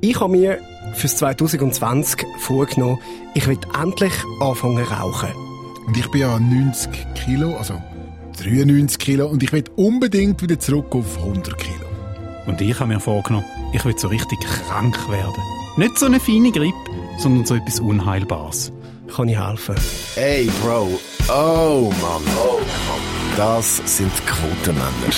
Ich 0.00 0.20
habe 0.20 0.30
mir 0.30 0.60
fürs 0.94 1.16
2020 1.16 2.24
vorgenommen, 2.38 3.00
ich 3.34 3.48
will 3.48 3.58
endlich 3.82 4.12
anfangen 4.38 4.84
rauchen. 4.84 5.30
Und 5.86 5.96
ich 5.96 6.08
bin 6.12 6.20
ja 6.20 6.38
90 6.38 6.90
Kilo, 7.14 7.56
also 7.56 7.82
93 8.40 8.96
Kilo, 8.98 9.26
und 9.26 9.42
ich 9.42 9.52
will 9.52 9.64
unbedingt 9.74 10.40
wieder 10.40 10.60
zurück 10.60 10.94
auf 10.94 11.18
100 11.18 11.58
Kilo. 11.58 11.86
Und 12.46 12.60
ich 12.60 12.78
habe 12.78 12.92
mir 12.92 13.00
vorgenommen, 13.00 13.44
ich 13.72 13.84
will 13.84 13.98
so 13.98 14.06
richtig 14.06 14.38
krank 14.40 14.96
werden. 15.10 15.42
Nicht 15.76 15.98
so 15.98 16.06
eine 16.06 16.20
feine 16.20 16.52
Grippe, 16.52 16.76
sondern 17.18 17.44
so 17.44 17.56
etwas 17.56 17.80
Unheilbares. 17.80 18.70
Kann 19.14 19.28
ich 19.28 19.38
helfen? 19.38 19.74
Ey, 20.14 20.48
Bro. 20.62 21.00
Oh, 21.28 21.92
Mann. 22.00 22.22
Oh, 22.40 22.60
Mann. 22.60 23.36
Das 23.36 23.82
sind 23.84 24.12
Quotenmänner. 24.26 25.12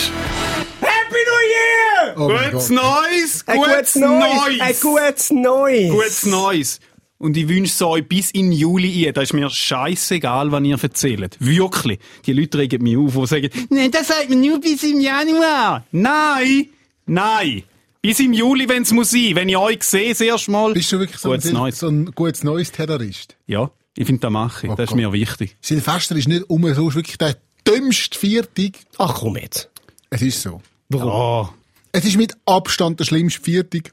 Oh 2.21 2.29
gutes. 2.29 2.71
Neues! 2.71 3.45
Ein 3.47 3.59
gutes 3.59 3.95
Neues! 3.97 4.61
Ein 4.61 4.75
gutes 4.81 5.31
Neues! 5.31 5.91
Gutes 5.91 6.27
Neues! 6.27 6.81
Und 7.19 7.37
ich 7.37 7.49
wünsche 7.49 7.73
es 7.73 7.83
euch 7.83 8.09
bis 8.09 8.31
in 8.31 8.51
Juli 8.51 9.07
ein. 9.07 9.13
Da 9.13 9.21
ist 9.21 9.35
mir 9.35 9.51
scheißegal, 9.51 10.53
was 10.53 10.63
ihr 10.65 10.83
erzählt. 10.83 11.37
Wirklich. 11.39 11.99
Die 12.25 12.33
Leute 12.33 12.59
regen 12.59 12.83
mich 12.83 12.97
auf 12.97 13.15
und 13.15 13.27
sagen, 13.27 13.51
nein, 13.69 13.91
das 13.91 14.09
sagt 14.09 14.31
man 14.31 14.41
nur 14.41 14.59
bis 14.59 14.83
im 14.85 15.01
Januar. 15.01 15.85
Nein! 15.93 16.69
Nein! 17.07 17.63
Bis 18.03 18.19
im 18.21 18.33
Juli, 18.33 18.67
wenn 18.67 18.83
es 18.83 18.93
muss 18.93 19.11
sein. 19.11 19.33
Wenn 19.35 19.51
ich 19.51 19.57
euch 19.59 19.83
sehe, 19.83 20.09
das 20.09 20.23
erste 20.23 20.51
Mal. 20.51 20.73
Bist 20.73 20.91
du 20.93 20.99
wirklich 20.99 21.19
so, 21.21 21.29
Gutes 21.31 21.47
ein, 21.49 21.53
Neues. 21.53 21.79
so 21.79 21.89
ein 21.89 22.07
gutes 22.07 22.43
neues 22.43 22.73
Terrorist? 22.73 23.37
Ja, 23.47 23.71
ich 23.95 24.07
finde, 24.07 24.21
das 24.23 24.31
mache 24.31 24.67
ich. 24.67 24.73
Oh 24.73 24.75
das 24.75 24.85
ist 24.85 24.91
Gott. 24.91 24.97
mir 24.97 25.13
wichtig. 25.13 25.57
Silvester 25.61 26.17
ist 26.17 26.27
nicht 26.27 26.49
um 26.49 26.63
so, 26.73 26.89
ist 26.89 26.95
wirklich 26.95 27.19
der 27.19 27.37
dümmste 27.69 28.19
Viertag. 28.19 28.73
Ach 28.97 29.15
komm 29.21 29.37
jetzt. 29.37 29.69
Es 30.09 30.23
ist 30.23 30.41
so. 30.41 30.63
Oh, 30.95 31.49
Es 31.93 32.05
ist 32.05 32.17
mit 32.17 32.35
Abstand 32.47 33.01
der 33.01 33.05
schlimmste 33.05 33.41
Viertag, 33.43 33.91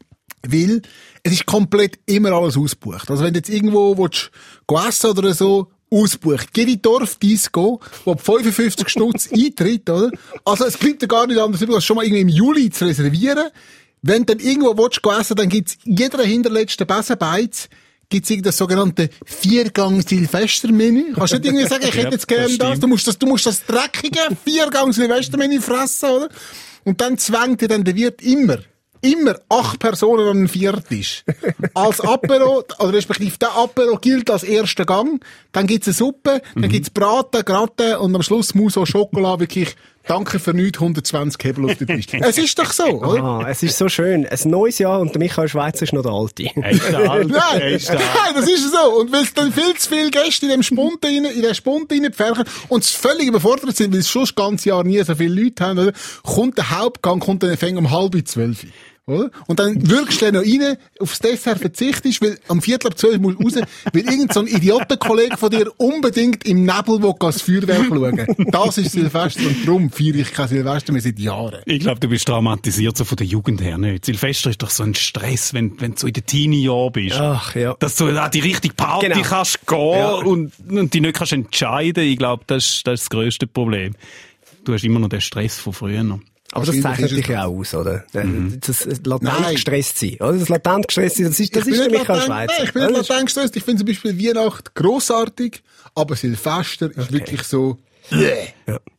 weil 0.48 0.82
es 1.24 1.34
ist 1.34 1.46
komplett 1.46 2.00
immer 2.06 2.32
alles 2.32 2.58
ausgebucht. 2.58 3.10
Also 3.10 3.24
wenn 3.24 3.34
du 3.34 3.40
jetzt 3.40 3.50
irgendwo 3.50 3.98
willst, 3.98 4.32
essen 4.88 5.12
oder 5.12 5.34
so, 5.34 5.72
ausbucht. 5.90 6.50
Geh 6.54 6.64
in 6.64 6.68
die 6.68 6.82
Dorfdisco, 6.82 7.80
wo 8.04 8.12
ab 8.12 8.22
55 8.22 8.90
Stutz 8.90 9.30
eintritt, 9.34 9.90
oder? 9.90 10.12
Also 10.44 10.66
es 10.66 10.78
bleibt 10.78 11.02
dir 11.02 11.08
gar 11.08 11.26
nicht 11.28 11.40
anders 11.40 11.62
übrig, 11.62 11.76
als 11.76 11.86
schon 11.86 11.96
mal 11.96 12.04
irgendwie 12.04 12.22
im 12.22 12.30
Juli 12.30 12.70
zu 12.70 12.86
reservieren. 12.86 13.48
Wenn 14.02 14.26
du 14.26 14.36
dann 14.36 14.46
irgendwo 14.46 14.78
willst, 14.78 15.00
essen, 15.20 15.36
dann 15.38 15.50
gibt's 15.50 15.78
jeder 15.86 16.24
hinterletzte 16.24 16.86
Besenbeiz 16.86 17.70
gibt's 18.10 18.30
irgendein 18.30 18.54
sogenannte 18.54 19.10
Viergang-Silvester-Menü. 19.26 21.14
Kannst 21.14 21.34
du 21.34 21.38
nicht 21.38 21.46
irgendwie 21.46 21.68
sagen, 21.68 21.84
ich 21.88 21.94
Ja, 21.96 22.02
hätte 22.04 22.12
jetzt 22.16 22.22
das 22.22 22.28
gerne 22.28 22.44
das, 22.46 22.54
stimmt. 22.54 22.84
du 22.84 22.88
musst 22.88 23.08
das, 23.08 23.18
du 23.18 23.28
musst 23.28 23.46
das 23.46 23.66
dreckige 23.66 24.20
Viergang-Silvester-Menü 24.46 25.60
fressen, 25.62 26.10
oder? 26.10 26.30
Und 26.88 27.02
dann 27.02 27.18
zwängt 27.18 27.60
dir 27.60 27.68
dann 27.68 27.84
der 27.84 27.96
Wirt 27.96 28.22
immer, 28.22 28.60
immer 29.02 29.36
acht 29.50 29.80
Personen 29.80 30.28
an 30.30 30.38
den 30.38 30.48
Viertisch. 30.48 31.26
Als 31.74 32.00
Apero, 32.00 32.64
oder 32.80 32.94
respektive 32.94 33.38
der 33.38 33.56
Apero 33.58 33.98
gilt 33.98 34.30
als 34.30 34.44
erster 34.44 34.86
Gang. 34.86 35.22
Dann 35.52 35.68
gibt's 35.68 35.88
eine 35.88 35.94
Suppe, 35.96 36.42
Mhm. 36.56 36.62
dann 36.62 36.72
gibt's 36.72 36.90
Braten, 36.90 37.44
Gratin 37.44 37.98
und 37.98 38.16
am 38.16 38.24
Schluss 38.24 38.56
Mousse 38.56 38.80
au 38.80 38.86
Schokolade, 38.86 39.42
wirklich, 39.42 39.76
danke 40.08 40.40
für 40.40 40.54
nichts, 40.54 40.80
120 40.80 41.44
Hebel 41.44 41.66
auf 41.66 41.78
den 41.78 41.88
Tisch. 41.88 42.08
es 42.12 42.38
ist 42.38 42.58
doch 42.58 42.72
so, 42.72 42.86
oder? 42.86 43.24
Ah, 43.24 43.46
es 43.50 43.64
ist 43.64 43.78
so 43.78 43.90
schön. 43.90 44.26
Ein 44.26 44.40
neues 44.50 44.80
Jahr 44.80 45.00
und 45.00 45.14
der 45.14 45.20
Michael 45.20 45.48
Schweizer 45.48 45.84
ist 45.84 45.94
noch 45.94 46.04
der 46.04 46.12
Alte. 46.12 46.44
er 46.56 46.72
ist 46.72 46.90
der 46.90 47.10
Alte. 47.12 47.28
Nein, 47.32 47.62
Er 47.62 47.70
ist 47.72 47.90
der 47.90 47.96
Alte. 48.00 48.10
nein, 48.26 48.34
das 48.36 48.50
ist 48.50 48.72
so. 48.72 49.00
Und 49.00 49.12
weil 49.12 49.24
es 49.24 49.34
dann 49.34 49.52
viel 49.52 49.74
zu 49.76 49.90
viele 49.90 50.10
Gäste 50.12 50.46
in 50.46 50.52
dem 50.52 50.64
Spund 50.64 51.04
rein, 51.04 51.26
in 51.26 51.42
den 51.42 51.56
Spund 51.56 51.92
reinpferchen 51.92 52.46
und 52.70 52.84
es 52.84 52.92
völlig 52.92 53.28
überfordert 53.28 53.76
sind, 53.76 53.92
weil 53.94 54.00
es 54.00 54.10
schon 54.10 54.24
das 54.24 54.36
ganze 54.36 54.70
Jahr 54.70 54.84
nie 54.84 55.02
so 55.04 55.16
viele 55.16 55.44
Leute 55.44 55.64
haben, 55.66 55.80
oder? 55.80 55.94
kommt 56.24 56.58
der 56.58 56.72
Hauptgang, 56.72 57.20
kommt 57.20 57.44
dann 57.44 57.56
fängt 57.58 57.78
um 57.78 57.92
halb 57.92 58.16
zwölf. 58.28 58.66
Oder? 59.08 59.32
Und 59.48 59.60
dann 59.60 59.90
wirkst 59.90 60.22
du 60.22 60.26
dann 60.26 60.34
noch 60.36 60.42
rein, 60.42 60.76
aufs 61.00 61.20
Dessert 61.20 61.60
verzichtest, 61.60 62.22
weil 62.22 62.38
am 62.50 62.62
Viertel 62.62 62.88
ab 62.88 62.98
zwölf 62.98 63.20
musst 63.20 63.40
du 63.40 63.44
raus, 63.44 63.68
weil 63.94 64.02
irgend 64.02 64.34
so 64.34 64.46
Idiotenkollege 64.46 65.38
von 65.38 65.50
dir 65.50 65.72
unbedingt 65.78 66.46
im 66.46 66.64
Nebel 66.66 67.02
will 67.02 67.14
das 67.18 67.42
Feuerwerk 67.42 67.86
schauen. 67.88 68.36
Das 68.52 68.78
ist 68.78 68.92
Silvester 68.92 69.48
und 69.48 69.66
darum 69.66 69.90
feiere 69.92 70.16
ich 70.18 70.34
kein 70.34 70.50
Silvester 70.50 70.92
mehr 70.92 71.02
seit 71.02 71.18
Jahren. 71.20 71.62
Ich 71.66 71.80
glaube, 71.80 72.02
du 72.02 72.10
bist 72.10 72.28
traumatisiert 72.28 72.98
so 72.98 73.06
von 73.06 73.16
der 73.16 73.28
Jugend 73.28 73.62
her 73.62 73.78
nicht. 73.78 74.04
Silvester 74.06 74.50
ist 74.50 74.62
doch 74.62 74.70
so 74.70 74.84
ein 74.84 74.94
Stress, 74.94 75.54
wenn, 75.54 75.80
wenn 75.80 75.94
du 75.94 76.00
so 76.00 76.08
in 76.08 76.14
den 76.14 76.26
Teenie-Jahren 76.26 76.92
bist. 76.92 77.16
Ach 77.16 77.56
ja. 77.56 77.76
Dass 77.80 77.96
du 77.96 78.08
an 78.08 78.30
die 78.32 78.42
richtige 78.42 78.74
Party 78.74 79.08
Genau. 79.08 79.22
kannst 79.22 79.66
gehen 79.66 79.78
Ja. 80.00 80.12
und, 80.16 80.52
und 80.70 80.94
die 80.94 81.00
nicht 81.00 81.16
kannst 81.16 81.32
entscheiden. 81.32 82.04
Ich 82.04 82.18
glaube, 82.18 82.44
das, 82.48 82.66
ist- 82.66 82.86
das 82.88 82.96
ist 82.96 83.04
das 83.06 83.10
grösste 83.10 83.48
Problem. 83.48 83.96
Du 84.66 84.74
hast 84.74 84.84
immer 84.84 85.00
noch 85.00 85.08
den 85.08 85.22
Stress 85.22 85.58
von 85.58 85.72
früher. 85.72 86.04
noch. 86.04 86.20
Aber 86.54 86.66
das 86.66 86.80
zeichnet 86.82 87.12
dich 87.12 87.28
ja 87.28 87.46
aus, 87.46 87.74
oder? 87.76 88.06
Das, 88.14 88.80
das 88.80 89.02
latent 89.06 89.24
Nein. 89.24 89.54
gestresst 89.54 90.00
sein, 90.00 90.16
oder? 90.22 90.34
Das 90.34 90.50
latent 90.50 90.88
gestresst 90.88 91.18
sein, 91.18 91.26
das 91.28 91.40
ist, 91.40 91.56
das 91.56 91.68
ich 91.68 91.74
ist 91.74 91.80
nicht 91.80 91.92
Michael 91.92 92.16
latent- 92.20 92.26
Schweizer. 92.26 92.54
Nein, 92.58 92.66
ich 92.66 92.74
bin 92.74 92.86
nicht 92.86 92.96
latent 93.10 93.26
gestresst. 93.26 93.56
Ich 93.58 93.64
finde 93.64 93.80
zum 93.80 93.88
Beispiel 93.88 94.18
Weihnacht 94.28 94.74
grossartig, 94.76 95.62
aber 95.94 96.16
Silvester 96.16 96.90
ist 96.96 97.12
wirklich 97.12 97.44
so, 97.44 97.78
Ja, 98.10 98.20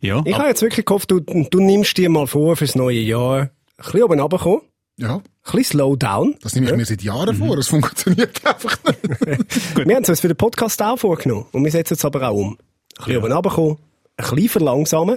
Ich 0.01 0.13
aber- 0.13 0.39
habe 0.39 0.49
jetzt 0.49 0.63
wirklich 0.63 0.85
gehofft, 0.85 1.11
du, 1.11 1.21
du 1.21 1.61
nimmst 1.61 1.97
dir 1.97 2.11
mal 2.11 2.27
vor, 2.27 2.57
fürs 2.57 2.75
neue 2.75 3.01
Jahr 3.01 3.41
ein 3.41 3.51
bisschen 3.79 4.03
oben 4.03 4.21
runterkommen, 4.21 4.61
ja, 4.99 5.15
ein 5.17 5.23
bisschen 5.45 5.65
slow 5.79 5.97
down. 5.97 6.37
das 6.43 6.55
nehme 6.55 6.71
ich 6.71 6.77
mir 6.77 6.85
seit 6.85 7.03
Jahren 7.03 7.35
vor. 7.37 7.57
Das 7.57 7.69
funktioniert 7.69 8.41
einfach 8.47 8.77
nicht. 8.85 9.77
Wir 9.87 9.95
haben 9.97 10.03
es 10.03 10.09
uns 10.11 10.21
für 10.21 10.29
den 10.29 10.37
Podcast 10.37 10.83
auch 10.83 10.99
vorgenommen. 10.99 11.47
Und 11.53 11.65
wir 11.65 11.71
setzen 11.71 11.95
es 11.95 12.05
aber 12.05 12.29
auch 12.29 12.35
um. 12.35 12.59
Ein 12.99 13.05
bisschen 13.05 13.17
oben 13.23 13.33
runterkommen, 13.33 13.77
ein 14.17 14.25
bisschen 14.35 14.49
verlangsamen. 14.49 15.17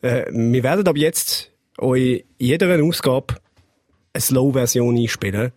Äh, 0.00 0.26
wir 0.30 0.62
werden 0.62 0.86
ab 0.86 0.96
jetzt 0.96 1.50
euch 1.78 2.24
in 2.38 2.46
jeder 2.46 2.82
Ausgabe 2.82 3.36
eine 4.12 4.20
Slow-Version 4.20 4.96
einspielen. 4.96 5.52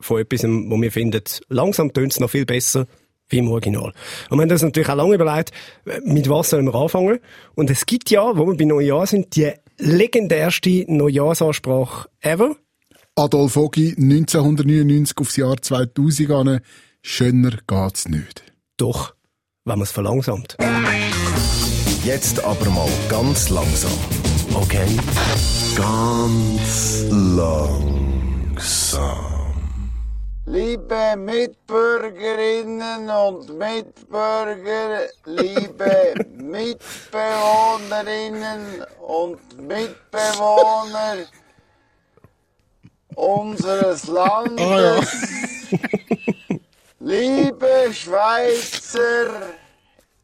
Von 0.00 0.20
etwas, 0.20 0.44
wo 0.44 0.80
wir 0.80 0.92
finden, 0.92 1.22
langsam 1.48 1.92
tönt 1.92 2.12
es 2.12 2.20
noch 2.20 2.30
viel 2.30 2.46
besser 2.46 2.86
wie 3.28 3.38
im 3.38 3.50
Original. 3.50 3.92
Und 4.30 4.38
wir 4.38 4.42
haben 4.42 4.50
uns 4.50 4.62
natürlich 4.62 4.88
auch 4.88 4.96
lange 4.96 5.14
überlegt, 5.14 5.52
mit 6.04 6.28
was 6.28 6.50
sollen 6.50 6.66
wir 6.66 6.74
anfangen. 6.74 7.18
Und 7.54 7.70
es 7.70 7.84
gibt 7.84 8.10
ja, 8.10 8.36
wo 8.36 8.46
wir 8.46 8.56
bei 8.56 8.64
Neujahr 8.64 9.06
sind, 9.06 9.36
die 9.36 9.52
legendärste 9.78 10.84
Neujahrsansprache 10.88 12.08
ever. 12.20 12.56
Adolf 13.16 13.56
Ogi, 13.56 13.90
1999 13.98 15.16
aufs 15.18 15.36
Jahr 15.36 15.60
2000 15.60 16.30
an. 16.30 16.60
Schöner 17.02 17.58
geht's 17.66 18.08
nicht. 18.08 18.44
Doch, 18.76 19.14
wenn 19.64 19.78
man 19.78 19.82
es 19.82 19.90
verlangsamt. 19.90 20.56
Jetzt 22.04 22.42
aber 22.44 22.70
mal 22.70 22.88
ganz 23.08 23.50
langsam. 23.50 23.92
Okay? 24.54 24.96
Ganz 25.76 27.04
langsam. 27.10 28.38
Liebe 30.46 31.16
Mitbürgerinnen 31.16 33.10
und 33.10 33.58
Mitbürger, 33.58 35.08
liebe 35.26 36.14
Mitbewohnerinnen 36.36 38.82
und 39.06 39.60
Mitbewohner 39.60 41.16
unseres 43.14 44.06
Landes, 44.06 45.06
liebe 47.00 47.90
Schweizer 47.92 49.52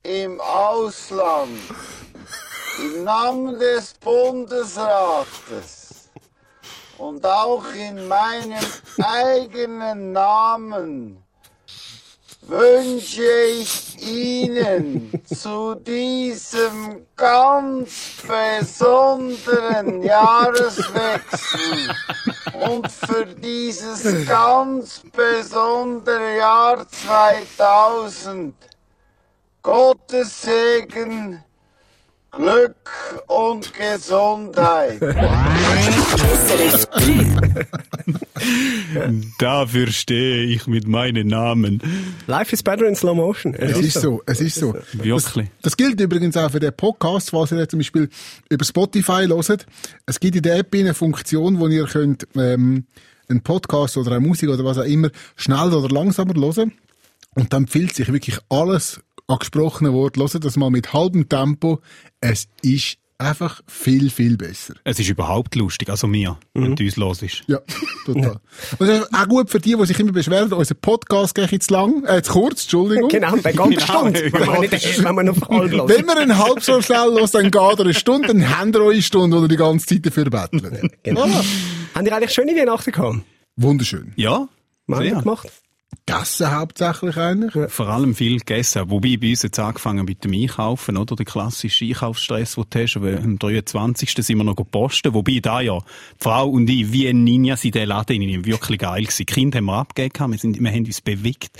im 0.02 0.40
Ausland, 0.40 1.60
im 2.78 3.04
Namen 3.04 3.58
des 3.58 3.94
Bundesrates 3.94 6.10
und 6.98 7.24
auch 7.24 7.64
in 7.74 8.06
meinem 8.08 8.60
eigenen 9.02 10.12
Namen 10.12 11.24
wünsche 12.46 13.22
ich 13.22 14.02
Ihnen 14.02 15.10
zu 15.24 15.74
diesem 15.76 17.06
ganz 17.16 18.16
besonderen 18.26 20.02
Jahreswechsel 20.02 21.94
und 22.68 22.90
für 22.90 23.26
dieses 23.26 24.26
ganz 24.28 25.02
besondere 25.12 26.36
Jahr 26.36 26.86
2000 26.86 28.54
Gottes 29.62 30.42
Segen, 30.42 31.42
Glück 32.36 32.74
und 33.26 33.72
Gesundheit. 33.74 34.98
SRF 35.00 36.86
3. 36.90 37.64
Dafür 39.38 39.86
stehe 39.88 40.44
ich 40.44 40.66
mit 40.66 40.86
meinem 40.88 41.28
Namen. 41.28 41.80
Life 42.26 42.52
is 42.52 42.62
better 42.62 42.86
in 42.86 42.96
slow 42.96 43.14
motion. 43.14 43.54
Es 43.54 43.78
ist 43.78 44.00
so, 44.00 44.22
es 44.26 44.40
ist 44.40 44.56
so. 44.56 44.74
Wirklich. 44.92 45.48
Das 45.62 45.76
gilt 45.76 46.00
übrigens 46.00 46.36
auch 46.36 46.50
für 46.50 46.60
den 46.60 46.74
Podcast, 46.74 47.32
was 47.32 47.52
ihr 47.52 47.58
jetzt 47.58 47.70
zum 47.70 47.78
Beispiel 47.80 48.08
über 48.48 48.64
Spotify 48.64 49.26
hört. 49.26 49.66
Es 50.06 50.18
gibt 50.20 50.36
in 50.36 50.42
der 50.42 50.56
App 50.58 50.74
eine 50.74 50.94
Funktion, 50.94 51.60
wo 51.60 51.68
ihr 51.68 51.86
könnt, 51.86 52.26
ähm, 52.36 52.86
einen 53.28 53.42
Podcast 53.42 53.96
oder 53.96 54.12
eine 54.12 54.20
Musik 54.20 54.50
oder 54.50 54.64
was 54.64 54.78
auch 54.78 54.84
immer 54.84 55.10
schneller 55.36 55.78
oder 55.78 55.88
langsamer 55.88 56.34
hören. 56.34 56.72
Und 57.34 57.52
dann 57.52 57.64
empfiehlt 57.64 57.94
sich 57.94 58.12
wirklich 58.12 58.38
alles 58.48 59.00
an 59.26 59.38
gesprochenen 59.38 59.92
Wort. 59.92 60.16
Hört 60.16 60.44
das 60.44 60.56
mal 60.56 60.70
mit 60.70 60.92
halbem 60.92 61.28
Tempo. 61.28 61.80
Es 62.20 62.46
ist 62.62 62.96
einfach 63.16 63.62
viel, 63.68 64.10
viel 64.10 64.36
besser. 64.36 64.74
Es 64.82 64.98
ist 64.98 65.08
überhaupt 65.08 65.54
lustig, 65.54 65.88
also 65.88 66.06
mir, 66.08 66.36
wenn 66.52 66.74
du 66.74 66.82
uns 66.84 66.96
los 66.96 67.22
ist. 67.22 67.44
Ja, 67.46 67.60
total. 68.04 68.40
Und 68.78 68.86
das 68.88 69.00
ist 69.02 69.14
auch 69.14 69.28
gut 69.28 69.48
für 69.50 69.60
die, 69.60 69.76
die 69.76 69.86
sich 69.86 69.98
immer 70.00 70.12
beschweren, 70.12 70.52
unser 70.52 70.74
Podcast 70.74 71.34
geht 71.34 71.52
jetzt 71.52 71.70
lang, 71.70 72.04
äh, 72.06 72.22
zu 72.22 72.32
kurz, 72.32 72.62
Entschuldigung. 72.64 73.08
Genau, 73.08 73.36
bei 73.36 73.52
ganz 73.52 73.76
Genau. 73.76 73.86
Stunde. 73.86 74.32
Wenn 74.32 74.46
man, 74.46 74.60
nicht, 74.60 75.04
wenn 75.04 75.14
man 75.14 75.26
noch 75.26 75.48
halb 75.48 75.72
los. 75.72 75.88
Wenn 75.88 76.04
wir 76.06 76.16
einen 76.18 76.36
halb 76.36 76.60
so 76.62 76.82
schnell 76.82 77.14
los, 77.18 77.30
dann 77.30 77.44
geht 77.50 77.54
er 77.54 77.80
eine 77.80 77.94
Stunde, 77.94 78.28
dann 78.28 78.58
habt 78.58 78.74
ihr 78.74 78.80
eure 78.82 79.00
Stunde, 79.00 79.38
oder 79.38 79.48
die 79.48 79.56
ganze 79.56 79.86
Zeit 79.86 80.04
dafür 80.04 80.24
betteln. 80.28 80.90
Genau. 81.04 81.22
Ah, 81.22 81.44
Haben 81.94 82.06
ihr 82.06 82.16
eigentlich 82.16 82.32
schöne 82.32 82.52
Weihnachten 82.54 82.90
gehabt? 82.92 83.18
wunderschön. 83.56 84.12
Ja, 84.16 84.32
haben 84.32 84.48
wir 84.88 84.96
sehr. 84.96 85.20
gemacht? 85.20 85.48
Gassen 86.06 86.50
hauptsächlich 86.50 87.16
eigentlich. 87.16 87.70
Vor 87.70 87.88
allem 87.88 88.14
viel 88.14 88.38
gegessen. 88.38 88.90
Wobei 88.90 89.16
bei 89.16 89.30
uns 89.30 89.42
jetzt 89.42 89.58
angefangen 89.58 90.04
mit 90.04 90.24
dem 90.24 90.32
Einkaufen, 90.32 90.96
oder? 90.96 91.16
Der 91.16 91.24
klassische 91.24 91.84
Einkaufsstress, 91.84 92.54
den 92.54 92.64
du 92.68 92.78
hast. 92.78 92.96
Aber 92.96 93.16
Am 93.16 93.38
23. 93.38 94.10
sind 94.10 94.36
wir 94.36 94.44
noch 94.44 94.56
posten. 94.70 95.14
Wobei 95.14 95.40
da 95.40 95.60
ja, 95.60 95.78
die 95.78 95.84
Frau 96.18 96.48
und 96.48 96.68
ich, 96.68 96.92
wie 96.92 97.08
ein 97.08 97.24
Ninja 97.24 97.56
in 97.62 97.70
den 97.70 97.88
Laden 97.88 98.22
rein. 98.22 98.44
Wirklich 98.44 98.78
geil 98.78 99.02
gewesen. 99.02 99.16
Die 99.18 99.24
Kinder 99.26 99.58
haben 99.58 99.66
wir 99.66 99.74
abgegeben, 99.74 100.30
wir, 100.32 100.38
sind, 100.38 100.60
wir 100.60 100.70
haben 100.70 100.84
uns 100.84 101.00
bewegt. 101.00 101.58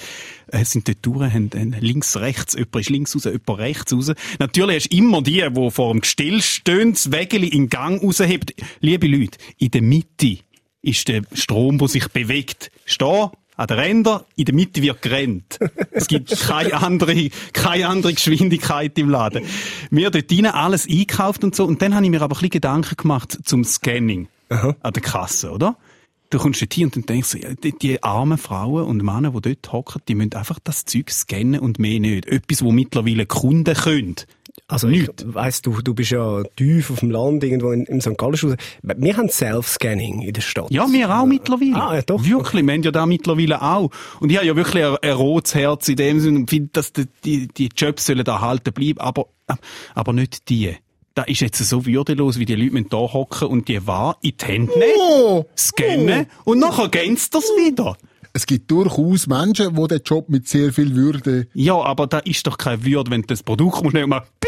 Äh, 0.48 0.64
sind 0.64 0.88
dort 0.88 0.98
durch, 1.02 1.32
haben, 1.32 1.50
haben 1.54 1.76
links, 1.80 2.16
rechts, 2.16 2.54
jemand 2.54 2.76
ist 2.76 2.90
links 2.90 3.14
raus, 3.14 3.24
jemand 3.24 3.58
rechts 3.58 3.92
raus. 3.92 4.12
Natürlich 4.38 4.76
hast 4.76 4.92
du 4.92 4.96
immer 4.96 5.22
die, 5.22 5.44
die 5.48 5.70
vor 5.70 5.92
dem 5.92 6.00
Gestell 6.00 6.42
stehen, 6.42 6.92
das 6.92 7.10
Wägeli 7.10 7.48
in 7.48 7.68
Gang 7.68 8.02
raushebt. 8.02 8.54
Liebe 8.80 9.06
Leute, 9.06 9.38
in 9.58 9.70
der 9.70 9.82
Mitte 9.82 10.38
ist 10.82 11.08
der 11.08 11.22
Strom, 11.32 11.78
der 11.78 11.88
sich 11.88 12.08
bewegt. 12.08 12.70
Steh 12.84 13.28
an 13.56 13.66
den 13.68 13.78
Rändern, 13.78 14.22
in 14.36 14.44
der 14.46 14.54
Mitte 14.54 14.82
wird 14.82 15.02
gerannt. 15.02 15.58
Es 15.92 16.08
gibt 16.08 16.30
keine 16.40 16.74
andere, 16.74 17.30
keine 17.52 17.88
andere 17.88 18.14
Geschwindigkeit 18.14 18.98
im 18.98 19.10
Laden. 19.10 19.44
Wir 19.90 20.10
dort 20.10 20.30
rein 20.32 20.46
alles 20.46 20.88
einkauft 20.88 21.44
und 21.44 21.54
so. 21.54 21.64
Und 21.64 21.80
dann 21.80 21.94
habe 21.94 22.04
ich 22.04 22.10
mir 22.10 22.22
aber 22.22 22.34
ein 22.34 22.38
bisschen 22.38 22.50
Gedanken 22.50 22.96
gemacht 22.96 23.38
zum 23.44 23.64
Scanning 23.64 24.28
an 24.48 24.92
der 24.92 25.02
Kasse, 25.02 25.50
oder? 25.50 25.76
Du 26.30 26.38
kommst 26.38 26.60
dort 26.62 26.74
hin 26.74 26.86
und 26.86 26.96
dann 26.96 27.06
denkst 27.06 27.32
du, 27.32 27.54
die, 27.54 27.78
die 27.78 28.02
armen 28.02 28.38
Frauen 28.38 28.86
und 28.86 29.04
Männer, 29.04 29.30
die 29.30 29.40
dort 29.40 29.72
hocken, 29.72 30.02
die 30.08 30.16
müssen 30.16 30.34
einfach 30.34 30.58
das 30.64 30.84
Zeug 30.84 31.10
scannen 31.10 31.60
und 31.60 31.78
mehr 31.78 32.00
nicht. 32.00 32.26
Etwas, 32.26 32.62
wo 32.64 32.72
mittlerweile 32.72 33.26
Kunden 33.26 33.74
können. 33.74 34.16
Also 34.66 34.88
ich 34.88 35.08
weiss, 35.26 35.60
du, 35.60 35.82
du 35.82 35.92
bist 35.92 36.10
ja 36.12 36.42
tief 36.56 36.90
auf 36.90 37.00
dem 37.00 37.10
Land, 37.10 37.44
irgendwo 37.44 37.70
in, 37.72 37.84
im 37.84 38.00
St. 38.00 38.16
Gallen. 38.16 38.56
Wir 38.82 39.16
haben 39.16 39.28
Self-Scanning 39.28 40.22
in 40.22 40.32
der 40.32 40.40
Stadt. 40.40 40.70
Ja, 40.70 40.86
wir 40.90 41.14
auch 41.14 41.26
mittlerweile. 41.26 41.74
Ah, 41.76 41.94
ja, 41.96 42.02
doch. 42.02 42.24
Wirklich, 42.24 42.64
wir 42.64 42.72
haben 42.72 42.82
ja 42.82 42.90
da 42.90 43.04
mittlerweile 43.04 43.60
auch. 43.60 43.90
Und 44.20 44.30
ich 44.30 44.36
habe 44.38 44.46
ja 44.46 44.56
wirklich 44.56 44.82
ein, 44.82 44.96
ein 45.02 45.12
rotes 45.12 45.54
Herz 45.54 45.86
in 45.90 45.96
dem 45.96 46.18
Sinne 46.20 46.38
und 46.38 46.50
finde, 46.50 46.70
dass 46.72 46.94
die, 46.94 47.04
die, 47.24 47.48
die 47.48 47.68
Jobs 47.76 48.06
sollen 48.06 48.24
erhalten 48.24 48.72
bleiben, 48.72 49.00
aber, 49.00 49.26
aber 49.94 50.12
nicht 50.14 50.48
die. 50.48 50.74
Da 51.14 51.24
ist 51.24 51.40
jetzt 51.42 51.58
so 51.58 51.84
würdelos, 51.84 52.38
wie 52.38 52.46
die 52.46 52.56
Leute 52.56 52.88
da 52.88 52.96
hocken 52.96 53.48
und 53.48 53.68
die 53.68 53.86
Ware 53.86 54.16
in 54.22 54.32
die 54.40 54.44
Hände 54.46 54.72
nehmen, 54.78 54.94
Oh, 54.98 55.44
scannen 55.56 56.26
und 56.44 56.58
nachher 56.58 56.88
gehen 56.88 57.16
sie 57.16 57.28
das 57.30 57.44
wieder. 57.50 57.96
es 58.32 58.46
gibt 58.46 58.68
durchaus 58.68 59.28
Menschen, 59.28 59.76
die 59.76 59.86
den 59.86 60.00
Job 60.04 60.28
mit 60.28 60.48
sehr 60.48 60.72
viel 60.72 60.96
Würde, 60.96 61.46
Ja, 61.54 61.74
aber 61.80 62.08
da 62.08 62.18
ist 62.18 62.44
doch 62.48 62.58
keine 62.58 62.84
Würde, 62.84 63.12
wenn 63.12 63.20
du 63.20 63.28
das 63.28 63.44
Produkt 63.44 63.84
musst 63.84 63.94
nicht 63.94 64.08
piep, 64.08 64.43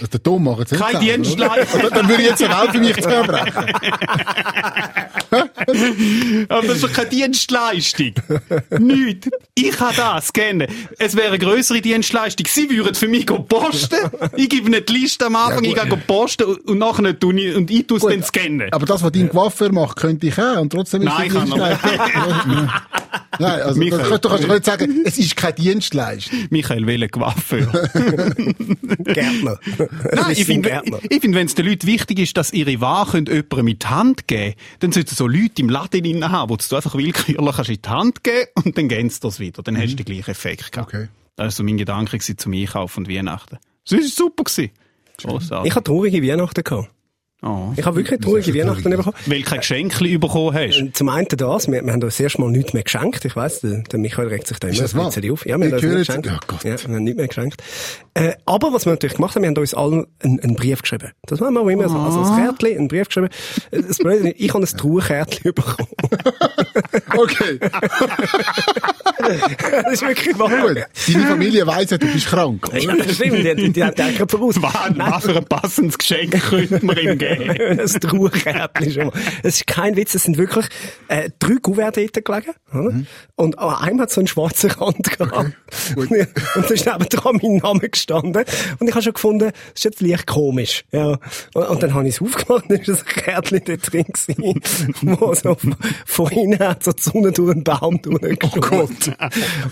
also 0.00 0.06
der 0.12 0.22
Tom 0.22 0.44
macht 0.44 0.70
es 0.72 0.78
Kein 0.78 0.92
selber, 0.92 0.98
oder? 0.98 1.00
Dienstleister. 1.16 1.90
Dann 1.90 2.08
würde 2.08 2.22
ich 2.22 2.28
jetzt 2.28 2.42
eine 2.42 2.54
Welt 2.54 2.70
für 2.72 2.78
mich 2.80 2.96
zusammenbrechen. 2.96 3.66
Aber 6.48 6.66
das 6.66 6.76
ist 6.76 6.84
doch 6.84 6.92
keine 6.92 7.08
Dienstleistung. 7.10 8.12
Nicht. 8.78 9.28
Ich 9.54 9.70
kann 9.72 9.94
das 9.96 10.28
scannen. 10.28 10.66
Es 10.98 11.16
wäre 11.16 11.28
eine 11.28 11.38
grössere 11.38 11.80
Dienstleistung. 11.80 12.46
Sie 12.48 12.68
würden 12.70 12.94
für 12.94 13.08
mich 13.08 13.26
posten. 13.26 13.96
Ich 14.36 14.48
gebe 14.48 14.70
die 14.82 14.92
Liste 14.92 15.26
am 15.26 15.36
Anfang, 15.36 15.64
Ja, 15.64 15.70
ich 15.84 15.88
gehe 15.90 15.96
posten 16.06 16.44
und- 16.44 16.78
nachher 16.78 17.18
tue 17.18 17.34
ich, 17.40 17.54
und 17.54 17.70
ich 17.70 17.86
tue 17.86 17.98
es 17.98 18.04
dann 18.04 18.22
scannen. 18.22 18.68
Aber 18.72 18.86
das, 18.86 19.02
was 19.02 19.12
dein 19.12 19.28
Coiffeur 19.28 19.72
macht, 19.72 19.96
könnte 19.96 20.26
ich 20.26 20.38
auch. 20.38 20.58
Und 20.60 20.70
trotzdem 20.70 21.02
ist 21.02 21.08
Nein, 21.08 21.28
es 21.28 21.34
kann 21.34 21.52
er 21.60 22.84
Nein, 23.38 23.60
also 23.62 23.78
Michael. 23.78 24.10
du, 24.10 24.18
du 24.18 24.28
kannst 24.28 24.48
nicht 24.48 24.64
sagen, 24.64 25.02
es 25.04 25.18
ist 25.18 25.36
keine 25.36 25.54
Dienstleistung. 25.54 26.38
Michael 26.50 26.86
Welle 26.86 27.08
Coiffeur. 27.08 27.66
Gärtner. 29.04 29.58
Nein, 30.12 30.32
ich 30.32 30.44
finde, 30.44 30.70
Gärtner. 30.70 30.98
ich, 31.08 31.20
finde, 31.20 31.38
wenn 31.38 31.46
es 31.46 31.54
den 31.54 31.66
Leuten 31.66 31.86
wichtig 31.86 32.18
ist, 32.18 32.36
dass 32.36 32.52
ihre 32.52 32.80
Ware 32.80 33.10
können 33.10 33.26
jemandem 33.26 33.64
mit 33.64 33.82
die 33.82 33.86
Hand 33.86 34.28
geben 34.28 34.54
dann 34.80 34.92
sollten 34.92 35.14
so 35.14 35.26
Leute 35.26 35.62
im 35.62 35.68
Laden 35.68 36.02
drin 36.02 36.30
haben, 36.30 36.50
wo 36.50 36.56
du 36.56 36.76
einfach 36.76 36.94
willkürlich 36.94 37.36
kannst 37.36 37.70
in 37.70 37.82
die 37.82 37.88
Hand 37.88 38.24
geben 38.24 38.48
und 38.64 38.76
dann 38.76 38.88
gehen 38.88 39.10
sie 39.10 39.20
das 39.20 39.40
wieder. 39.40 39.62
Dann 39.62 39.76
hast 39.76 39.92
du 39.92 39.96
den 39.96 40.06
gleichen 40.06 40.30
Effekt 40.30 40.72
gehabt. 40.72 40.94
Okay. 40.94 41.08
Das 41.36 41.44
war 41.44 41.50
so 41.50 41.64
mein 41.64 41.76
Gedanke 41.76 42.18
zum 42.18 42.52
Einkaufen 42.52 43.04
und 43.04 43.10
Weihnachten. 43.10 43.58
Das 43.88 43.98
war 43.98 44.06
super. 44.06 44.44
Grossartig. 45.18 45.70
Ich 45.70 45.74
hatte 45.74 45.84
traurige 45.84 46.22
Weihnachten 46.22 46.62
gehabt. 46.62 46.90
Oh. 47.42 47.70
Ich 47.76 47.84
habe 47.84 47.96
wirklich 47.96 48.18
traurige 48.20 48.54
Weihnachten 48.54 48.88
bekommen. 48.88 49.14
Weil 49.26 49.42
du 49.42 49.44
kein 49.44 49.58
Geschenk 49.60 49.98
bekommen 50.20 50.54
hast. 50.54 50.78
Äh, 50.80 50.90
Zum 50.92 51.10
einen 51.10 51.28
das, 51.28 51.68
wir, 51.70 51.84
wir 51.84 51.92
haben 51.92 52.02
uns 52.02 52.18
erst 52.18 52.38
mal 52.38 52.50
nichts 52.50 52.72
mehr 52.72 52.82
geschenkt. 52.82 53.24
Ich 53.26 53.36
weiss, 53.36 53.60
der, 53.60 53.82
der 53.82 53.98
Michael 53.98 54.28
regt 54.28 54.46
sich 54.46 54.58
da 54.58 54.68
immer 54.68 54.78
das 54.78 54.94
ein 54.94 55.00
wahr? 55.00 55.10
bisschen 55.10 55.30
auf. 55.32 55.44
Ja, 55.46 55.58
wir 55.58 55.66
Ich 55.66 55.72
haben 55.72 55.74
uns 55.74 55.82
höre 55.82 55.98
nicht 55.98 56.08
jetzt- 56.08 56.22
geschenkt. 56.22 56.42
Oh 56.42 56.46
Gott. 56.46 56.64
Ja, 56.64 56.76
wir 56.88 56.94
haben 56.94 57.04
nichts 57.04 57.16
mehr 57.18 57.28
geschenkt. 57.28 57.62
Äh, 58.14 58.32
aber 58.46 58.72
was 58.72 58.86
wir 58.86 58.92
natürlich 58.92 59.16
gemacht 59.16 59.34
haben, 59.36 59.42
wir 59.42 59.48
haben 59.50 59.58
uns 59.58 59.74
allen 59.74 60.06
einen, 60.24 60.40
einen 60.40 60.56
Brief 60.56 60.80
geschrieben. 60.80 61.10
Das 61.26 61.38
machen 61.40 61.52
wir 61.54 61.60
auch 61.60 61.68
immer 61.68 61.88
so. 61.90 61.98
Also 61.98 62.20
Ah. 62.20 62.34
ein 62.36 62.42
Kärtchen, 62.56 62.78
einen 62.78 62.88
Brief 62.88 63.06
geschrieben. 63.08 63.28
Äh, 63.70 63.82
Das 63.82 63.98
Blöde 63.98 64.30
ist, 64.30 64.40
ich 64.40 64.54
habe 64.54 64.64
ein 64.64 64.76
Trauerkärtchen 64.76 65.52
bekommen. 65.54 65.88
Okay, 67.16 67.58
das 69.18 69.92
ist 69.92 70.02
wirklich 70.02 70.38
wahr. 70.38 70.50
gut. 70.50 70.84
Deine 71.08 71.26
Familie 71.26 71.66
weiss 71.66 71.90
ja, 71.90 71.96
du 71.98 72.06
bist 72.06 72.26
krank. 72.26 72.68
Ja, 72.74 72.94
das 72.96 73.14
stimmt, 73.14 73.38
die, 73.38 73.54
die, 73.54 73.72
die 73.72 73.82
haben 73.84 73.94
denken 73.94 74.28
voraus. 74.28 74.56
Was, 74.60 74.74
was 74.96 75.24
für 75.24 75.36
ein 75.36 75.44
passendes 75.46 75.96
Geschenk 75.98 76.32
könnte 76.50 76.84
man 76.84 76.96
ihm 76.98 77.16
geben? 77.18 77.25
ein 77.80 78.00
Trauerkärtchen 78.00 78.92
schon 78.92 79.06
mal. 79.06 79.12
Es 79.42 79.56
ist 79.56 79.66
kein 79.66 79.96
Witz, 79.96 80.14
es 80.14 80.24
sind 80.24 80.38
wirklich 80.38 80.66
äh, 81.08 81.30
drei 81.38 81.56
Kuverts 81.60 81.98
dort 82.12 82.24
gelegen. 82.24 82.54
Oder? 82.72 82.92
Mhm. 82.92 83.06
Und 83.36 83.58
an 83.58 83.74
einem 83.76 84.00
hat 84.00 84.10
so 84.10 84.20
einen 84.20 84.28
schwarzen 84.28 84.70
Rand 84.72 85.18
gehabt. 85.18 85.52
gut. 85.94 86.10
und 86.10 86.10
da 86.10 86.74
ist 86.74 86.86
nebendran 86.86 87.38
mein 87.42 87.56
Name 87.56 87.88
gestanden. 87.88 88.44
Und 88.78 88.88
ich 88.88 88.94
habe 88.94 89.02
schon 89.02 89.14
gefunden, 89.14 89.50
das 89.50 89.74
ist 89.74 89.84
jetzt 89.84 90.00
leicht 90.00 90.26
komisch. 90.26 90.84
Ja. 90.92 91.18
Und, 91.54 91.68
und 91.68 91.82
dann 91.82 91.94
habe 91.94 92.08
ich 92.08 92.16
es 92.16 92.22
aufgemacht 92.22 92.64
und 92.64 92.70
dann 92.70 92.80
ist 92.80 92.88
ein 92.88 93.04
Kärtchen 93.04 93.62
dort 93.64 93.92
drin 93.92 94.04
gewesen, 94.04 94.60
wo 95.20 95.34
so 95.34 95.56
von 96.06 96.30
innen 96.30 96.58
hat 96.58 96.84
so 96.84 96.92
die 96.92 97.02
Sonne 97.02 97.32
durch 97.32 97.52
einen 97.52 97.64
Baum 97.64 98.00
durchgeschaut. 98.02 99.16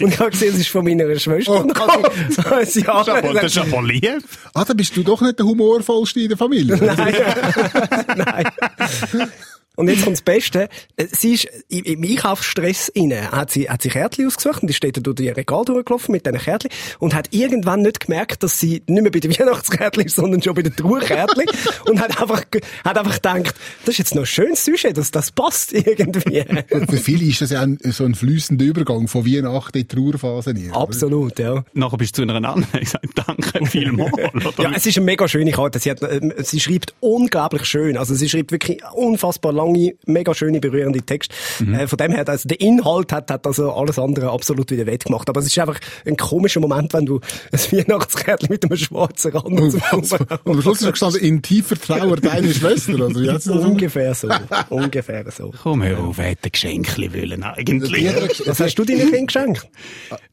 Und 0.00 0.12
ich 0.12 0.18
habe 0.18 0.30
gesehen, 0.30 0.54
es 0.54 0.60
ist 0.60 0.68
von 0.68 0.84
meiner 0.84 1.14
Schwester. 1.18 1.52
Oh 1.52 1.60
und 1.60 1.76
dann 1.76 1.88
habe 1.88 2.62
ich 2.62 2.74
so 2.74 2.82
ein 2.82 2.84
Jahr 2.84 3.22
Das 3.22 3.34
das 3.34 3.56
ist 3.56 3.58
aber 3.58 3.82
lieb. 3.82 4.22
Ah, 4.54 4.64
dann 4.64 4.76
bist 4.76 4.96
du 4.96 5.02
doch 5.02 5.20
nicht 5.20 5.38
der 5.38 5.46
humorvollste 5.46 6.20
in 6.20 6.28
der 6.28 6.38
Familie. 6.38 6.76
Nein. 6.76 7.14
Nein. 8.16 9.32
Und 9.76 9.88
jetzt 9.88 10.04
kommt 10.04 10.16
das 10.16 10.22
Beste. 10.22 10.68
Äh, 10.96 11.06
Sie 11.10 11.34
ist 11.34 11.48
im 11.68 12.02
Einkaufsstress 12.02 12.88
inne, 12.88 13.30
hat 13.30 13.50
sie, 13.50 13.68
hat 13.68 13.82
sie 13.82 13.88
Kärtchen 13.88 14.26
ausgesucht 14.26 14.62
und 14.62 14.70
ist 14.70 14.82
dort 14.82 15.04
durch 15.04 15.16
die 15.16 15.28
Regal 15.28 15.64
durchgelaufen 15.64 16.12
mit 16.12 16.26
diesen 16.26 16.38
Kärtchen 16.38 16.70
und 16.98 17.14
hat 17.14 17.28
irgendwann 17.32 17.82
nicht 17.82 18.00
gemerkt, 18.00 18.42
dass 18.42 18.60
sie 18.60 18.82
nicht 18.86 19.02
mehr 19.02 19.10
bei 19.10 19.20
den 19.20 19.30
Weihnachtskärtchen 19.38 20.04
ist, 20.04 20.16
sondern 20.16 20.42
schon 20.42 20.54
bei 20.54 20.62
den 20.62 20.74
Trauerkärtchen 20.74 21.46
und 21.88 22.00
hat 22.00 22.20
einfach, 22.20 22.42
hat 22.84 22.98
einfach 22.98 23.14
gedacht, 23.14 23.54
das 23.84 23.94
ist 23.94 23.98
jetzt 23.98 24.14
noch 24.14 24.22
ein 24.22 24.26
schönes 24.26 24.64
Sujet, 24.64 24.96
das, 24.96 25.10
das 25.10 25.32
passt 25.32 25.72
irgendwie. 25.72 26.44
Für 26.68 26.96
viele 26.96 27.24
ist 27.26 27.40
das 27.40 27.50
ja 27.50 27.62
ein, 27.62 27.78
so 27.82 28.04
ein 28.04 28.14
fließender 28.14 28.64
Übergang 28.64 29.08
von 29.08 29.26
Weihnachten 29.26 29.78
in 29.78 29.88
die 29.88 29.96
Trauerphase. 29.96 30.54
hier, 30.56 30.70
oder? 30.70 30.80
Absolut, 30.80 31.38
ja. 31.38 31.64
Nachher 31.72 31.96
bist 31.96 32.16
du 32.18 32.22
zu 32.24 32.30
einer 32.30 32.36
anderen 32.36 32.66
und 32.72 32.80
gesagt, 32.80 33.06
danke 33.14 33.66
vielmals. 33.66 34.12
Ja, 34.58 34.72
es 34.74 34.86
ist 34.86 34.96
eine 34.96 35.06
mega 35.06 35.26
schöne 35.28 35.52
Karte. 35.52 35.78
Sie, 35.78 35.90
hat, 35.90 36.02
ähm, 36.02 36.32
sie 36.38 36.60
schreibt 36.60 36.94
unglaublich 37.00 37.64
schön. 37.64 37.96
Also 37.96 38.14
sie 38.14 38.28
schreibt 38.28 38.52
wirklich 38.52 38.82
unfassbar 38.92 39.52
lange, 39.64 39.94
mega 40.06 40.34
schöne, 40.34 40.60
berührende 40.60 41.02
Texte. 41.02 41.34
Äh, 41.72 41.86
von 41.86 41.96
dem 41.96 42.12
her, 42.12 42.28
also 42.28 42.48
der 42.48 42.60
Inhalt 42.60 43.12
hat, 43.12 43.30
hat 43.30 43.46
also 43.46 43.72
alles 43.72 43.98
andere 43.98 44.30
absolut 44.30 44.70
wieder 44.70 44.86
wettgemacht. 44.86 45.28
Aber 45.28 45.40
es 45.40 45.46
ist 45.46 45.58
einfach 45.58 45.78
ein 46.06 46.16
komischer 46.16 46.60
Moment, 46.60 46.92
wenn 46.92 47.06
du 47.06 47.20
ein 47.52 47.58
Weihnachtskärtchen 47.58 48.48
mit 48.50 48.64
einem 48.64 48.76
schwarzen 48.76 49.32
Rand 49.32 49.46
Und, 49.46 49.74
und 49.74 50.12
am 50.44 50.62
Schluss 50.62 50.82
ist 50.82 50.90
gestanden, 50.90 51.20
in 51.20 51.42
tiefer 51.42 51.76
Trauer 51.76 52.16
deine 52.16 52.52
Schwester, 52.52 52.94
oder? 52.94 53.40
so? 53.40 53.54
Ungefähr 53.54 54.14
so. 54.14 54.28
Ungefähr 54.70 55.24
so. 55.30 55.52
Komm, 55.62 55.82
hör 55.82 55.98
auf, 56.00 56.18
wer 56.18 56.26
hätte 56.26 56.50
Geschenke 56.50 57.12
wollen 57.14 57.42
eigentlich? 57.42 58.06
Was 58.46 58.60
hast 58.60 58.74
du 58.76 58.84
deinen 58.84 59.00
Kindern 59.00 59.26
geschenkt? 59.26 59.68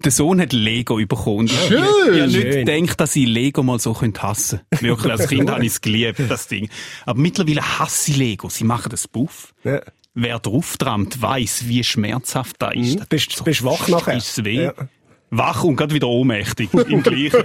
Der 0.03 0.11
Sohn 0.11 0.41
hat 0.41 0.53
Lego 0.53 0.95
bekommen. 0.95 1.47
Schön. 1.47 1.83
Ich 2.13 2.21
habe 2.21 2.27
nicht 2.27 2.41
Schön. 2.53 2.65
gedacht, 2.65 3.00
dass 3.00 3.15
ich 3.15 3.27
Lego 3.27 3.63
mal 3.63 3.79
so 3.79 3.95
hassen 3.95 4.13
könnte. 4.13 4.85
Wirklich, 4.85 5.11
als 5.11 5.27
Kind 5.27 5.50
habe 5.50 5.65
ich 5.65 5.71
es 5.73 5.81
geliebt, 5.81 6.21
das 6.29 6.47
Ding. 6.47 6.69
Aber 7.05 7.19
mittlerweile 7.19 7.61
hasse 7.79 8.11
ich 8.11 8.17
Lego. 8.17 8.50
Sie 8.50 8.63
machen 8.63 8.89
das 8.89 9.07
Buff. 9.21 9.53
Ja. 9.63 9.81
Wer 10.13 10.39
drauf 10.39 10.77
trampt, 10.77 11.21
weiss, 11.21 11.67
wie 11.67 11.83
schmerzhaft 11.83 12.57
das 12.59 12.75
ist. 12.75 12.99
Das 12.99 13.07
Bist, 13.07 13.37
tut 13.37 13.45
bist 13.45 13.63
wach 13.63 13.87
nachher? 13.87 14.17
Ist 14.17 14.43
weh. 14.43 14.63
Ja. 14.63 14.73
Wach 15.29 15.63
und 15.63 15.77
gerade 15.77 15.93
wieder 15.93 16.07
ohnmächtig. 16.07 16.73
Im 16.73 17.03
Gleichen. 17.03 17.43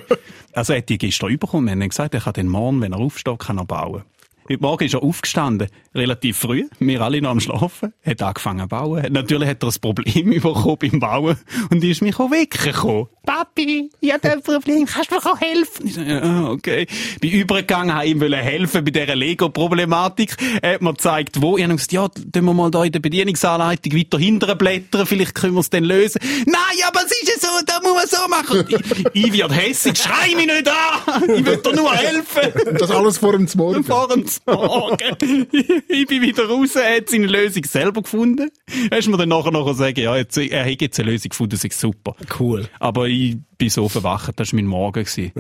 Also, 0.53 0.73
er 0.73 0.79
hat 0.79 0.89
die 0.89 0.99
gestern 0.99 1.39
bekommen. 1.39 1.67
Wir 1.67 1.73
haben 1.73 1.89
gesagt, 1.89 2.15
er 2.15 2.21
kann 2.21 2.33
den 2.33 2.49
morgen, 2.49 2.81
wenn 2.81 2.93
er 2.93 2.99
aufsteht, 2.99 3.39
kann 3.39 3.59
er 3.59 3.65
bauen. 3.65 4.03
Heute 4.49 4.63
Morgen 4.63 4.85
ist 4.85 4.95
er 4.95 5.03
aufgestanden, 5.03 5.69
relativ 5.93 6.39
früh. 6.39 6.69
Wir 6.79 7.01
alle 7.01 7.21
noch 7.21 7.31
am 7.31 7.41
Schlafen. 7.41 7.93
Hat 8.05 8.23
angefangen 8.23 8.61
zu 8.61 8.69
bauen. 8.69 9.05
Natürlich 9.13 9.49
hat 9.49 9.63
er 9.63 9.69
ein 9.69 9.81
Problem 9.81 10.31
bekommen 10.43 10.77
beim 10.79 11.01
Bauen. 11.01 11.37
Und 11.71 11.83
ist 11.83 12.01
mich 12.01 12.19
auch 12.21 12.31
weggekommen. 12.31 13.07
Papi, 13.27 13.91
ich 14.01 14.13
habe 14.13 14.31
ein 14.31 14.41
Problem, 14.41 14.87
kannst 14.87 15.11
du 15.11 15.17
mir 15.17 15.27
auch 15.27 15.41
helfen? 15.41 15.87
Ich 15.87 15.95
so, 15.95 16.01
ja, 16.01 16.49
okay. 16.49 16.87
Bin 17.21 17.33
übergegangen, 17.33 17.93
habe 17.93 18.07
ihm 18.07 18.21
wollen 18.21 18.41
helfen 18.41 18.85
bei 18.85 18.93
dieser 18.93 19.17
Lego-Problematik. 19.17 20.37
Er 20.63 20.75
hat 20.75 20.83
mir 20.83 20.95
gezeigt, 20.95 21.43
wo. 21.43 21.57
Ich 21.57 21.65
habe 21.65 21.75
gesagt, 21.75 21.93
ja, 21.93 22.09
tun 22.09 22.45
wir 22.45 22.55
mal 22.55 22.71
da 22.71 22.85
in 22.85 22.93
der 22.93 23.01
Bedienungsanleitung 23.01 23.93
weiter 23.95 24.19
hinten 24.19 24.57
blättern, 24.57 25.07
vielleicht 25.07 25.35
können 25.35 25.55
wir 25.55 25.61
es 25.61 25.71
dann 25.71 25.83
lösen. 25.83 26.21
Nein, 26.47 26.57
aber 26.87 27.01
es 27.05 27.13
ist 27.21 27.29
ja 27.29 27.49
so, 27.49 27.49
da 27.67 27.81
muss 27.83 27.95
man 27.95 28.07
so 28.07 28.29
machen. 28.29 28.65
ich, 29.13 29.25
ich 29.27 29.33
werde 29.33 29.55
hässig, 29.55 29.99
schrei 29.99 30.35
mich 30.37 30.47
nicht 30.47 30.69
an! 30.69 31.23
Ich 31.37 31.45
will 31.45 31.57
dir 31.57 31.75
nur 31.75 31.93
helfen! 31.93 32.69
Und 32.69 32.81
das 32.81 32.91
alles 32.93 33.19
vor 33.19 33.33
dem 33.33 33.49
Morgen. 33.57 33.83
Vor 33.83 34.09
dem 34.09 34.25
Morgen. 34.47 35.47
ich 35.89 36.07
bin 36.07 36.23
wieder 36.23 36.47
raus, 36.47 36.77
er 36.77 36.99
hat 36.99 37.11
seine 37.11 37.27
Lösung 37.27 37.65
selber 37.65 38.03
gefunden. 38.03 38.51
Er 38.91 38.99
ist 38.99 39.09
mir 39.09 39.17
dann 39.17 39.31
nachher 39.31 39.51
noch 39.51 39.73
sagen, 39.75 39.99
ja, 39.99 40.17
jetzt, 40.17 40.39
er 40.39 40.65
hat 40.65 40.81
jetzt 40.81 41.01
eine 41.01 41.11
Lösung 41.11 41.31
gefunden, 41.31 41.51
das 41.51 41.65
ist 41.65 41.81
super. 41.81 42.15
Cool. 42.39 42.69
Aber 42.79 43.09
ich 43.17 43.39
bin 43.59 43.71
so 43.71 43.89
verwacht, 43.89 44.39
das 44.39 44.53
war 44.53 44.57
mein 44.57 44.67
Morgen. 44.67 45.05
Gewesen. 45.05 45.33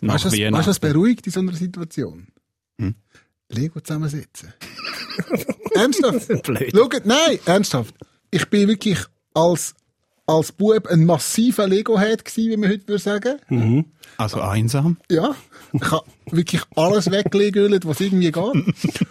Nach 0.00 0.14
Weißt 0.14 0.36
du, 0.36 0.52
was, 0.52 0.78
beruhigt 0.78 1.26
in 1.26 1.32
so 1.32 1.40
einer 1.40 1.52
Situation? 1.52 2.28
Hm? 2.78 2.94
Lego 3.48 3.80
zusammensetzen. 3.80 4.52
ernsthaft? 5.74 6.42
Blöd. 6.42 6.72
Schaut, 6.74 7.06
nein, 7.06 7.38
ernsthaft. 7.44 7.94
Ich 8.30 8.46
bin 8.48 8.68
wirklich 8.68 8.98
als, 9.34 9.74
als 10.26 10.52
Bub 10.52 10.86
ein 10.86 11.04
massiver 11.04 11.66
Lego-Head 11.66 12.24
gewesen, 12.24 12.50
wie 12.50 12.56
man 12.56 12.70
heute 12.70 12.86
würde 12.88 13.02
sagen. 13.02 13.38
Also 14.16 14.40
einsam? 14.40 14.98
Ja. 15.10 15.34
Ich 15.72 15.90
habe 15.90 16.04
wirklich 16.30 16.62
alles 16.76 17.10
weggelegt, 17.10 17.86
was 17.86 18.00
irgendwie 18.00 18.30
geht. 18.32 19.04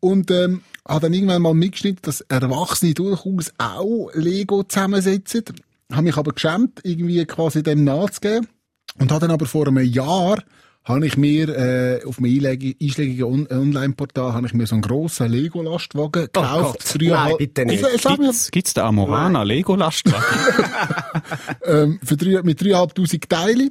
Und, 0.00 0.30
ähm, 0.30 0.62
habe 0.88 1.00
dann 1.02 1.12
irgendwann 1.12 1.42
mal 1.42 1.54
mitgeschnitten, 1.54 2.00
dass 2.02 2.22
Erwachsene 2.22 2.94
durchaus 2.94 3.52
auch 3.58 4.10
Lego 4.14 4.64
zusammensetzen. 4.64 5.44
Habe 5.90 6.02
mich 6.02 6.16
aber 6.16 6.32
geschämt, 6.32 6.80
irgendwie 6.82 7.24
quasi 7.24 7.62
dem 7.62 7.84
nachzugeben. 7.84 8.46
Und 8.98 9.10
habe 9.10 9.20
dann 9.20 9.30
aber 9.30 9.46
vor 9.46 9.66
einem 9.66 9.82
Jahr, 9.84 10.42
habe 10.84 11.06
ich 11.06 11.16
mir, 11.16 11.48
äh, 11.48 12.04
auf 12.04 12.18
einem 12.18 12.44
einschlägigen 12.44 13.24
On 13.24 13.46
Online-Portal, 13.50 14.32
habe 14.32 14.46
ich 14.46 14.54
mir 14.54 14.66
so 14.66 14.74
einen 14.74 14.82
grossen 14.82 15.30
Lego-Lastwagen 15.30 16.24
gekauft. 16.24 16.84
Gott. 16.92 17.02
Nein, 17.02 17.34
bitte 17.38 17.66
nicht. 17.66 17.84
Gibt's, 18.02 18.50
gibt's 18.50 18.74
da 18.74 18.86
Amorana 18.86 19.42
Lego-Lastwagen? 19.42 20.24
ähm, 21.64 22.00
für 22.02 22.16
drei, 22.16 22.42
mit 22.42 22.60
3'500 22.60 23.28
Teilen 23.28 23.70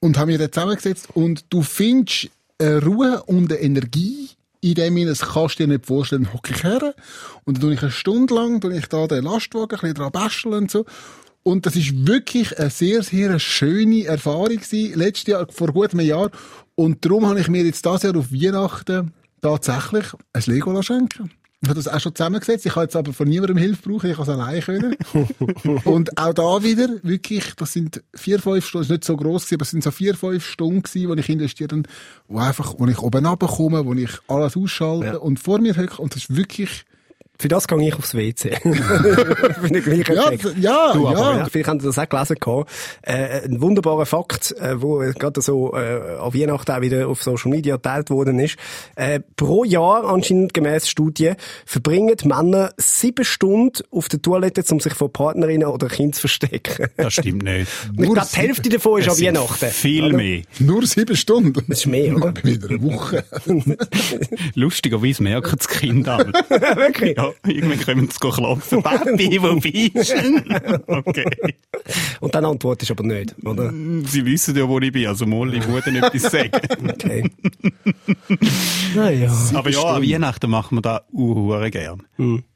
und 0.00 0.18
haben 0.18 0.28
wir 0.28 0.38
den 0.38 0.52
zusammengesetzt 0.52 1.08
und 1.14 1.44
du 1.50 1.62
findest 1.62 2.30
eine 2.58 2.82
Ruhe 2.82 3.22
und 3.24 3.52
Energie 3.52 4.30
in 4.60 4.74
dem, 4.74 4.96
hinein, 4.96 5.08
das 5.08 5.20
kannst 5.20 5.58
du 5.58 5.64
dir 5.64 5.72
nicht 5.72 5.86
vorstellen, 5.86 6.32
hocke 6.32 6.52
ich 6.54 6.62
her 6.62 6.94
und 7.44 7.56
dann 7.56 7.62
tue 7.62 7.74
ich 7.74 7.82
eine 7.82 7.90
Stunde 7.90 8.34
lang, 8.34 8.60
tue 8.60 8.76
ich 8.76 8.86
da 8.86 9.06
den 9.06 9.24
Lastwagen 9.24 9.76
ein 9.76 9.80
bisschen 9.80 9.94
dran 9.94 10.12
basteln 10.12 10.54
und 10.54 10.70
so. 10.70 10.84
Und 11.42 11.64
das 11.64 11.74
ist 11.76 12.06
wirklich 12.06 12.58
eine 12.58 12.68
sehr, 12.68 13.02
sehr 13.02 13.38
schöne 13.38 14.04
Erfahrung 14.04 14.48
gewesen, 14.48 14.98
letztes 14.98 15.28
Jahr, 15.28 15.46
vor 15.50 15.72
gut 15.72 15.92
einem 15.92 16.06
Jahr. 16.06 16.30
Und 16.74 17.04
darum 17.04 17.26
habe 17.26 17.40
ich 17.40 17.48
mir 17.48 17.64
jetzt 17.64 17.84
dieses 17.84 18.02
Jahr 18.02 18.16
auf 18.16 18.30
Weihnachten 18.30 19.12
tatsächlich 19.40 20.06
ein 20.34 20.42
Lego 20.46 20.82
schenken 20.82 21.30
ich 21.62 21.68
habe 21.68 21.78
das 21.78 21.88
auch 21.88 22.00
schon 22.00 22.14
zusammengesetzt. 22.14 22.64
Ich 22.64 22.74
habe 22.74 22.84
jetzt 22.84 22.96
aber 22.96 23.12
von 23.12 23.28
niemandem 23.28 23.58
Hilfe 23.58 23.82
brauchen. 23.88 24.10
Ich 24.10 24.16
habe 24.18 24.30
es 24.30 24.38
allein 24.38 24.62
können. 24.62 24.96
und 25.84 26.16
auch 26.16 26.32
da 26.32 26.62
wieder, 26.62 26.88
wirklich, 27.02 27.54
das 27.56 27.74
sind 27.74 28.02
vier, 28.14 28.38
fünf 28.38 28.64
Stunden, 28.66 28.84
ist 28.84 28.90
nicht 28.90 29.04
so 29.04 29.14
gross 29.16 29.44
gewesen, 29.44 29.56
aber 29.56 29.62
es 29.64 29.70
sind 29.70 29.84
so 29.84 29.90
vier, 29.90 30.14
fünf 30.14 30.46
Stunden 30.46 30.82
gewesen, 30.82 31.14
die 31.14 31.20
ich 31.20 31.28
investiere, 31.28 31.82
wo 32.28 32.38
einfach, 32.38 32.74
wo 32.78 32.86
ich 32.86 32.98
oben 33.00 33.26
runterkomme, 33.26 33.84
wo 33.84 33.92
ich 33.92 34.10
alles 34.28 34.56
ausschalte 34.56 35.06
Ja. 35.06 35.16
und 35.18 35.38
vor 35.38 35.58
mir 35.60 35.76
hocke. 35.76 36.00
Und 36.00 36.14
das 36.14 36.22
ist 36.22 36.34
wirklich, 36.36 36.84
Für 37.40 37.48
das 37.48 37.66
gehe 37.66 37.88
ich 37.88 37.94
aufs 37.94 38.14
WC. 38.14 38.50
Für 38.62 39.68
den 39.70 39.82
gleichen 39.82 40.14
ja, 40.14 40.30
ja, 40.58 40.92
Du, 40.92 41.08
aber, 41.08 41.18
ja. 41.18 41.38
ja. 41.38 41.46
Vielleicht 41.46 41.68
habt 41.68 41.80
ihr 41.80 41.86
das 41.86 41.98
auch 41.98 42.06
gelesen 42.06 42.36
gehabt. 42.38 42.70
Äh, 43.00 43.46
ein 43.46 43.62
wunderbarer 43.62 44.04
Fakt, 44.04 44.52
äh, 44.60 44.82
wo 44.82 45.00
äh, 45.00 45.14
gerade 45.14 45.40
so 45.40 45.74
äh, 45.74 46.18
an 46.18 46.34
Weihnachten 46.34 46.70
auch 46.70 46.82
wieder 46.82 47.08
auf 47.08 47.22
Social 47.22 47.50
Media 47.50 47.76
geteilt 47.76 48.10
worden 48.10 48.38
ist. 48.40 48.56
Äh, 48.94 49.20
pro 49.36 49.64
Jahr, 49.64 50.04
anscheinend 50.04 50.52
gemäß 50.52 50.86
Studie, 50.86 51.32
verbringen 51.64 52.14
Männer 52.24 52.74
sieben 52.76 53.24
Stunden 53.24 53.84
auf 53.90 54.10
der 54.10 54.20
Toilette, 54.20 54.62
um 54.70 54.78
sich 54.78 54.92
vor 54.92 55.10
Partnerinnen 55.10 55.66
oder 55.66 55.88
Kindern 55.88 56.12
zu 56.12 56.20
verstecken. 56.20 56.88
Das 56.98 57.14
stimmt 57.14 57.44
nicht. 57.44 57.70
Glaube, 57.96 58.20
die 58.20 58.36
Hälfte 58.36 58.68
davon 58.68 59.00
ist 59.00 59.08
an 59.08 59.14
sind 59.14 59.26
Weihnachten. 59.28 59.70
Viel 59.70 60.04
oder? 60.04 60.16
mehr. 60.18 60.42
Nur 60.58 60.86
sieben 60.86 61.16
Stunden. 61.16 61.64
Das 61.68 61.78
ist 61.78 61.86
mehr, 61.86 62.14
oder? 62.16 62.34
Wieder 62.44 62.68
eine 62.68 62.82
Woche. 62.82 63.24
Lustigerweise 64.54 65.22
merken 65.22 65.56
die 65.58 65.78
Kinder 65.78 66.18
an. 66.18 66.32
Wirklich? 66.76 67.16
Ja, 67.16 67.29
irgendwann 67.46 67.80
kommen 67.80 68.08
sie 68.10 68.18
klopfen. 68.18 68.82
Papi, 68.82 69.42
wo 69.42 69.54
bist 69.56 70.12
du? 70.12 70.80
Okay. 71.00 71.24
Und 72.20 72.34
dann 72.34 72.44
antwortest 72.44 72.90
du 72.90 72.94
aber 72.94 73.04
nicht, 73.04 73.34
oder? 73.44 73.70
Sie 73.70 74.24
wissen 74.24 74.56
ja, 74.56 74.68
wo 74.68 74.78
ich 74.80 74.92
bin. 74.92 75.06
Also 75.06 75.26
mal, 75.26 75.52
ich 75.54 75.66
muss 75.66 75.86
ihnen 75.86 76.02
etwas 76.02 76.22
sagen. 76.22 76.50
Okay. 76.88 77.30
naja. 78.94 79.32
Aber 79.54 79.70
ja, 79.70 79.82
an 79.82 80.02
Weihnachten 80.02 80.50
machen 80.50 80.78
wir 80.78 80.82
da 80.82 81.02
uhuere 81.12 81.70
gern. 81.70 82.02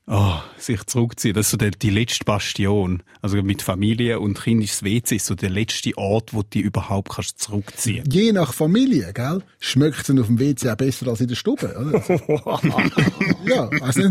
Oh, 0.06 0.34
sich 0.58 0.84
zurückziehen, 0.84 1.32
das 1.32 1.46
ist 1.46 1.52
so 1.52 1.56
der, 1.56 1.70
die 1.70 1.88
letzte 1.88 2.26
Bastion. 2.26 3.02
Also 3.22 3.42
mit 3.42 3.62
Familie 3.62 4.20
und 4.20 4.38
Kind 4.38 4.62
ist 4.62 4.82
das 4.82 4.84
WC 4.84 5.16
ist 5.16 5.24
so 5.24 5.34
der 5.34 5.48
letzte 5.48 5.96
Ort, 5.96 6.34
wo 6.34 6.42
du 6.42 6.48
dich 6.50 6.62
überhaupt 6.62 7.12
kannst 7.14 7.38
zurückziehen. 7.38 8.04
Je 8.10 8.32
nach 8.32 8.52
Familie, 8.52 9.14
gell, 9.14 9.42
schmeckt 9.60 10.06
es 10.06 10.18
auf 10.18 10.26
dem 10.26 10.38
WC 10.38 10.68
auch 10.68 10.76
besser 10.76 11.08
als 11.08 11.22
in 11.22 11.28
der 11.28 11.36
Stube, 11.36 11.74
oder? 11.74 12.02
ja, 13.46 13.70
also, 13.80 14.02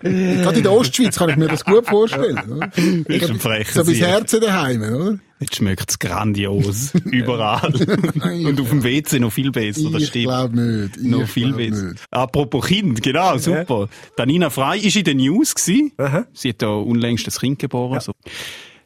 gerade 0.00 0.56
in 0.56 0.62
der 0.64 0.72
Ostschweiz 0.72 1.16
kann 1.16 1.28
ich 1.28 1.36
mir 1.36 1.46
das 1.46 1.64
gut 1.64 1.86
vorstellen, 1.86 2.38
oder? 2.50 2.66
Das 2.66 3.22
ist 3.22 3.30
ein 3.30 3.38
frecher 3.38 3.84
So 3.84 3.92
Sieg. 3.92 4.02
Herzen 4.02 4.40
daheim, 4.40 4.82
oder? 4.82 5.18
Jetzt 5.38 5.56
schmeckt 5.56 5.90
es 5.90 5.98
grandios. 5.98 6.94
Überall. 7.04 7.74
und 8.46 8.60
auf 8.60 8.70
dem 8.70 8.82
WC 8.82 9.18
noch 9.18 9.32
viel 9.32 9.50
besser, 9.50 9.90
das 9.90 10.02
ich 10.02 10.08
stimmt. 10.08 10.24
glaube 10.24 10.60
nicht. 10.60 10.96
Ich 10.96 11.02
Noch 11.02 11.26
viel 11.28 11.52
besser. 11.52 11.90
nicht. 11.90 12.04
Apropos 12.10 12.66
Kind, 12.66 13.02
genau, 13.02 13.36
super. 13.36 13.88
Danina 14.16 14.48
Frei 14.50 14.78
ist 14.78 14.96
in 14.96 15.04
den 15.04 15.18
News 15.18 15.54
gewesen. 15.54 15.92
Sie 16.32 16.48
hat 16.50 16.62
ja 16.62 16.68
unlängst 16.68 17.26
ein 17.26 17.32
Kind 17.38 17.58
geboren. 17.58 18.00
So. 18.00 18.12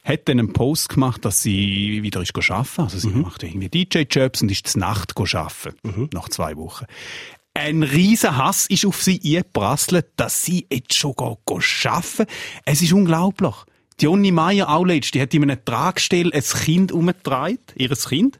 Hat 0.03 0.27
dann 0.27 0.39
einen 0.39 0.51
Post 0.53 0.89
gemacht, 0.89 1.23
dass 1.25 1.41
sie 1.41 1.99
wieder 2.01 2.21
ist 2.21 2.35
arbeiten. 2.35 2.81
Also 2.81 2.97
sie 2.97 3.09
macht 3.09 3.43
irgendwie 3.43 3.69
DJ-Jobs 3.69 4.41
und 4.41 4.51
ist 4.51 4.67
zur 4.67 4.81
Nacht 4.81 5.13
arbeiten. 5.17 6.09
Nach 6.11 6.27
zwei 6.27 6.57
Wochen. 6.57 6.85
Ein 7.53 7.83
riesen 7.83 8.37
Hass 8.37 8.65
ist 8.67 8.85
auf 8.85 9.03
sie 9.03 9.19
eingeprasselt, 9.23 10.07
dass 10.15 10.43
sie 10.43 10.65
jetzt 10.71 10.93
schon 10.95 11.13
arbeiten. 11.17 12.25
Es 12.65 12.81
ist 12.81 12.93
unglaublich. 12.93 13.55
Die 14.01 14.05
Jonny 14.05 14.31
Meier 14.31 14.69
auch 14.69 14.83
letzt, 14.83 15.13
die 15.13 15.21
hat 15.21 15.33
in 15.33 15.43
einem 15.43 15.63
Tragstell 15.63 16.33
ein 16.33 16.41
Kind 16.41 16.91
umgetragen, 16.91 17.59
ihres 17.75 18.09
Kind. 18.09 18.39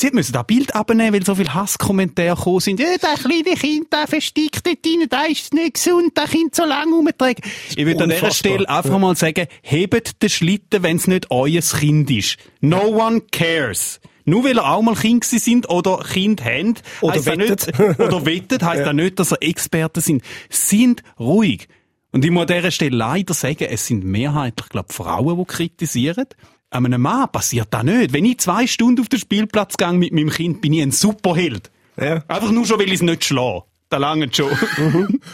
Sie 0.00 0.06
hat 0.06 0.14
müssen 0.14 0.32
das 0.32 0.46
Bild 0.46 0.74
abnehmen, 0.74 1.12
weil 1.12 1.24
so 1.26 1.34
viele 1.34 1.52
Hasskommentare 1.52 2.36
gekommen 2.36 2.60
sind. 2.60 2.80
Ja, 2.80 2.86
das 2.98 3.24
kleine 3.24 3.54
Kind, 3.56 3.92
der 3.92 4.06
versteckt 4.06 4.64
dort 4.64 4.78
rein, 4.86 5.08
der 5.10 5.30
ist 5.30 5.52
nicht 5.52 5.74
gesund, 5.74 6.16
der 6.16 6.24
Kind 6.24 6.54
so 6.54 6.64
lange 6.64 6.94
umtragen. 6.94 7.42
Ich 7.76 7.84
würde 7.84 8.04
an 8.04 8.10
dieser. 8.10 8.30
Stelle 8.30 8.68
einfach 8.68 8.98
mal 8.98 9.16
sagen, 9.16 9.46
hebt 9.60 10.22
den 10.22 10.28
Schlitten, 10.30 10.82
wenn 10.82 10.96
es 10.96 11.06
nicht 11.06 11.30
euer 11.30 11.60
Kind 11.60 12.10
ist. 12.10 12.38
No 12.60 12.80
one 12.80 13.22
cares. 13.32 14.00
Nur 14.24 14.44
weil 14.44 14.56
ihr 14.56 14.64
auch 14.64 14.82
mal 14.82 14.94
Kind 14.94 15.22
gewesen 15.22 15.38
sind 15.38 15.68
oder 15.70 15.98
Kind 15.98 16.44
habt, 16.44 16.82
Oder 17.00 17.26
wettet. 17.26 17.66
nicht, 17.66 17.98
oder 17.98 18.24
wettet, 18.24 18.62
heisst 18.62 18.82
das 18.86 18.94
nicht, 18.94 19.18
dass 19.18 19.32
ihr 19.32 19.42
Experten 19.42 20.00
sind. 20.00 20.22
Sind 20.48 21.02
ruhig. 21.18 21.66
Und 22.12 22.24
ich 22.24 22.30
muss 22.30 22.42
an 22.42 22.56
dieser 22.56 22.70
Stelle 22.70 22.96
leider 22.96 23.34
sagen, 23.34 23.66
es 23.70 23.86
sind 23.86 24.04
mehrheitlich, 24.04 24.68
glaube 24.68 24.92
Frauen, 24.92 25.38
die 25.38 25.44
kritisieren. 25.44 26.26
An 26.70 26.86
einem 26.86 27.02
Mann 27.02 27.30
passiert 27.30 27.68
das 27.70 27.84
nicht. 27.84 28.12
Wenn 28.12 28.24
ich 28.24 28.38
zwei 28.38 28.66
Stunden 28.66 29.00
auf 29.00 29.08
den 29.08 29.18
Spielplatz 29.18 29.76
gehe 29.76 29.92
mit 29.92 30.12
meinem 30.12 30.30
Kind, 30.30 30.60
bin 30.60 30.72
ich 30.72 30.82
ein 30.82 30.90
Superheld. 30.90 31.70
Ja. 31.98 32.22
Einfach 32.28 32.50
nur 32.50 32.66
schon, 32.66 32.78
weil 32.78 32.86
ich 32.88 32.94
es 32.94 33.02
nicht 33.02 33.24
schlage. 33.24 33.64
Da 33.90 33.96
lange 33.96 34.28
schon. 34.30 34.50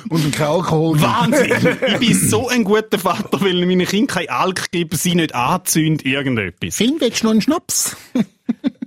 Und 0.08 0.32
kein 0.32 0.46
Alkohol. 0.46 1.00
Wahnsinn! 1.00 1.76
Ich 1.88 1.98
bin 1.98 2.14
so 2.14 2.48
ein 2.48 2.62
guter 2.62 2.98
Vater, 3.00 3.40
weil 3.40 3.58
ich 3.58 3.66
meinen 3.66 3.86
Kindern 3.86 4.06
kein 4.06 4.28
Alk 4.28 4.70
gebe, 4.70 4.96
sie 4.96 5.16
nicht 5.16 5.34
anzünden, 5.34 6.08
irgendetwas. 6.08 6.76
Kind, 6.76 7.00
willst 7.00 7.22
du 7.22 7.26
noch 7.26 7.32
einen 7.32 7.42
Schnaps? 7.42 7.96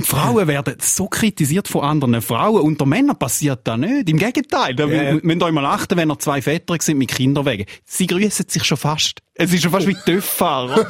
Frauen 0.04 0.48
werden 0.48 0.74
so 0.80 1.06
kritisiert 1.08 1.68
von 1.68 1.82
anderen 1.82 2.20
Frauen. 2.22 2.62
Unter 2.62 2.86
Männern 2.86 3.18
passiert 3.18 3.60
das 3.64 3.78
nicht. 3.78 4.08
Im 4.08 4.18
Gegenteil. 4.18 4.74
Da 4.74 4.86
Ja, 4.86 5.02
ja. 5.02 5.18
müsst 5.22 5.40
ihr 5.40 5.44
euch 5.44 5.52
mal 5.52 5.66
achten, 5.66 5.96
wenn 5.96 6.10
ihr 6.10 6.18
zwei 6.18 6.40
Väter 6.40 6.76
sind 6.80 6.98
mit 6.98 7.10
Kinderwegen. 7.10 7.66
Sie 7.84 8.06
grüßen 8.06 8.46
sich 8.48 8.64
schon 8.64 8.78
fast. 8.78 9.18
Es 9.34 9.52
ist 9.52 9.62
schon 9.62 9.72
fast 9.72 9.86
wie 9.86 9.94
TÜV-Fahrer. 9.94 10.80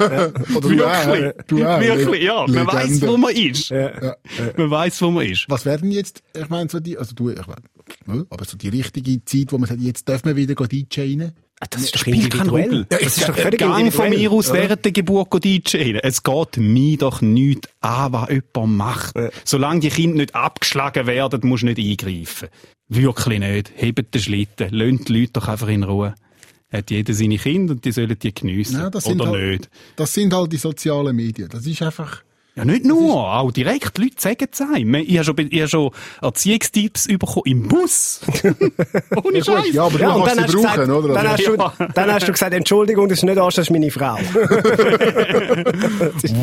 Oder 0.55 0.69
Wirklich. 0.69 1.33
du 1.47 1.65
auch. 1.65 1.79
Wirklich, 1.79 2.23
ja. 2.23 2.45
Man 2.47 2.67
weiß, 2.67 3.01
wo 3.07 3.17
man 3.17 3.33
ist. 3.35 3.69
Ja. 3.69 4.15
Man 4.57 4.69
weiß, 4.69 5.01
wo 5.01 5.11
man 5.11 5.25
ist. 5.25 5.45
Was 5.47 5.65
werden 5.65 5.91
jetzt, 5.91 6.21
ich 6.35 6.49
meine, 6.49 6.69
so 6.69 6.79
die, 6.79 6.97
also 6.97 7.15
du, 7.15 7.29
ich 7.29 7.37
meine, 7.47 8.25
aber 8.29 8.45
so 8.45 8.57
die 8.57 8.69
richtige 8.69 9.23
Zeit, 9.25 9.51
wo 9.51 9.57
man 9.57 9.69
sagt, 9.69 9.81
jetzt 9.81 10.07
dürfen 10.07 10.25
wir 10.27 10.35
wieder 10.35 10.55
DJen? 10.55 11.31
Das 11.69 11.81
ist 11.81 11.95
doch 11.95 12.01
Spielt 12.01 12.29
keine 12.31 12.43
individuell. 12.43 12.69
Rolle. 12.69 12.85
Das 12.89 13.01
ist 13.01 13.29
doch 13.29 13.35
völlig 13.35 13.59
Gang 13.59 13.93
von 13.93 14.09
mir 14.09 14.31
aus 14.31 14.49
oder? 14.49 14.59
während 14.59 14.85
der 14.85 14.91
Geburt 14.91 15.43
DJen. 15.43 15.95
Es 15.97 16.21
geht 16.23 16.57
mir 16.57 16.97
doch 16.97 17.21
nichts 17.21 17.69
an, 17.79 18.11
was 18.13 18.29
jemand 18.29 18.77
macht. 18.77 19.15
Solange 19.45 19.79
die 19.79 19.89
Kinder 19.89 20.17
nicht 20.17 20.35
abgeschlagen 20.35 21.07
werden, 21.07 21.41
musst 21.43 21.63
du 21.63 21.67
nicht 21.67 21.79
eingreifen. 21.79 22.49
Wirklich 22.89 23.39
nicht. 23.39 23.71
Hebt 23.75 24.13
den 24.13 24.21
Schlitten. 24.21 24.69
Lönt 24.71 25.07
die 25.07 25.19
Leute 25.19 25.33
doch 25.33 25.47
einfach 25.47 25.69
in 25.69 25.83
Ruhe. 25.83 26.15
Hat 26.71 26.89
jeder 26.89 27.13
seine 27.13 27.37
Kinder 27.37 27.73
und 27.73 27.85
die 27.85 27.91
sollen 27.91 28.17
die 28.17 28.33
geniessen. 28.33 28.79
Ja, 28.79 28.89
das 28.89 29.03
sind 29.05 29.21
Oder 29.21 29.31
halt, 29.31 29.49
nicht. 29.51 29.69
Das 29.95 30.13
sind 30.13 30.33
halt 30.33 30.51
die 30.51 30.57
sozialen 30.57 31.15
Medien. 31.15 31.47
Das 31.49 31.65
ist 31.67 31.81
einfach, 31.83 32.23
Ja, 32.55 32.65
nicht 32.65 32.85
nur, 32.85 33.15
auch 33.33 33.51
direkt. 33.51 33.97
Die 33.97 34.03
Leute 34.03 34.15
sagen 34.19 34.45
es 34.51 34.61
einem. 34.61 34.93
Ich 34.95 35.17
habe 35.17 35.23
schon, 35.25 35.35
ich 35.49 35.59
habe 35.59 35.67
schon 35.69 35.89
Erziehungstipps 36.21 37.07
bekommen 37.07 37.41
im 37.45 37.67
Bus. 37.67 38.21
Ohne 38.43 38.59
ja, 39.39 39.43
gut, 39.43 39.45
Scheiß. 39.45 39.73
ja, 39.73 39.83
aber 39.85 39.97
du 39.97 40.03
Ja, 40.03 40.13
kannst 40.13 40.27
dann 40.27 40.35
sie 40.37 40.43
hast, 40.43 40.53
du 40.53 40.61
brauchen, 40.61 40.75
gesagt, 40.75 40.89
oder? 40.89 41.13
dann, 41.15 41.27
hast 41.29 41.47
du, 41.47 41.87
dann 41.95 42.13
hast 42.13 42.27
du 42.27 42.31
gesagt, 42.31 42.53
Entschuldigung, 42.53 43.09
das 43.09 43.17
ist 43.19 43.23
nicht 43.23 43.37
Arsch, 43.39 43.55
das 43.55 43.65
ist 43.65 43.71
meine 43.71 43.89
Frau. 43.89 44.17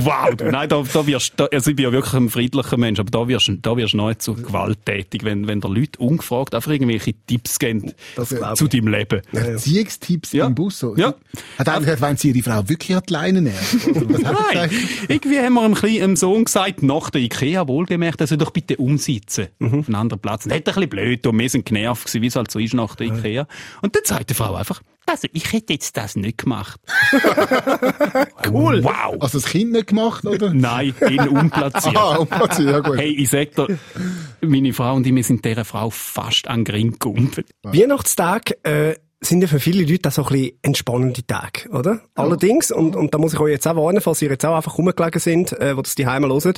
Wow, 0.02 0.34
du, 0.36 0.44
nein, 0.50 0.68
da, 0.68 0.82
da 0.92 1.06
wirst, 1.06 1.34
da, 1.36 1.46
also 1.46 1.70
ich 1.70 1.76
bin 1.76 1.84
ja 1.84 1.92
wirklich 1.92 2.14
ein 2.14 2.28
friedlicher 2.28 2.76
Mensch, 2.76 2.98
aber 3.00 3.10
da 3.10 3.28
wirst, 3.28 3.50
da 3.62 3.76
wirst 3.76 3.92
du 3.92 3.96
noch 3.98 4.08
nicht 4.08 4.22
zu 4.22 4.34
gewalttätig, 4.34 5.24
wenn, 5.24 5.46
wenn 5.46 5.60
der 5.60 5.70
Leute 5.70 5.98
ungefragt 6.00 6.54
einfach 6.54 6.70
irgendwelche 6.70 7.14
Tipps 7.26 7.58
geben 7.58 7.92
Das 8.16 8.34
zu 8.54 8.68
deinem 8.68 8.88
Leben. 8.88 9.22
Erziehungstipps 9.32 10.32
Ja. 10.32 10.46
im 10.46 10.54
Bus. 10.54 10.78
So. 10.78 10.96
Ja. 10.96 11.14
Hat 11.58 11.68
er 11.68 11.80
gesagt, 11.80 12.00
wenn 12.00 12.16
sie 12.16 12.30
ihre 12.30 12.42
Frau 12.42 12.68
wirklich 12.68 12.96
an 12.96 13.02
die 13.08 13.12
Leine 13.12 13.42
nehmen? 13.42 13.56
Oder 13.94 14.08
was 14.14 14.24
hat 14.24 14.36
er 14.36 14.54
Nein, 14.60 14.68
gesagt? 14.70 14.90
irgendwie 15.08 15.38
haben 15.40 15.54
wir 15.54 15.62
einem 15.62 15.74
kleinen 16.00 16.16
Sohn 16.16 16.44
gesagt, 16.44 16.82
nach 16.82 17.10
der 17.10 17.20
Ikea 17.20 17.68
wohlgemerkt, 17.68 18.20
er 18.20 18.26
soll 18.26 18.38
doch 18.38 18.50
bitte 18.50 18.76
umsitzen 18.78 19.48
auf 19.60 19.72
einen 19.72 19.94
anderen 19.94 20.20
Platz. 20.20 20.44
Und 20.44 20.50
das 20.50 20.58
hat 20.58 20.68
ein 20.68 20.74
bisschen 20.74 20.88
blöd 20.88 21.26
und 21.26 21.38
wir 21.38 21.48
sind 21.50 21.66
genervt 21.66 22.06
gewesen, 22.06 22.22
wie 22.22 22.26
es 22.26 22.36
halt 22.36 22.50
so 22.50 22.58
ist 22.58 22.74
nach 22.74 22.96
der 22.96 23.08
Ikea. 23.08 23.46
Und 23.82 23.94
dann 23.94 24.04
sagt 24.04 24.30
die 24.30 24.34
Frau 24.34 24.54
einfach, 24.54 24.80
also 25.06 25.28
ich 25.32 25.52
hätte 25.52 25.72
jetzt 25.72 25.96
das 25.96 26.16
nicht 26.16 26.38
gemacht. 26.38 26.80
cool. 28.50 28.82
Wow. 28.82 29.16
Also 29.20 29.40
das 29.40 29.46
Kind 29.46 29.72
nicht 29.72 29.88
gemacht, 29.88 30.24
oder? 30.24 30.54
Nein, 30.54 30.94
ihn 31.08 31.28
unplatziert. 31.28 31.96
Ah, 32.00 32.16
umplatziert, 32.16 32.70
ja 32.70 32.78
gut. 32.78 32.96
Hey, 32.96 33.10
ich 33.10 33.28
sag 33.28 33.54
dir, 33.54 33.78
meine 34.40 34.72
Frau 34.72 34.94
und 34.94 35.06
ich, 35.06 35.14
wir 35.14 35.24
sind 35.24 35.44
dieser 35.44 35.64
Frau 35.64 35.90
fast 35.90 36.48
an 36.48 36.60
den 36.60 36.64
Gring 36.64 36.92
gegumpelt. 36.92 37.50
Weihnachtstage 37.62 38.54
äh, 38.62 38.94
sind 39.22 39.42
ja 39.42 39.48
für 39.48 39.60
viele 39.60 39.84
Leute 39.84 40.08
auch 40.08 40.12
so 40.12 40.22
ein 40.24 40.32
bisschen 40.32 40.52
entspannende 40.62 41.26
Tage, 41.26 41.68
oder? 41.70 42.00
Allerdings, 42.14 42.72
und, 42.72 42.96
und 42.96 43.12
da 43.12 43.18
muss 43.18 43.34
ich 43.34 43.40
euch 43.40 43.52
jetzt 43.52 43.68
auch 43.68 43.76
warnen, 43.76 44.00
falls 44.00 44.22
ihr 44.22 44.30
jetzt 44.30 44.46
auch 44.46 44.56
einfach 44.56 44.78
rumgelegen 44.78 45.20
sind, 45.20 45.52
äh, 45.60 45.76
wo 45.76 45.82
das 45.82 45.94
die 45.94 46.06
Heime 46.06 46.28
hören, 46.28 46.54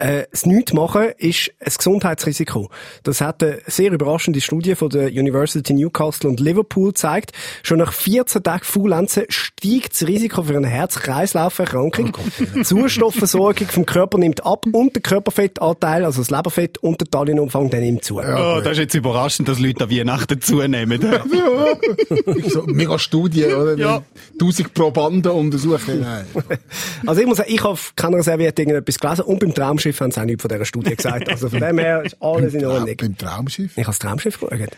äh, 0.00 0.24
das 0.30 0.44
Nichtmachen 0.44 1.12
ist 1.18 1.52
ein 1.60 1.72
Gesundheitsrisiko. 1.76 2.68
Das 3.04 3.20
hat 3.20 3.44
eine 3.44 3.60
sehr 3.66 3.92
überraschende 3.92 4.40
Studie 4.40 4.74
von 4.74 4.90
der 4.90 5.08
University 5.08 5.72
Newcastle 5.72 6.28
und 6.28 6.40
Liverpool 6.40 6.88
gezeigt. 6.88 7.30
Schon 7.62 7.78
nach 7.78 7.92
14 7.92 8.42
Tagen 8.42 8.64
Faulenzen 8.64 9.26
steigt 9.28 9.92
das 9.92 10.08
Risiko 10.08 10.42
für 10.42 10.56
eine 10.56 10.68
Herz-Kreislauf-Erkrankung. 10.68 12.16
Die 12.56 12.64
Sauerstoffversorgung 12.64 13.68
vom 13.68 13.86
Körper 13.86 14.18
nimmt 14.18 14.44
ab 14.44 14.66
und 14.72 14.96
der 14.96 15.02
Körperfettanteil, 15.02 16.04
also 16.04 16.22
das 16.22 16.30
Leberfett 16.30 16.78
und 16.78 17.00
der 17.00 17.08
Taillenumfang, 17.08 17.70
der 17.70 17.80
nimmt 17.80 18.04
zu. 18.04 18.18
oh, 18.18 18.60
das 18.60 18.72
ist 18.72 18.78
jetzt 18.78 18.94
überraschend, 18.94 19.48
dass 19.48 19.60
Leute 19.60 19.84
an 19.84 19.90
Weihnachten 19.92 20.40
zunehmen. 20.40 21.00
so 22.48 22.62
mega 22.66 22.98
Studie, 22.98 23.46
oder? 23.46 23.76
Ja. 23.76 24.02
Tausend 24.38 24.74
Probanden 24.74 25.32
untersuchen. 25.32 26.00
Nein. 26.00 26.24
Also 27.06 27.20
ich 27.22 27.26
muss 27.26 27.38
sagen, 27.38 27.50
ich 27.52 27.60
habe 27.60 27.70
auf 27.70 27.92
keiner 27.96 28.22
Serviette 28.22 28.62
irgendetwas 28.62 28.98
gelesen 28.98 29.22
und 29.22 29.40
beim 29.40 29.54
Traumschiff 29.54 30.00
haben 30.00 30.10
sie 30.12 30.20
auch 30.20 30.24
nichts 30.24 30.42
von 30.42 30.48
dieser 30.50 30.64
Studie 30.64 30.94
gesagt. 30.96 31.28
Also 31.28 31.48
von 31.48 31.60
dem 31.60 31.78
her 31.78 32.02
ist 32.04 32.16
alles 32.20 32.54
in 32.54 32.64
Ordnung. 32.66 32.96
Beim 32.96 33.16
Traumschiff? 33.16 33.72
Ich 33.72 33.78
habe 33.78 33.86
das 33.86 33.98
Traumschiff 33.98 34.38
geschaut. 34.38 34.52
Ich 34.52 34.60
habe 34.62 34.76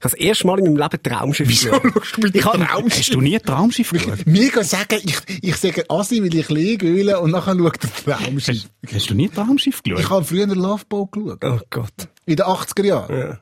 das 0.00 0.14
erste 0.14 0.46
Mal 0.46 0.58
in 0.58 0.64
meinem 0.66 0.76
Leben 0.76 1.02
Traumschiff 1.02 1.48
Wieso 1.48 1.70
schaust 1.72 2.16
du 2.16 2.20
mit 2.20 2.34
Ich 2.34 2.44
hab- 2.44 2.54
Traumschiff? 2.54 2.98
Hast 2.98 3.14
du 3.14 3.20
nie 3.20 3.36
ein 3.36 3.42
Traumschiff 3.42 3.90
geschaut? 3.90 4.26
Mir 4.26 4.50
gehen 4.50 4.62
sagen, 4.64 5.00
ich, 5.02 5.16
ich 5.42 5.56
sage 5.56 5.84
Assi, 5.88 6.22
weil 6.22 6.34
ich 6.34 6.48
liege 6.50 7.18
und 7.20 7.30
nachher 7.30 7.56
schaut 7.56 7.78
der 7.82 7.90
Traumschiff. 8.18 8.66
Hast, 8.86 8.94
hast 8.94 9.10
du 9.10 9.14
nie 9.14 9.28
ein 9.28 9.32
Traumschiff 9.34 9.80
Ich 9.84 9.94
geschaut? 9.94 10.10
habe 10.10 10.24
früher 10.24 10.46
Loveboat 10.46 11.12
geschaut. 11.12 11.44
Oh 11.44 11.58
Gott. 11.70 11.92
In 12.26 12.36
den 12.36 12.46
80er 12.46 12.84
Jahren. 12.84 13.38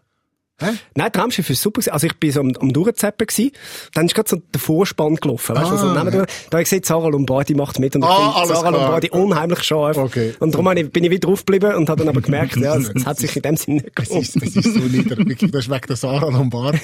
Hä? 0.62 0.70
Nein, 0.94 1.12
Traumschiff 1.12 1.48
ist 1.50 1.60
super. 1.62 1.80
gewesen. 1.80 1.92
Also 1.92 2.06
ich 2.06 2.16
bin 2.16 2.30
so 2.32 2.40
am, 2.40 2.52
am 2.60 2.72
Durchzappen 2.72 3.26
gewesen. 3.26 3.50
Dann 3.94 4.06
ist 4.06 4.14
gerade 4.14 4.28
so 4.28 4.36
der 4.36 4.60
Vorspann 4.60 5.16
gelaufen. 5.16 5.56
Weißt 5.56 5.70
du, 5.70 5.74
Ah. 5.74 5.92
also, 5.92 5.94
neben 6.04 6.10
da 6.12 6.18
habe 6.52 6.62
ich 6.62 6.68
gesehen, 6.70 6.82
Sarah 6.84 7.08
Lombardi 7.08 7.54
macht 7.54 7.78
mit 7.78 7.94
und 7.96 8.02
ich 8.02 8.08
Ah, 8.08 8.32
alles 8.36 8.48
Sarah 8.50 8.68
klar. 8.70 8.72
Lombardi 8.72 9.10
unheimlich 9.10 9.62
scharf. 9.62 9.96
Okay. 9.96 10.34
Und 10.38 10.54
darum 10.54 10.70
ich- 10.76 10.90
bin 10.90 11.04
ich 11.04 11.10
wieder 11.10 11.28
draufgeblieben 11.28 11.74
und 11.74 11.88
habe 11.88 11.98
dann 12.00 12.08
aber 12.08 12.20
gemerkt, 12.20 12.56
ja, 12.56 12.76
es, 12.76 12.90
es 12.94 13.06
hat 13.06 13.18
sich 13.18 13.34
in 13.36 13.42
dem 13.42 13.56
Sinne 13.56 13.76
nicht 13.82 13.90
Das 13.94 14.08
gelohnt. 14.08 14.26
ist, 14.28 14.36
das 14.36 14.56
ist 14.56 14.74
so 14.74 14.80
nieder. 14.80 15.16
Das 15.16 15.26
ist 15.64 15.70
wegen 15.70 15.86
der 15.88 15.96
Sarah 15.96 16.28
Lombardi. 16.30 16.78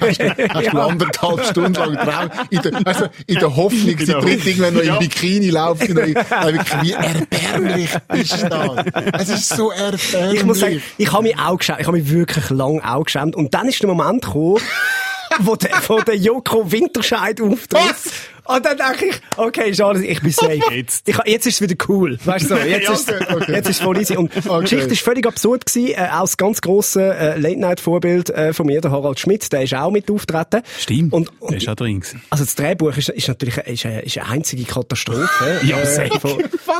Hast 0.00 0.20
du, 0.20 0.48
hast 0.54 0.72
du 0.72 0.78
anderthalb 0.80 1.44
Stunden 1.46 1.74
lang 1.74 1.94
Traum, 1.96 2.30
in 2.50 2.62
der, 2.62 2.86
also 2.86 3.04
in 3.26 3.34
der 3.38 3.56
Hoffnung, 3.56 3.98
sie 3.98 4.06
tritt 4.06 4.46
irgendwann 4.46 4.74
noch 4.74 4.82
im 4.82 4.98
Bikini 4.98 5.50
laufen. 5.50 5.96
in 5.98 6.14
der- 6.14 6.32
Also 6.32 6.52
wirklich, 6.54 6.82
Wie 6.82 6.92
erbärmlich 6.92 7.90
ist 8.14 8.42
das? 8.42 8.84
Es 9.20 9.28
ist 9.28 9.48
so 9.56 9.70
erbärmlich. 9.70 10.40
Ich 10.40 10.44
muss 10.46 10.60
sagen, 10.60 10.82
ich 10.98 11.12
habe 11.12 11.22
mich 11.22 11.38
auch 11.38 11.58
geschämt. 11.58 11.80
Ich 11.80 11.86
habe 11.86 11.96
mich 11.98 12.10
wirklich 12.10 12.50
lang 12.50 12.80
auch 12.80 13.04
geschämt. 13.20 13.36
Und 13.36 13.54
dann 13.54 13.68
ist 13.68 13.80
der 13.80 13.88
Moment 13.88 14.24
gekommen, 14.24 14.60
wo 15.40 15.56
der, 15.56 15.70
wo 15.88 16.00
der 16.00 16.16
Joko 16.16 16.70
Winterscheid 16.70 17.40
auftritt. 17.40 17.72
Was? 17.72 18.12
Und 18.44 18.64
dann 18.64 18.76
denke 18.76 19.06
ich, 19.06 19.20
okay, 19.36 19.70
ist 19.70 19.80
alles, 19.80 20.02
ich 20.02 20.20
bin 20.20 20.32
safe. 20.32 20.60
Jetzt. 20.74 21.08
Ich, 21.08 21.16
jetzt 21.26 21.46
ist 21.46 21.60
es 21.60 21.68
wieder 21.68 21.84
cool. 21.88 22.18
Weißt 22.24 22.44
du, 22.50 22.56
so, 22.56 22.56
jetzt, 22.56 22.88
ist, 22.90 23.08
okay, 23.12 23.34
okay. 23.34 23.52
jetzt 23.52 23.68
ist 23.68 23.76
es 23.78 23.82
voll 23.82 23.98
easy. 23.98 24.16
Und 24.16 24.32
die 24.44 24.48
Okay. 24.48 24.60
Geschichte 24.62 24.92
ist 24.92 25.02
völlig 25.02 25.26
absurd 25.26 25.66
gewesen. 25.66 25.94
Äh, 25.94 26.08
auch 26.12 26.22
das 26.22 26.36
ganz 26.36 26.60
grosse 26.60 27.02
äh, 27.14 27.38
Late-Night-Vorbild 27.38 28.30
äh, 28.30 28.52
von 28.52 28.66
mir, 28.66 28.80
der 28.80 28.90
Harald 28.90 29.18
Schmidt, 29.20 29.52
der 29.52 29.62
ist 29.62 29.74
auch 29.74 29.90
mit 29.90 30.10
auftreten. 30.10 30.62
Stimmt, 30.78 31.12
Und, 31.12 31.28
der 31.28 31.42
und 31.42 31.54
ist 31.56 31.68
auch 31.68 31.74
drin 31.74 32.00
gewesen. 32.00 32.22
also 32.30 32.44
das 32.44 32.54
Drehbuch 32.54 32.96
ist, 32.96 33.08
ist 33.10 33.28
natürlich 33.28 33.56
ist 33.58 33.86
eine, 33.86 34.00
ist 34.02 34.18
eine 34.18 34.28
einzige 34.28 34.64
Katastrophe 34.64 35.60
Ja, 35.64 35.78
äh, 35.78 35.86
safe. 35.86 36.20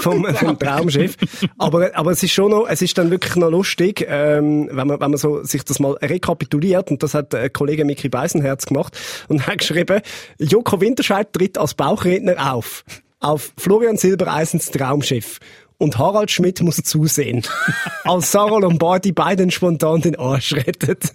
vom, 0.00 0.24
vom, 0.34 0.58
Traumschiff. 0.58 1.16
Aber, 1.58 1.90
aber 1.94 2.10
es 2.12 2.22
ist 2.22 2.32
schon 2.32 2.50
noch, 2.50 2.66
es 2.68 2.82
ist 2.82 2.96
dann 2.98 3.10
wirklich 3.10 3.36
noch 3.36 3.50
lustig, 3.50 4.04
ähm, 4.08 4.68
wenn 4.72 4.86
man, 4.86 5.00
wenn 5.00 5.10
man 5.10 5.18
so 5.18 5.42
sich 5.44 5.64
das 5.64 5.78
mal 5.78 5.92
rekapituliert. 5.94 6.90
Und 6.90 7.02
das 7.02 7.14
hat 7.14 7.34
äh, 7.34 7.48
Kollege 7.50 7.84
Mickey 7.84 8.08
Beisenherz 8.08 8.66
gemacht 8.66 8.98
und 9.28 9.46
hat 9.46 9.58
geschrieben, 9.58 10.00
Joko 10.38 10.80
Winterscheid 10.80 11.32
tritt 11.32 11.58
als 11.60 11.74
Bauchredner 11.74 12.52
auf. 12.52 12.84
Auf 13.20 13.52
Florian 13.58 13.96
Silbereisens 13.96 14.70
Traumschiff. 14.70 15.38
Und 15.78 15.98
Harald 15.98 16.30
Schmidt 16.30 16.60
muss 16.60 16.76
zusehen. 16.76 17.42
Als 18.04 18.32
Sarah 18.32 18.58
Lombardi 18.58 19.12
beiden 19.12 19.50
spontan 19.50 20.02
den 20.02 20.14
Arsch 20.16 20.52
rettet. 20.52 21.14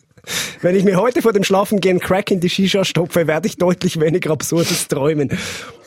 Wenn 0.61 0.75
ich 0.75 0.83
mir 0.83 0.97
heute 0.97 1.21
vor 1.21 1.33
dem 1.33 1.43
Schlafengehen 1.43 1.99
Crack 1.99 2.31
in 2.31 2.39
die 2.39 2.49
Shisha 2.49 2.83
stopfe, 2.83 3.27
werde 3.27 3.47
ich 3.47 3.57
deutlich 3.57 3.99
weniger 3.99 4.31
absurdes 4.31 4.87
träumen. 4.87 5.37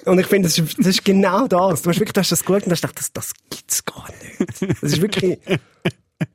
Und 0.04 0.18
ich 0.20 0.26
finde, 0.26 0.48
das 0.48 0.58
ist, 0.58 0.78
das 0.78 0.86
ist 0.86 1.04
genau 1.04 1.48
das. 1.48 1.82
Du 1.82 1.90
hast 1.90 1.98
wirklich 1.98 2.12
du 2.12 2.20
hast 2.20 2.30
das 2.30 2.44
geschaut 2.44 2.64
und 2.64 2.72
hast 2.72 2.82
gedacht, 2.82 2.98
das, 2.98 3.12
das 3.12 3.32
gibt's 3.50 3.84
gar 3.84 4.08
nicht. 4.22 4.80
Das 4.80 4.92
ist 4.92 5.02
wirklich, 5.02 5.38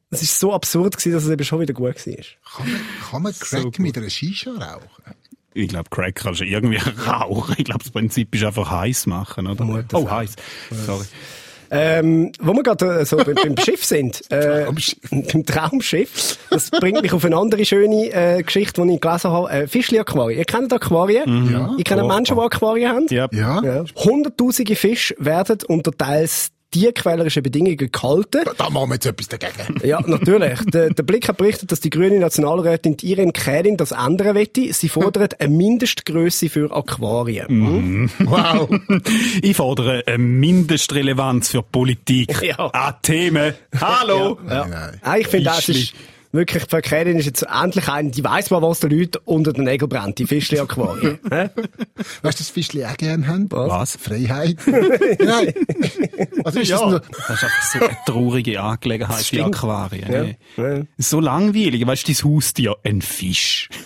das 0.09 0.21
ist 0.21 0.37
so 0.37 0.53
absurd 0.53 0.97
gewesen, 0.97 1.13
dass 1.13 1.23
es 1.23 1.29
eben 1.29 1.43
schon 1.45 1.61
wieder 1.61 1.73
gut 1.73 2.05
war. 2.05 2.13
Kann 2.15 2.71
man, 2.71 2.81
kann 3.09 3.21
man 3.21 3.33
Crack 3.33 3.79
mit 3.79 3.97
einer 3.97 4.09
Shisha 4.09 4.51
rauchen? 4.51 5.15
Ich 5.53 5.69
glaube, 5.69 5.89
Crack 5.89 6.15
kannst 6.15 6.41
du 6.41 6.45
irgendwie 6.45 6.77
rauchen. 7.07 7.55
Ich 7.57 7.65
glaube, 7.65 7.83
das 7.83 7.91
Prinzip 7.91 8.33
ist 8.35 8.43
einfach 8.43 8.69
heiß 8.71 9.05
machen, 9.07 9.47
oder? 9.47 9.83
Das 9.87 10.01
Oh, 10.01 10.09
heiß. 10.09 10.35
Sorry. 10.85 11.05
Ähm, 11.75 12.31
wo 12.39 12.53
wir 12.53 12.61
gerade 12.61 12.99
äh, 12.99 13.05
so 13.05 13.17
beim, 13.17 13.33
beim 13.33 13.57
Schiff 13.57 13.83
sind, 13.83 14.21
äh, 14.31 14.67
beim 15.11 15.43
Traumschiff, 15.45 16.37
das 16.51 16.69
bringt 16.69 17.01
mich 17.01 17.13
auf 17.13 17.25
eine 17.25 17.35
andere 17.35 17.65
schöne 17.65 18.11
äh, 18.13 18.43
Geschichte, 18.43 18.83
die 18.85 18.93
ich 18.93 19.01
gelesen 19.01 19.31
habe. 19.31 19.49
Äh, 19.49 19.67
Fischli-Aquarien. 19.67 20.37
Ihr 20.37 20.45
kennt 20.45 20.71
Aquarien? 20.71 21.49
Ja. 21.51 21.73
Ich 21.79 21.83
kenne 21.85 22.03
Menschen, 22.03 22.35
die 22.35 22.41
Aquarien 22.43 22.89
haben. 22.91 23.07
Ja. 23.09 23.27
Ja. 23.31 23.63
Ja. 23.63 23.85
Hunderttausende 23.95 24.75
Fische 24.75 25.15
werden 25.17 25.57
unter 25.67 25.91
teils 25.91 26.51
tierquälerischen 26.73 27.43
Bedingungen 27.43 27.77
gehalten. 27.77 28.43
Da 28.57 28.69
machen 28.69 28.89
wir 28.89 28.95
jetzt 28.95 29.05
etwas 29.05 29.27
dagegen. 29.29 29.79
Ja, 29.83 30.01
natürlich. 30.05 30.59
Der, 30.65 30.89
der 30.89 31.03
Blick 31.03 31.27
hat 31.27 31.37
berichtet, 31.37 31.71
dass 31.71 31.79
die 31.79 31.89
grüne 31.89 32.19
Nationalrätin 32.19 32.97
Irene 33.01 33.31
Kählin 33.31 33.77
das 33.77 33.91
ändern 33.91 34.35
wette. 34.35 34.73
Sie 34.73 34.89
fordert 34.89 35.39
eine 35.39 35.53
Mindestgröße 35.53 36.49
für 36.49 36.71
Aquarien. 36.75 37.45
Mhm. 37.49 38.09
Wow. 38.19 38.69
Ich 39.41 39.57
fordere 39.57 40.03
eine 40.05 40.17
Mindestrelevanz 40.17 41.49
für 41.49 41.61
Politik. 41.61 42.41
Ja. 42.41 42.57
An 42.57 42.95
Themen. 43.01 43.53
Hallo. 43.79 44.39
Ja. 44.49 44.65
Nein. 44.67 44.99
Ah, 45.01 45.17
ich 45.17 45.27
finde, 45.27 45.45
das 45.45 45.69
ist 45.69 45.93
wirklich, 46.33 46.63
Frau 46.69 46.79
Kählin 46.81 47.17
ist 47.17 47.25
jetzt 47.25 47.43
endlich 47.43 47.87
ein, 47.87 48.11
die 48.11 48.23
weiss 48.23 48.49
mal, 48.51 48.61
was 48.61 48.81
den 48.81 48.89
Leuten 48.91 49.19
unter 49.23 49.53
den 49.53 49.63
Nägeln 49.63 49.87
brennt, 49.87 50.19
die 50.19 50.25
Fischli-Aquarien. 50.27 51.19
Hä? 51.31 51.49
Weißt 52.21 52.39
du, 52.39 52.43
das 52.43 52.49
Fischli 52.49 52.83
auch 52.85 52.97
gerne 52.97 53.25
haben? 53.27 53.49
Was? 53.51 53.95
Freiheit. 53.95 54.57
Nein. 54.67 55.53
Was 56.43 56.55
ist 56.55 56.69
das 56.71 56.81
Ja, 56.81 56.89
denn? 56.89 57.01
das 57.27 57.29
ist 57.29 57.43
einfach 57.43 57.71
so 57.71 57.79
eine 57.79 57.97
traurige 58.05 58.61
Angelegenheit, 58.61 59.31
die. 59.31 59.41
Aquarien. 59.41 60.35
Ja. 60.57 60.63
Ja. 60.75 60.81
So 60.97 61.19
langweilig. 61.21 61.87
Weißt 61.87 62.07
du, 62.07 62.13
dein 62.13 62.23
Haustier, 62.35 62.75
ein 62.83 63.01
Fisch. 63.01 63.69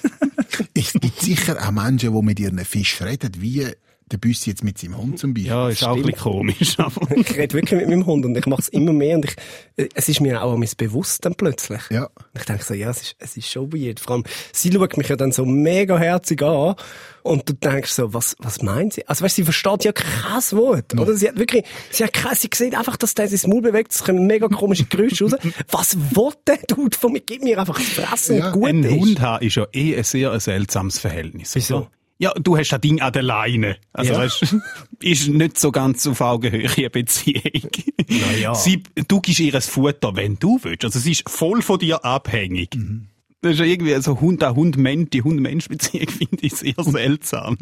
Es 0.74 0.94
gibt 0.94 1.20
sicher 1.22 1.58
auch 1.62 1.72
Menschen, 1.72 2.14
die 2.16 2.22
mit 2.22 2.40
ihren 2.40 2.58
Fisch 2.64 3.02
reden, 3.02 3.32
wie 3.40 3.68
der 4.12 4.18
Büssi 4.18 4.50
jetzt 4.50 4.64
mit 4.64 4.78
seinem 4.78 4.98
Hund 4.98 5.20
zum 5.20 5.34
Beispiel. 5.34 5.52
Ja, 5.52 5.70
ist 5.70 5.84
auch 5.84 5.96
ein 5.96 6.04
bisschen 6.04 6.20
komisch. 6.20 6.80
Aber 6.80 7.12
Ich 7.16 7.36
rede 7.36 7.54
wirklich 7.54 7.80
mit 7.80 7.90
meinem 7.90 8.06
Hund 8.06 8.26
und 8.26 8.38
ich 8.38 8.46
mache 8.46 8.62
es 8.62 8.70
immer 8.70 8.94
mehr 8.94 9.18
und 9.18 9.26
ich, 9.26 9.36
äh, 9.76 9.90
es 9.94 10.08
ist 10.08 10.22
mir 10.22 10.42
auch 10.42 10.54
an 10.54 10.66
bewusst 10.78 11.26
dann 11.26 11.36
plötzlich. 11.36 11.82
Ja. 11.90 12.06
Und 12.06 12.40
Ich 12.40 12.46
denke 12.46 12.64
so, 12.64 12.74
ja, 12.74 12.90
es 12.90 13.02
ist, 13.02 13.16
es 13.20 13.38
ist 13.38 13.50
schon 13.50 13.74
weird. 13.74 14.00
Vor 14.00 14.16
allem, 14.16 14.24
sie 14.54 14.72
schaut 14.72 14.98
mich 14.98 15.10
ja 15.10 15.16
dann 15.16 15.32
so 15.32 15.46
mega 15.46 15.98
herzig 15.98 16.42
an 16.42 16.76
und 17.24 17.50
du 17.50 17.54
denkst 17.54 17.92
so, 17.92 18.14
was, 18.14 18.36
was 18.40 18.62
meint 18.62 18.94
sie? 18.94 19.08
Also 19.08 19.26
weißt, 19.26 19.36
sie 19.36 19.44
versteht 19.44 19.84
ja 19.84 19.92
kein 19.92 20.42
Wort, 20.52 20.98
oder? 20.98 21.14
Sie 21.14 21.28
hat 21.28 21.38
wirklich, 21.38 21.66
sie 21.92 22.04
hat 22.04 22.14
kein, 22.14 22.36
sie 22.36 22.50
sieht 22.54 22.76
einfach, 22.76 22.96
dass 22.96 23.14
der 23.14 23.28
sein 23.28 23.50
Maul 23.50 23.62
bewegt, 23.62 23.92
es 23.92 24.04
kommen 24.04 24.26
mega 24.26 24.48
komische 24.48 24.86
Geräusche 24.86 25.26
raus. 25.26 25.34
Was 25.70 25.98
will 25.98 26.32
der 26.48 26.60
Dude 26.68 26.98
von 26.98 27.12
mir? 27.12 27.22
Gib 27.22 27.44
mir 27.44 27.60
einfach 27.60 27.78
das 27.78 27.90
Fressen 27.90 28.38
Ja, 28.38 28.48
und 28.48 28.62
gut 28.62 28.70
ein 28.70 28.84
ist. 28.84 28.92
Hund 28.92 29.22
haben 29.22 29.46
ist 29.46 29.56
ja 29.56 29.68
eh 29.74 29.98
ein 29.98 30.04
sehr 30.04 30.32
ein 30.32 30.40
seltsames 30.40 31.00
Verhältnis. 31.00 31.54
Wieso? 31.56 31.88
Ja, 32.20 32.34
du 32.34 32.58
hast 32.58 32.70
das 32.72 32.82
Ding 32.82 33.00
an 33.02 33.14
der 33.14 33.22
Leine. 33.24 33.78
Also, 33.94 34.14
Ja. 34.14 34.20
weißt, 34.20 34.56
ist 35.02 35.28
nicht 35.28 35.60
so 35.60 35.72
ganz 35.72 36.06
auf 36.08 36.20
Augenhöhe 36.22 36.70
eine 36.76 36.90
Beziehung. 36.90 37.70
Naja. 38.08 38.56
Sie, 38.56 38.84
du 39.08 39.22
gibst 39.22 39.40
ihr 39.40 39.54
ein 39.54 39.62
Futter, 39.62 40.16
wenn 40.16 40.38
du 40.40 40.60
willst. 40.64 40.84
Also, 40.86 41.00
sie 41.00 41.12
ist 41.12 41.30
voll 41.30 41.62
von 41.62 41.78
dir 41.80 42.04
abhängig. 42.04 42.76
Das 43.42 43.54
ist 43.54 43.60
ja 43.60 43.66
irgendwie 43.66 43.94
so 44.02 44.20
Hund 44.20 44.44
an 44.44 44.56
Hund 44.56 44.78
Mensch, 44.78 45.12
die 45.12 45.22
Hund-Mensch-Beziehung 45.22 46.10
finde 46.18 46.38
ich 46.42 46.54
sehr 46.56 46.74
seltsam. 46.80 47.58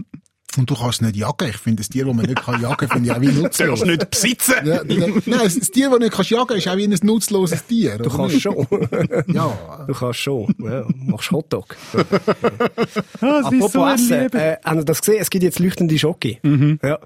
Und 0.57 0.69
du 0.69 0.75
kannst 0.75 1.01
nicht 1.01 1.15
jagen. 1.15 1.49
Ich 1.49 1.57
finde, 1.57 1.81
das 1.81 1.89
Tier, 1.89 2.05
das 2.05 2.13
man 2.15 2.25
nicht 2.25 2.41
kann 2.41 2.61
jagen 2.61 2.87
finde 2.89 3.09
ich 3.09 3.15
auch 3.15 3.21
wie 3.21 3.27
Du 3.31 3.41
nutzlos. 3.41 3.67
darfst 3.67 3.85
nicht 3.85 4.09
besitzen. 4.09 4.53
Ja, 4.65 4.81
nein, 4.85 5.21
das 5.25 5.59
Tier, 5.71 5.89
das 5.89 5.97
du 5.99 6.03
nicht 6.05 6.13
kannst 6.13 6.31
jagen 6.31 6.57
ist 6.57 6.67
auch 6.67 6.77
wie 6.77 6.87
ein 6.87 6.97
nutzloses 7.03 7.65
Tier. 7.65 7.97
Du 7.97 8.09
kannst 8.09 8.41
schon. 8.41 8.67
Ja. 9.27 9.85
Du 9.87 9.93
kannst 9.93 10.19
schon. 10.19 10.55
Ja, 10.59 10.85
machst 11.05 11.31
Hotdog. 11.31 11.75
Ah, 13.21 13.39
Apropos 13.43 13.71
so 13.73 13.83
ein 13.83 13.95
Essen, 13.95 14.33
äh, 14.33 14.57
haben 14.63 14.79
Sie 14.79 14.85
das 14.85 15.01
gesehen? 15.01 15.17
Es 15.19 15.29
gibt 15.29 15.43
jetzt 15.43 15.59
leuchtende 15.59 15.97
Schoki. 15.97 16.39
Ja. 16.83 16.99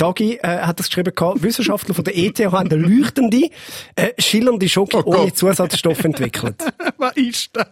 Dagi 0.00 0.38
äh, 0.42 0.60
hat 0.60 0.78
das 0.78 0.88
geschrieben, 0.88 1.14
gehabt. 1.14 1.42
Wissenschaftler 1.42 1.94
von 1.94 2.04
der 2.04 2.16
ETH 2.16 2.38
haben 2.40 2.70
eine 2.70 2.76
leuchtende, 2.76 3.50
äh, 3.96 4.08
schillernde 4.18 4.68
Schoki 4.68 4.96
Oh 4.96 5.02
ohne 5.04 5.32
Zusatzstoffe 5.32 6.04
entwickelt. 6.04 6.56
Was 6.96 7.16
ist 7.16 7.50
das? 7.52 7.66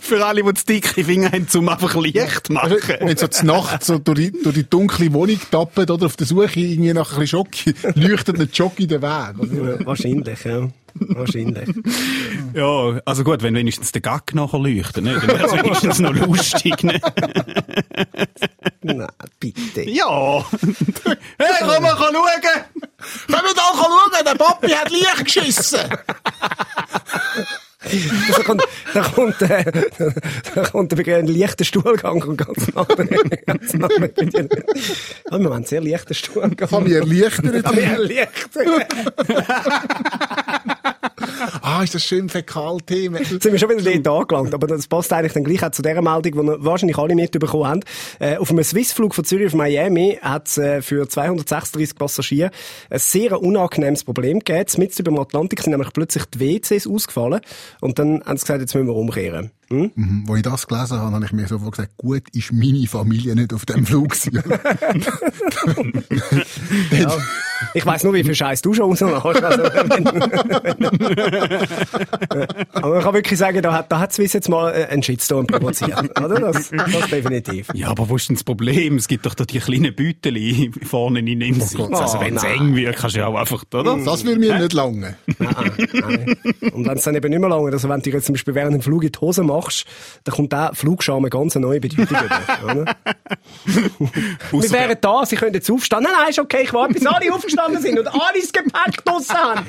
Für 0.00 0.24
alle, 0.24 0.44
die 0.44 0.54
zu 0.54 0.66
dicke 0.66 1.02
Finger 1.02 1.32
haben, 1.32 1.48
zum 1.48 1.68
einfach 1.68 1.96
Licht 1.96 2.50
machen. 2.50 2.76
Wenn 3.00 3.16
so 3.16 3.26
zur 3.26 3.46
Nacht 3.46 3.82
so 3.82 3.98
durch 3.98 4.18
die, 4.18 4.42
durch 4.42 4.54
die 4.54 4.70
dunkle 4.70 5.12
Wohnung 5.12 5.40
tappen 5.50 5.90
oder 5.90 6.06
auf 6.06 6.16
der 6.16 6.26
Suche 6.26 6.60
irgendwie 6.60 6.92
nach 6.92 7.12
ein 7.12 7.20
bisschen 7.20 7.40
Schoki, 7.40 7.74
leuchtet 7.96 8.38
ein 8.38 8.48
Jockey 8.52 8.86
den 8.86 9.02
Weg. 9.02 9.34
Ja, 9.52 9.86
wahrscheinlich, 9.86 10.44
ja. 10.44 10.68
Wahrscheinlich. 10.98 11.68
Ja, 12.54 13.00
also 13.04 13.24
gut, 13.24 13.42
wenn 13.42 13.54
wenigstens 13.54 13.92
der 13.92 14.00
Gag 14.00 14.34
nachher 14.34 14.58
leuchtet, 14.58 15.04
ne? 15.04 15.14
dann 15.14 15.28
wäre 15.28 15.46
es 15.46 15.52
wenigstens 15.52 15.98
noch 15.98 16.14
lustig. 16.14 16.82
Ne? 16.84 17.00
Nein, 18.82 19.08
bitte. 19.40 19.82
Ja! 19.82 20.44
hey, 21.38 21.54
komm 21.60 21.82
mal 21.82 21.96
schauen! 21.96 22.14
Können 23.26 23.44
wir 23.44 23.54
da 23.54 23.72
schauen, 23.74 24.24
der 24.24 24.34
Papi 24.34 24.68
hat 24.70 24.90
Licht 24.90 25.24
geschissen. 25.24 25.80
Da 28.36 28.42
kommt, 28.42 28.64
da 28.94 29.02
kommt, 29.02 29.42
äh, 29.42 29.72
da 30.54 30.62
kommt 30.64 31.08
ein 31.08 31.26
leichter 31.26 31.64
Stuhlgang 31.64 32.20
und 32.22 32.36
ganz 32.36 32.66
nachher, 32.74 33.06
ganz 33.46 33.74
nachher. 33.74 34.10
Ja, 34.18 35.38
wir 35.38 35.44
haben 35.44 35.52
einen 35.52 35.64
sehr 35.64 35.80
leichten 35.82 36.14
Stuhlgang. 36.14 36.56
Ich 36.58 36.72
habe 36.72 36.82
mich 36.82 36.94
erleichtert. 36.94 37.64
Ja, 37.64 37.76
wir 37.76 37.82
erleichtert. 37.84 38.66
Ah, 41.62 41.82
ist 41.82 41.94
das 41.94 42.04
schön 42.04 42.28
Fäkalthema. 42.28 43.18
Jetzt 43.18 43.42
sind 43.42 43.52
wir 43.52 43.58
schon 43.58 43.70
wieder 43.70 43.98
dort 43.98 44.32
angelangt, 44.32 44.54
aber 44.54 44.66
das 44.66 44.86
passt 44.86 45.12
eigentlich 45.12 45.32
dann 45.32 45.44
gleich 45.44 45.62
auch 45.64 45.70
zu 45.70 45.82
dieser 45.82 46.02
Meldung, 46.02 46.32
die 46.32 46.64
wahrscheinlich 46.64 46.98
alle 46.98 47.14
mitbekommen 47.14 47.66
haben. 47.66 47.80
Äh, 48.18 48.36
auf 48.36 48.50
einem 48.50 48.64
Swissflug 48.64 49.14
von 49.14 49.24
Zürich 49.24 49.48
auf 49.48 49.54
Miami 49.54 50.18
hat 50.20 50.48
es 50.48 50.58
äh, 50.58 50.82
für 50.82 51.08
236 51.08 51.96
Passagiere 51.96 52.50
ein 52.90 52.98
sehr 52.98 53.40
unangenehmes 53.40 54.04
Problem 54.04 54.40
gegeben. 54.40 54.70
Mitten 54.78 55.00
über 55.00 55.10
dem 55.10 55.18
Atlantik 55.18 55.62
sind 55.62 55.72
nämlich 55.72 55.92
plötzlich 55.92 56.24
die 56.26 56.40
WCs 56.40 56.86
ausgefallen 56.86 57.40
und 57.80 57.98
dann 57.98 58.22
haben 58.24 58.36
sie 58.36 58.44
gesagt, 58.44 58.60
jetzt 58.60 58.74
müssen 58.74 58.88
wir 58.88 58.94
umkehren. 58.94 59.50
Hm? 59.68 59.90
Mhm, 59.94 60.22
Wo 60.26 60.36
ich 60.36 60.42
das 60.42 60.66
gelesen 60.68 60.98
habe, 61.00 61.14
habe 61.14 61.24
ich 61.24 61.32
mir 61.32 61.46
sofort 61.48 61.72
gesagt, 61.72 61.96
gut, 61.96 62.22
ist 62.32 62.52
meine 62.52 62.86
Familie 62.86 63.34
nicht 63.34 63.52
auf 63.52 63.66
dem 63.66 63.84
Flug 63.86 64.10
gewesen. 64.10 64.42
Ja. 66.90 67.16
Ich 67.72 67.86
weiss 67.86 68.04
nur, 68.04 68.12
wie 68.12 68.22
viel 68.22 68.34
Scheiß 68.34 68.60
du 68.60 68.74
schon 68.74 68.90
rausmachst. 68.90 69.42
Also, 69.42 69.62
aber 72.72 72.94
man 72.94 73.02
kann 73.02 73.14
wirklich 73.14 73.38
sagen, 73.38 73.62
da 73.62 73.72
hat, 73.72 73.90
da 73.90 73.98
hat 73.98 74.12
Swiss 74.12 74.34
jetzt 74.34 74.50
mal 74.50 74.72
äh, 74.74 74.84
einen 74.86 75.02
Shitstorm 75.02 75.46
provoziert. 75.46 75.98
Oder? 76.20 76.38
Das, 76.52 76.68
das 76.70 77.08
definitiv. 77.10 77.68
Ja, 77.72 77.88
aber 77.88 78.10
wo 78.10 78.16
ist 78.16 78.28
denn 78.28 78.36
das 78.36 78.44
Problem? 78.44 78.96
Es 78.96 79.08
gibt 79.08 79.24
doch 79.24 79.34
da 79.34 79.44
die 79.46 79.58
kleinen 79.58 79.94
Büteli 79.94 80.70
vorne 80.82 81.20
in 81.20 81.40
den 81.40 81.54
Sitz. 81.60 81.74
Gott. 81.78 81.94
Also 81.94 82.20
wenn 82.20 82.36
es 82.36 82.44
Oh, 82.44 82.48
eng 82.48 82.76
wird, 82.76 82.94
kannst 82.96 83.16
du 83.16 83.20
ja 83.20 83.26
auch 83.26 83.36
einfach, 83.36 83.64
oder? 83.74 83.96
Das 84.04 84.24
würde 84.24 84.38
mir 84.38 84.58
nicht 84.58 84.72
lange. 84.74 85.16
Nein, 85.38 85.72
nein. 85.94 86.36
Und 86.72 86.86
wenn 86.86 86.98
es 86.98 87.04
dann 87.04 87.14
eben 87.14 87.30
nicht 87.30 87.40
mehr 87.40 87.48
lange, 87.48 87.72
also 87.72 87.88
wenn 87.88 88.00
du 88.02 88.10
jetzt 88.10 88.26
zum 88.26 88.34
Beispiel 88.34 88.54
während 88.54 88.74
dem 88.74 88.82
Flug 88.82 89.02
in 89.02 89.12
die 89.12 89.18
Hose 89.18 89.42
machst, 89.42 89.55
dann 90.24 90.34
kommt 90.34 90.52
der 90.52 90.72
Flugscham 90.74 91.18
eine 91.18 91.30
ganz 91.30 91.54
neue 91.54 91.80
Bedeutung 91.80 92.16
über. 92.16 92.84
Wir 94.52 94.70
wären 94.70 94.98
da, 95.00 95.26
sie 95.26 95.36
können 95.36 95.54
jetzt 95.54 95.70
aufstehen. 95.70 96.02
Nein, 96.02 96.12
nein, 96.18 96.30
ist 96.30 96.38
okay, 96.38 96.62
ich 96.64 96.72
warte, 96.72 96.94
bis 96.94 97.06
alle 97.06 97.32
aufgestanden 97.32 97.80
sind 97.80 97.98
und 97.98 98.08
alle 98.08 98.40
das 98.40 98.52
Gepäck 98.52 99.04
draussen 99.04 99.36
haben. 99.36 99.66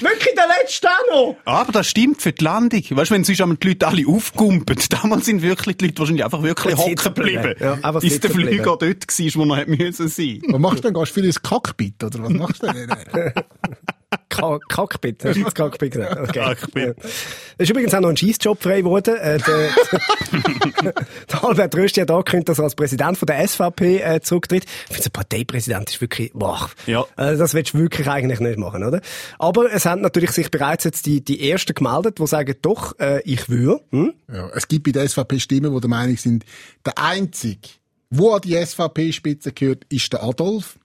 Wirklich 0.00 0.34
der 0.34 0.46
Letzte 0.60 0.88
noch. 1.10 1.36
Aber 1.44 1.72
das 1.72 1.88
stimmt 1.88 2.22
für 2.22 2.32
die 2.32 2.44
Landung. 2.44 2.82
Weißt 2.88 3.10
du, 3.10 3.14
wenn 3.14 3.24
sonst 3.24 3.62
die 3.62 3.68
Leute 3.68 3.86
alle 3.86 4.06
aufgumpen, 4.06 4.76
damals 4.90 5.26
sind 5.26 5.42
wirklich 5.42 5.76
die 5.76 5.86
Leute 5.86 5.98
wahrscheinlich 5.98 6.24
einfach 6.24 6.42
wirklich 6.42 6.76
hocken 6.76 7.14
geblieben. 7.14 7.54
Ja, 7.60 7.74
einfach 7.74 8.00
bis 8.00 8.20
der 8.20 8.30
Flüger 8.30 8.76
dort 8.76 8.82
war, 8.82 9.46
wo 9.46 9.54
er 9.54 9.56
hätte 9.58 9.70
müssen 9.70 10.08
sein. 10.08 10.42
Was 10.48 10.60
machst 10.60 10.78
du 10.78 10.82
denn? 10.82 10.94
Gehst 10.94 11.10
du 11.10 11.20
für 11.20 11.26
ins 11.26 11.42
Cockpit, 11.42 12.02
oder 12.02 12.22
was 12.22 12.30
machst 12.30 12.62
du 12.62 12.72
denn? 12.72 12.90
Ka 14.36 14.58
Cockpit, 14.68 15.24
hast 15.24 15.36
du 15.36 15.44
das 15.44 15.54
Cockpit 15.54 15.92
genannt? 15.92 16.18
Okay. 16.28 16.54
Cockpit. 16.54 16.96
Ja. 16.96 17.08
Es 17.58 17.64
ist 17.64 17.70
übrigens 17.70 17.94
auch 17.94 18.00
noch 18.00 18.10
ein 18.10 18.16
Scheissjob 18.16 18.62
frei 18.62 18.80
geworden. 18.82 19.16
Äh, 19.16 19.38
der, 19.38 19.70
der 21.30 21.44
Albert 21.44 21.74
Rösti 21.74 22.00
hat 22.00 22.10
angekündigt, 22.10 22.48
dass 22.48 22.58
er 22.58 22.64
als 22.64 22.74
Präsident 22.74 23.16
von 23.16 23.26
der 23.26 23.46
SVP 23.46 23.98
äh, 23.98 24.20
zurücktritt. 24.20 24.64
Ich 24.88 24.94
finde, 24.94 25.10
Parteipräsident 25.10 25.90
ist 25.90 26.00
wirklich, 26.00 26.32
boah. 26.34 26.70
Ja. 26.86 27.04
Äh, 27.16 27.36
das 27.36 27.54
willst 27.54 27.74
du 27.74 27.78
wirklich 27.78 28.08
eigentlich 28.08 28.40
nicht 28.40 28.58
machen, 28.58 28.84
oder? 28.84 29.00
Aber 29.38 29.72
es 29.72 29.86
haben 29.86 30.02
natürlich 30.02 30.32
sich 30.32 30.50
bereits 30.50 30.84
jetzt 30.84 31.06
die, 31.06 31.24
die 31.24 31.50
Ersten 31.50 31.74
gemeldet, 31.74 32.18
die 32.18 32.26
sagen, 32.26 32.54
doch, 32.62 32.98
äh, 32.98 33.22
ich 33.22 33.48
würde. 33.48 33.80
Hm? 33.90 34.14
Ja, 34.32 34.50
es 34.54 34.68
gibt 34.68 34.84
bei 34.84 34.92
der 34.92 35.08
SVP 35.08 35.40
Stimmen, 35.40 35.74
die 35.74 35.80
der 35.80 35.90
Meinung 35.90 36.16
sind, 36.16 36.44
der 36.84 36.98
Einzige, 36.98 37.68
wo 38.10 38.32
an 38.32 38.40
die 38.42 38.54
SVP-Spitze 38.54 39.52
gehört, 39.52 39.84
ist 39.88 40.12
der 40.12 40.22
Adolf. 40.22 40.78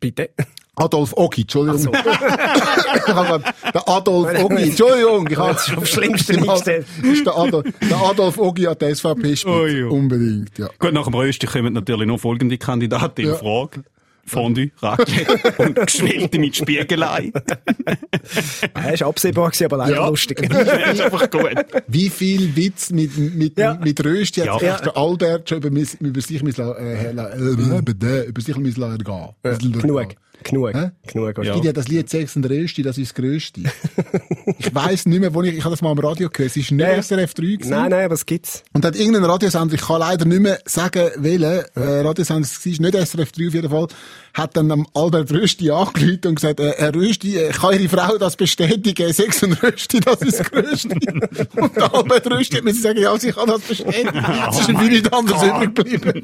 Bitte. 0.00 0.30
Adolf 0.76 1.12
Ogi, 1.16 1.42
Entschuldigung. 1.42 1.94
Hab 1.96 3.04
grad- 3.04 3.54
der 3.74 3.88
Adolf 3.88 4.42
Ogi, 4.44 4.62
Entschuldigung. 4.62 5.26
Ich 5.30 5.36
habe 5.36 5.52
Das 5.52 5.68
ist 5.68 5.76
aufs 5.76 5.90
Schlimmste 5.90 6.32
eingestellt. 6.38 6.86
ist 7.02 7.26
der, 7.26 7.36
Adolf, 7.36 7.66
der 7.90 7.96
Adolf 7.98 8.38
Ogi 8.38 8.66
an 8.66 8.76
der 8.80 8.94
SVP-Spitze. 8.94 9.48
Ui, 9.48 9.82
ui. 9.84 9.90
Unbedingt, 9.90 10.58
ja. 10.58 10.68
Gut, 10.78 10.94
nach 10.94 11.04
dem 11.04 11.14
Rösti 11.14 11.46
kommen 11.46 11.74
natürlich 11.74 12.06
noch 12.06 12.18
folgende 12.18 12.56
Kandidaten 12.56 13.20
in 13.20 13.28
Ja. 13.28 13.34
Frage. 13.34 13.82
Fondue, 14.24 14.70
Raclette 14.80 15.52
und 15.58 15.74
Geschwälte 15.74 16.38
mit 16.38 16.54
Spiegelei. 16.56 17.32
Er 18.74 18.94
ist 18.94 19.02
absehbar 19.02 19.50
gewesen, 19.50 19.64
aber 19.64 19.78
leider 19.78 19.96
Ja. 19.96 20.08
lustig. 20.08 20.48
das 20.48 20.92
ist 20.94 21.00
einfach 21.00 21.28
gut. 21.28 21.50
Wie 21.88 22.08
viel 22.08 22.54
Witz 22.54 22.90
mit, 22.90 23.16
mit, 23.18 23.58
Ja. 23.58 23.74
mit 23.82 24.02
Rösti 24.04 24.40
hat 24.42 24.62
Ja. 24.62 24.68
Ja. 24.68 24.78
der 24.80 24.96
Albert 24.96 25.48
schon 25.48 25.58
über, 25.58 25.68
über 26.00 26.20
sich 26.20 26.40
äh, 26.40 27.10
äh, 27.10 28.26
über 28.28 28.40
sich 28.40 28.56
müssen 28.56 28.80
lassen 28.80 29.02
gehen. 29.02 29.28
Ja, 29.44 29.54
genug. 29.80 30.08
Genug. 30.42 30.74
Hä? 30.74 30.90
Genug. 31.06 31.38
Es 31.38 31.52
gibt 31.52 31.64
ja 31.64 31.72
das 31.72 31.88
Lied 31.88 32.08
Sex 32.08 32.36
und 32.36 32.44
Rösti, 32.46 32.82
das 32.82 32.98
ist 32.98 33.10
das 33.10 33.14
Grösste. 33.14 33.62
ich 34.58 34.74
weiss 34.74 35.06
nicht 35.06 35.20
mehr, 35.20 35.32
wo 35.34 35.42
ich, 35.42 35.54
ich 35.56 35.64
habe 35.64 35.72
das 35.72 35.82
mal 35.82 35.90
am 35.90 35.98
Radio 35.98 36.28
gehört, 36.28 36.50
es 36.50 36.56
ist 36.56 36.70
nicht 36.70 36.80
Ja, 36.80 36.94
ja. 36.94 37.02
SRF 37.02 37.34
3 37.34 37.42
gewesen. 37.42 37.70
Nein, 37.70 37.90
nein, 37.90 38.10
es 38.10 38.26
gibt's. 38.26 38.62
Und 38.72 38.84
hat 38.84 38.96
irgendein 38.96 39.24
Radiosender, 39.24 39.74
ich 39.74 39.80
kann 39.82 40.00
leider 40.00 40.24
nicht 40.24 40.40
mehr 40.40 40.58
sagen, 40.64 41.10
welcher 41.16 41.64
äh, 41.76 42.00
Radiosender 42.00 42.42
es 42.42 42.64
war, 42.64 42.90
nicht 42.90 43.08
SRF 43.08 43.32
3 43.32 43.48
auf 43.48 43.54
jeden 43.54 43.70
Fall, 43.70 43.86
hat 44.34 44.56
dann 44.56 44.70
am 44.70 44.86
Albert 44.94 45.30
Rösti 45.32 45.70
angerufen 45.70 46.20
und 46.26 46.34
gesagt, 46.36 46.60
äh, 46.60 46.72
Herr 46.76 46.94
Rösti, 46.94 47.36
äh, 47.36 47.50
kann 47.50 47.74
Ihre 47.74 47.88
Frau 47.88 48.16
das 48.18 48.36
bestätigen? 48.36 49.12
Sex 49.12 49.42
und 49.42 49.62
Rösti, 49.62 50.00
das 50.00 50.22
ist 50.22 50.40
das 50.40 50.50
Grösste. 50.50 50.88
und 51.56 51.76
der 51.76 51.94
Albert 51.94 52.30
Rösti 52.30 52.56
hat 52.56 52.64
mir 52.64 52.74
sagen, 52.74 53.00
ja, 53.00 53.16
sie 53.18 53.32
kann 53.32 53.46
das 53.46 53.60
bestätigen. 53.60 54.24
Es 54.50 54.60
ist 54.60 54.68
wie 54.68 54.88
nichts 54.88 55.12
anderes 55.12 55.42
übrig 55.42 55.74
geblieben. 55.74 56.22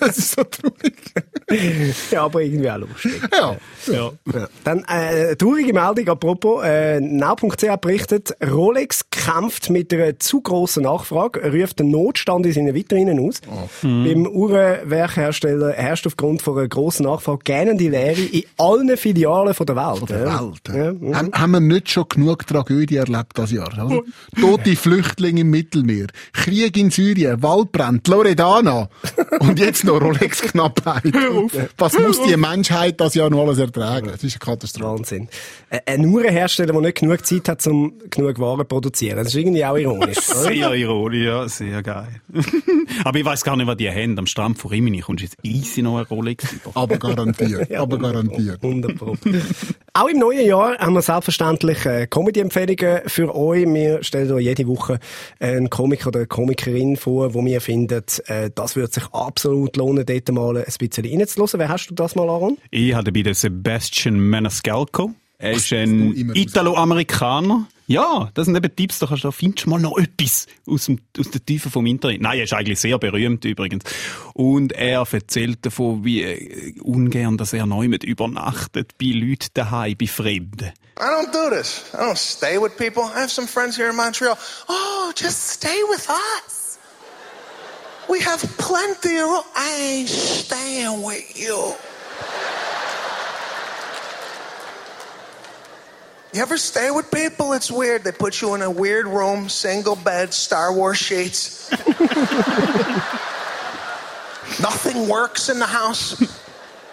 das 0.00 0.18
ist 0.18 0.32
so 0.32 0.44
traurig. 0.44 0.94
Ja, 2.10 2.24
aber 2.24 2.42
irgendwie 2.42 2.70
auch 2.70 2.78
lustig. 2.78 3.20
Ja. 3.38 3.56
Ja. 3.86 4.12
Ja. 4.32 4.48
Dann 4.64 4.84
äh, 4.84 5.36
traurige 5.36 5.72
Meldung, 5.72 6.08
apropos, 6.08 6.64
äh, 6.64 7.00
Now.ch 7.00 7.80
berichtet, 7.80 8.34
Rolex 8.44 9.08
kämpft 9.10 9.70
mit 9.70 9.92
einer 9.92 10.18
zu 10.18 10.40
grossen 10.40 10.84
Nachfrage, 10.84 11.52
ruft 11.52 11.78
den 11.78 11.90
Notstand 11.90 12.46
in 12.46 12.52
seinen 12.52 12.74
Vitrinen 12.74 13.20
aus. 13.20 13.40
Beim 13.82 14.26
Uhrenwerkhersteller 14.26 15.72
herrscht 15.72 16.06
aufgrund 16.06 16.42
von 16.42 16.58
einer 16.58 16.68
grossen 16.68 17.04
Nachfrage 17.04 17.40
gähnende 17.44 17.88
Leere 17.88 18.20
in 18.20 18.44
allen 18.58 18.96
Filialen 18.96 19.54
von 19.54 19.66
der 19.66 19.76
Welt. 19.76 20.08
der 20.08 20.24
ja. 20.24 20.40
Welt. 20.40 20.60
Ja. 20.68 20.92
mhm. 20.92 21.16
Haben, 21.16 21.32
haben 21.32 21.50
wir 21.52 21.60
nicht 21.60 21.90
schon 21.90 22.08
genug 22.08 22.46
Tragödie 22.46 22.96
erlebt 22.96 23.32
das 23.34 23.52
Jahr? 23.52 23.68
Oder? 23.72 24.02
Tote 24.40 24.76
Flüchtlinge 24.76 25.42
im 25.42 25.50
Mittelmeer, 25.50 26.06
Krieg 26.32 26.76
in 26.76 26.90
Syrien, 26.90 27.42
Waldbrand, 27.42 28.06
Loredana 28.08 28.88
und 29.40 29.58
jetzt 29.58 29.84
noch 29.84 30.00
Rolex-Knappheit. 30.00 31.12
Was 31.78 31.98
muss 31.98 32.20
die 32.22 32.36
Menschheit 32.36 33.00
das 33.00 33.14
Jahr 33.16 33.30
noch 33.30 33.40
alles 33.40 33.58
ertragen? 33.58 34.08
Das 34.12 34.22
ist 34.22 34.34
eine 34.34 34.52
Katastrophe. 34.52 34.98
Wahnsinn. 34.98 35.28
Ein 35.86 36.06
Uhrenhersteller, 36.06 36.72
der 36.72 36.80
nicht 36.80 36.98
genug 36.98 37.26
Zeit 37.26 37.48
hat, 37.48 37.66
um 37.66 37.94
genug 38.10 38.38
Waren 38.38 38.60
zu 38.60 38.64
produzieren. 38.64 39.16
Das 39.16 39.28
ist 39.28 39.34
irgendwie 39.34 39.64
auch 39.64 39.76
ironisch. 39.76 40.18
Sehr 40.20 40.72
ironisch, 40.72 41.24
ja, 41.24 41.48
sehr 41.48 41.82
geil. 41.82 42.20
Aber 43.04 43.18
ich 43.18 43.24
weiss 43.24 43.42
gar 43.42 43.56
nicht, 43.56 43.66
was 43.66 43.76
die 43.76 43.90
haben. 43.90 44.18
Am 44.18 44.26
Strand 44.26 44.58
von 44.58 44.70
Rimini 44.70 45.00
kommst 45.00 45.22
du 45.22 45.24
jetzt 45.24 45.38
easy 45.42 45.82
noch 45.82 45.96
eine 45.96 46.06
Rolex. 46.06 46.46
Aber 46.74 46.98
garantiert, 46.98 47.72
aber 47.76 47.98
garantiert. 47.98 48.62
100 48.62 48.96
Pro. 48.96 49.16
Auch 49.92 50.08
im 50.08 50.18
neuen 50.18 50.46
Jahr 50.46 50.78
haben 50.78 50.94
wir 50.94 51.02
selbstverständlich 51.02 51.84
äh, 51.86 52.06
Comedy-Empfehlungen 52.06 53.02
für 53.06 53.34
euch. 53.34 53.66
Wir 53.66 54.02
stellen 54.02 54.30
euch 54.32 54.44
jede 54.44 54.66
Woche 54.66 54.98
einen 55.40 55.70
Komiker 55.70 56.08
oder 56.08 56.20
eine 56.20 56.26
Komikerin 56.26 56.96
vor, 56.96 57.34
wo 57.34 57.44
wir 57.44 57.60
finden, 57.60 58.02
äh, 58.26 58.50
das 58.54 58.76
würde 58.76 58.92
sich 58.92 59.04
absolut 59.12 59.76
lohnen, 59.76 60.04
dort 60.06 60.32
mal 60.32 60.58
ein 60.58 60.64
bisschen 60.78 61.04
reinzuhören. 61.04 61.60
Wer 61.60 61.68
hast 61.68 61.88
du 61.88 61.94
das 61.94 62.14
mal, 62.14 62.28
Aaron? 62.28 62.58
Ich 62.70 62.94
habe 62.94 63.05
dabei 63.06 63.32
Sebastian 63.32 64.18
Maniscalco. 64.28 65.14
Er 65.38 65.52
ist 65.52 65.70
ein 65.72 66.32
Italo-Amerikaner. 66.34 67.66
Ja, 67.88 68.30
das 68.34 68.46
sind 68.46 68.56
eben 68.56 68.74
Tipps, 68.74 68.98
da, 68.98 69.06
kannst, 69.06 69.22
du- 69.22 69.28
da 69.28 69.32
findest 69.32 69.66
du 69.66 69.70
mal 69.70 69.78
noch 69.78 69.96
etwas 69.96 70.46
aus, 70.66 70.86
dem, 70.86 70.98
aus 71.20 71.30
der 71.30 71.44
Tiefe 71.44 71.70
vom 71.70 71.86
Internet. 71.86 72.20
Nein, 72.20 72.38
er 72.38 72.44
ist 72.44 72.52
eigentlich 72.52 72.80
sehr 72.80 72.98
berühmt 72.98 73.44
übrigens. 73.44 73.84
Und 74.34 74.72
er 74.72 75.06
erzählt 75.08 75.64
davon, 75.64 76.04
wie 76.04 76.22
äh, 76.22 76.80
ungern, 76.80 77.36
dass 77.36 77.52
er 77.52 77.64
neu 77.66 77.86
mit 77.86 78.02
übernachtet 78.02 78.98
bei 78.98 79.06
Leuten 79.12 79.48
daheim, 79.54 79.94
bei 80.00 80.06
Fremden. 80.08 80.72
I 80.98 81.02
don't 81.02 81.30
do 81.32 81.54
this. 81.54 81.82
I 81.94 81.98
don't 81.98 82.16
stay 82.16 82.58
with 82.60 82.76
people. 82.76 83.02
I 83.04 83.20
have 83.20 83.28
some 83.30 83.46
friends 83.46 83.76
here 83.76 83.90
in 83.90 83.94
Montreal. 83.96 84.36
Oh, 84.68 85.12
just 85.14 85.50
stay 85.50 85.78
with 85.90 86.08
us. 86.08 86.78
We 88.08 88.18
have 88.24 88.40
plenty 88.56 89.18
of 89.20 89.28
room. 89.30 89.44
I 89.54 89.82
ain't 89.82 90.08
staying 90.08 91.04
with 91.04 91.36
you. 91.38 91.74
You 96.36 96.42
ever 96.42 96.58
stay 96.58 96.90
with 96.90 97.10
people? 97.10 97.54
It's 97.54 97.70
weird. 97.70 98.04
They 98.04 98.12
put 98.12 98.42
you 98.42 98.54
in 98.54 98.60
a 98.60 98.70
weird 98.70 99.06
room, 99.06 99.48
single 99.48 99.96
bed, 99.96 100.34
Star 100.34 100.70
Wars 100.70 100.98
sheets. 100.98 101.70
Nothing 104.60 105.08
works 105.08 105.48
in 105.48 105.58
the 105.58 105.64
house. 105.64 106.20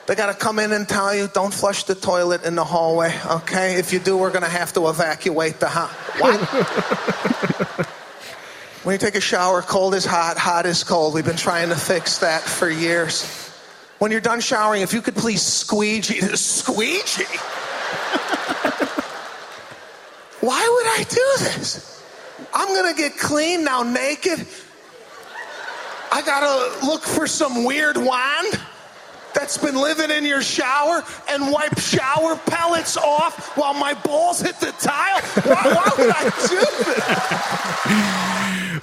They 0.08 0.16
gotta 0.16 0.34
come 0.34 0.60
in 0.60 0.72
and 0.72 0.88
tell 0.88 1.14
you, 1.14 1.28
don't 1.28 1.54
flush 1.54 1.84
the 1.84 1.94
toilet 1.94 2.46
in 2.46 2.56
the 2.56 2.64
hallway, 2.64 3.14
okay? 3.26 3.76
If 3.76 3.92
you 3.92 4.00
do, 4.00 4.16
we're 4.16 4.32
gonna 4.32 4.48
have 4.48 4.72
to 4.76 4.88
evacuate 4.88 5.60
the 5.60 5.68
house. 5.68 5.92
What? 6.20 6.40
when 8.84 8.94
you 8.94 9.00
take 9.00 9.16
a 9.16 9.22
shower, 9.22 9.62
cold 9.62 9.94
is 9.94 10.06
hot, 10.06 10.38
hot 10.38 10.66
is 10.66 10.86
cold. 10.86 11.16
We've 11.16 11.26
been 11.26 11.36
trying 11.36 11.68
to 11.68 11.76
fix 11.76 12.20
that 12.20 12.44
for 12.44 12.70
years. 12.70 13.26
When 14.00 14.10
you're 14.10 14.22
done 14.22 14.40
showering, 14.40 14.84
if 14.84 14.94
you 14.94 15.02
could 15.02 15.16
please 15.16 15.42
squeegee, 15.42 16.22
squeegee? 16.36 17.26
Why 20.44 20.60
would 20.60 20.88
I 21.00 21.04
do 21.08 21.28
this? 21.46 22.04
I'm 22.54 22.76
gonna 22.76 22.94
get 22.94 23.18
clean 23.18 23.64
now 23.64 23.84
naked. 23.84 24.46
I 26.12 26.22
gotta 26.22 26.86
look 26.86 27.04
for 27.04 27.28
some 27.28 27.64
weird 27.64 27.96
wand 27.96 28.60
that's 29.34 29.58
been 29.58 29.76
living 29.76 30.12
in 30.12 30.26
your 30.26 30.42
shower 30.42 31.02
and 31.30 31.50
wipe 31.50 31.80
shower 31.80 32.36
pellets 32.46 32.98
off 32.98 33.56
while 33.56 33.74
my 33.74 33.94
balls 33.94 34.42
hit 34.42 34.60
the 34.60 34.74
tile? 34.80 35.22
Why, 35.46 35.64
why 35.64 35.90
would 35.98 36.12
I 36.14 36.24
do 36.50 36.60
this? 36.60 38.24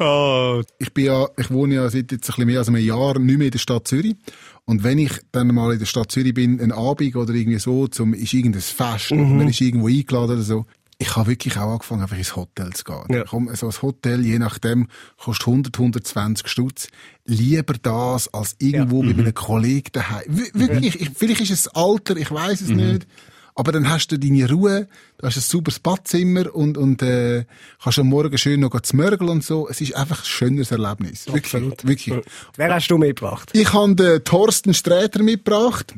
Oh, 0.02 0.62
ich 0.78 0.94
bin 0.94 1.04
ja, 1.04 1.28
ich 1.36 1.50
wohne 1.50 1.74
ja 1.74 1.90
seit 1.90 2.10
jetzt 2.10 2.24
ein 2.24 2.32
bisschen 2.32 2.46
mehr 2.46 2.58
als 2.60 2.68
einem 2.68 2.78
Jahr 2.78 3.18
nicht 3.18 3.36
mehr 3.36 3.48
in 3.48 3.50
der 3.50 3.58
Stadt 3.58 3.86
Zürich. 3.86 4.16
Und 4.64 4.82
wenn 4.82 4.98
ich 4.98 5.12
dann 5.30 5.54
mal 5.54 5.74
in 5.74 5.78
der 5.78 5.84
Stadt 5.84 6.10
Zürich 6.10 6.32
bin, 6.32 6.58
ein 6.58 6.72
Abend 6.72 7.14
oder 7.16 7.34
irgendwie 7.34 7.58
so, 7.58 7.86
zum, 7.86 8.14
ist 8.14 8.32
irgendein 8.32 8.62
Fest, 8.62 9.12
oder 9.12 9.20
man 9.20 9.48
ist 9.48 9.60
irgendwo 9.60 9.88
eingeladen 9.88 10.36
oder 10.36 10.42
so, 10.42 10.64
ich 11.00 11.16
habe 11.16 11.28
wirklich 11.30 11.56
auch 11.56 11.72
angefangen, 11.72 12.02
einfach 12.02 12.16
ins 12.16 12.36
Hotel 12.36 12.70
zu 12.74 12.84
gehen. 12.84 13.04
Ja. 13.10 13.24
Komm, 13.24 13.48
so 13.56 13.66
ein 13.68 13.82
Hotel, 13.82 14.24
je 14.24 14.38
nachdem, 14.38 14.86
kostet 15.16 15.48
100, 15.48 15.76
120 15.78 16.46
Stutz. 16.46 16.88
Lieber 17.24 17.74
das, 17.80 18.32
als 18.32 18.54
irgendwo 18.58 19.02
mit 19.02 19.18
einem 19.18 19.34
Kollegen 19.34 19.88
daheim. 19.92 20.24
Wir- 20.28 20.50
Wirklich, 20.54 21.00
ich, 21.00 21.10
vielleicht 21.16 21.40
ist 21.40 21.50
es 21.50 21.68
Alter, 21.68 22.16
ich 22.16 22.30
weiß 22.30 22.60
es 22.60 22.68
nicht. 22.68 23.06
Aber 23.56 23.72
dann 23.72 23.90
hast 23.90 24.08
du 24.08 24.18
deine 24.18 24.48
Ruhe, 24.48 24.88
du 25.18 25.26
hast 25.26 25.36
ein 25.36 25.40
sauberes 25.40 25.80
Badzimmer 25.80 26.54
und, 26.54 26.78
und 26.78 27.02
äh, 27.02 27.44
kannst 27.82 27.98
am 27.98 28.06
Morgen 28.06 28.38
schön 28.38 28.60
noch 28.60 28.78
zmörgeln 28.80 29.28
und 29.28 29.44
so. 29.44 29.68
Es 29.68 29.80
ist 29.80 29.94
einfach 29.96 30.20
ein 30.22 30.26
schönes 30.26 30.70
Erlebnis. 30.70 31.26
Wirklich, 31.26 31.52
wirklich. 31.84 32.14
Wer 32.56 32.72
hast 32.74 32.88
du 32.88 32.96
mitgebracht? 32.96 33.50
Ich 33.52 33.72
habe 33.72 33.94
den 33.96 34.22
Thorsten 34.24 34.72
Sträter 34.72 35.22
mitgebracht. 35.22 35.94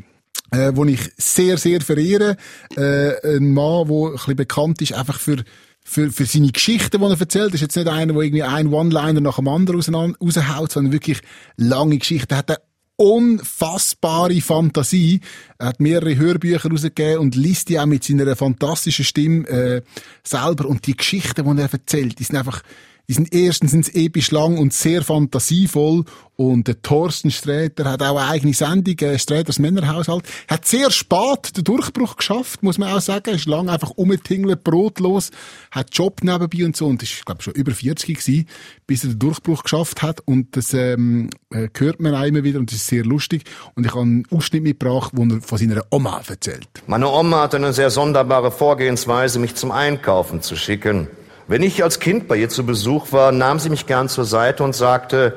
Äh, 0.53 0.77
wo 0.77 0.85
ich 0.85 1.01
sehr, 1.17 1.57
sehr 1.57 1.81
verehre. 1.81 2.37
Äh, 2.77 3.37
ein 3.37 3.53
Mann, 3.55 3.89
der 3.89 3.97
ein 3.97 4.13
bisschen 4.13 4.37
bekannt 4.37 4.83
ist, 4.83 4.93
einfach 4.93 5.19
für, 5.19 5.45
für, 5.83 6.13
für 6.13 6.27
seine 6.27 6.53
Geschichten, 6.53 7.01
die 7.01 7.05
er 7.05 7.21
erzählt. 7.21 7.49
Das 7.49 7.55
ist 7.55 7.63
jetzt 7.63 7.77
nicht 7.77 7.89
einer, 7.89 8.13
der 8.13 8.23
irgendwie 8.23 8.43
ein 8.43 8.67
One-Liner 8.69 9.21
nach 9.21 9.37
dem 9.37 9.49
anderen 9.49 9.81
raushaut, 9.81 10.73
sondern 10.73 10.93
wirklich 10.93 11.23
lange 11.57 11.97
Geschichten. 11.99 12.35
Er 12.35 12.39
hat 12.39 12.51
eine 12.51 12.59
unfassbare 12.97 14.41
Fantasie. 14.41 15.21
Er 15.59 15.69
hat 15.69 15.81
mehrere 15.81 16.17
Hörbücher 16.17 16.71
rausgegeben 16.71 17.19
und 17.19 17.35
liest 17.35 17.69
die 17.69 17.81
auch 17.81 17.87
mit 17.87 18.05
seiner 18.05 18.37
fantastischen 18.37 19.05
Stimme 19.05 19.49
äh, 19.49 19.83
selber. 20.23 20.67
Und 20.67 20.87
die 20.87 20.97
Geschichten, 20.97 21.45
die 21.45 21.63
er 21.63 21.73
erzählt, 21.73 22.19
die 22.19 22.25
sind 22.25 22.37
einfach 22.37 22.63
die 23.09 23.15
sind 23.15 23.35
erstens 23.35 23.73
sind's 23.73 23.89
episch 23.91 24.31
lang 24.31 24.59
und 24.59 24.73
sehr 24.73 25.03
fantasievoll. 25.03 26.05
Und 26.35 26.67
der 26.67 26.81
Thorsten 26.81 27.31
Sträter 27.31 27.85
hat 27.85 28.03
auch 28.03 28.17
eine 28.17 28.29
eigene 28.29 28.55
Sendung, 28.55 28.99
äh, 29.01 29.19
Sträters 29.19 29.59
Männerhaushalt. 29.59 30.25
Hat 30.49 30.65
sehr 30.65 30.91
spät 30.91 31.57
den 31.57 31.65
Durchbruch 31.65 32.17
geschafft, 32.17 32.63
muss 32.63 32.79
man 32.79 32.93
auch 32.93 33.01
sagen. 33.01 33.35
Ist 33.35 33.47
lang 33.47 33.69
einfach 33.69 33.91
umgetingelt, 33.91 34.65
brotlos, 34.65 35.31
hat 35.71 35.89
Job 35.93 36.21
nebenbei 36.23 36.65
und 36.65 36.77
so. 36.77 36.87
Und 36.87 37.03
ist, 37.03 37.25
glaube 37.27 37.43
schon 37.43 37.53
über 37.55 37.73
40 37.73 38.19
gewesen, 38.19 38.49
bis 38.87 39.05
er 39.05 39.11
den 39.11 39.19
Durchbruch 39.19 39.63
geschafft 39.63 40.03
hat. 40.03 40.21
Und 40.25 40.57
das 40.57 40.73
ähm, 40.73 41.29
äh, 41.51 41.69
hört 41.77 42.01
man 42.01 42.15
auch 42.15 42.25
immer 42.25 42.43
wieder 42.43 42.59
und 42.59 42.71
das 42.71 42.79
ist 42.79 42.87
sehr 42.87 43.05
lustig. 43.05 43.45
Und 43.75 43.85
ich 43.85 43.93
habe 43.93 44.03
einen 44.03 44.27
Ausschnitt 44.31 44.63
mitgebracht, 44.63 45.13
wo 45.15 45.25
er 45.25 45.41
von 45.43 45.59
seiner 45.59 45.85
Oma 45.91 46.23
erzählt. 46.27 46.67
Meine 46.87 47.09
Oma 47.09 47.43
hatte 47.43 47.59
eine 47.59 47.73
sehr 47.73 47.91
sonderbare 47.91 48.51
Vorgehensweise, 48.51 49.39
mich 49.39 49.55
zum 49.55 49.71
Einkaufen 49.71 50.41
zu 50.41 50.57
schicken. 50.57 51.09
Wenn 51.53 51.63
ich 51.63 51.85
als 51.85 52.01
Kind 52.01 52.29
bei 52.29 52.37
ihr 52.37 52.49
zu 52.49 52.65
Besuch 52.65 53.13
war, 53.13 53.31
nahm 53.31 53.59
sie 53.59 53.69
mich 53.69 53.87
gern 53.87 54.09
zur 54.09 54.25
Seite 54.25 54.65
und 54.65 54.75
sagte, 54.75 55.37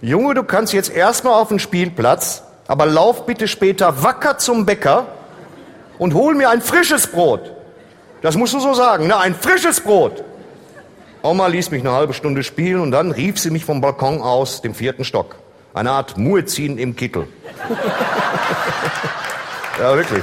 Junge, 0.00 0.34
du 0.34 0.44
kannst 0.44 0.72
jetzt 0.72 0.94
erstmal 0.94 1.34
auf 1.34 1.48
den 1.48 1.58
Spielplatz, 1.58 2.44
aber 2.68 2.86
lauf 2.86 3.26
bitte 3.26 3.48
später 3.48 4.04
wacker 4.04 4.38
zum 4.38 4.64
Bäcker 4.64 5.08
und 5.98 6.14
hol 6.14 6.36
mir 6.36 6.50
ein 6.50 6.62
frisches 6.62 7.08
Brot. 7.08 7.50
Das 8.22 8.36
musst 8.36 8.54
du 8.54 8.60
so 8.60 8.74
sagen, 8.74 9.08
ne? 9.08 9.16
Ein 9.16 9.34
frisches 9.34 9.80
Brot. 9.80 10.22
Oma 11.22 11.48
ließ 11.48 11.72
mich 11.72 11.80
eine 11.80 11.90
halbe 11.90 12.14
Stunde 12.14 12.44
spielen 12.44 12.80
und 12.80 12.92
dann 12.92 13.10
rief 13.10 13.40
sie 13.40 13.50
mich 13.50 13.64
vom 13.64 13.80
Balkon 13.80 14.22
aus, 14.22 14.62
dem 14.62 14.72
vierten 14.72 15.02
Stock. 15.02 15.34
Eine 15.74 15.90
Art 15.90 16.16
Muezzin 16.16 16.78
im 16.78 16.94
Kittel. 16.94 17.26
ja, 19.80 19.96
wirklich. 19.96 20.22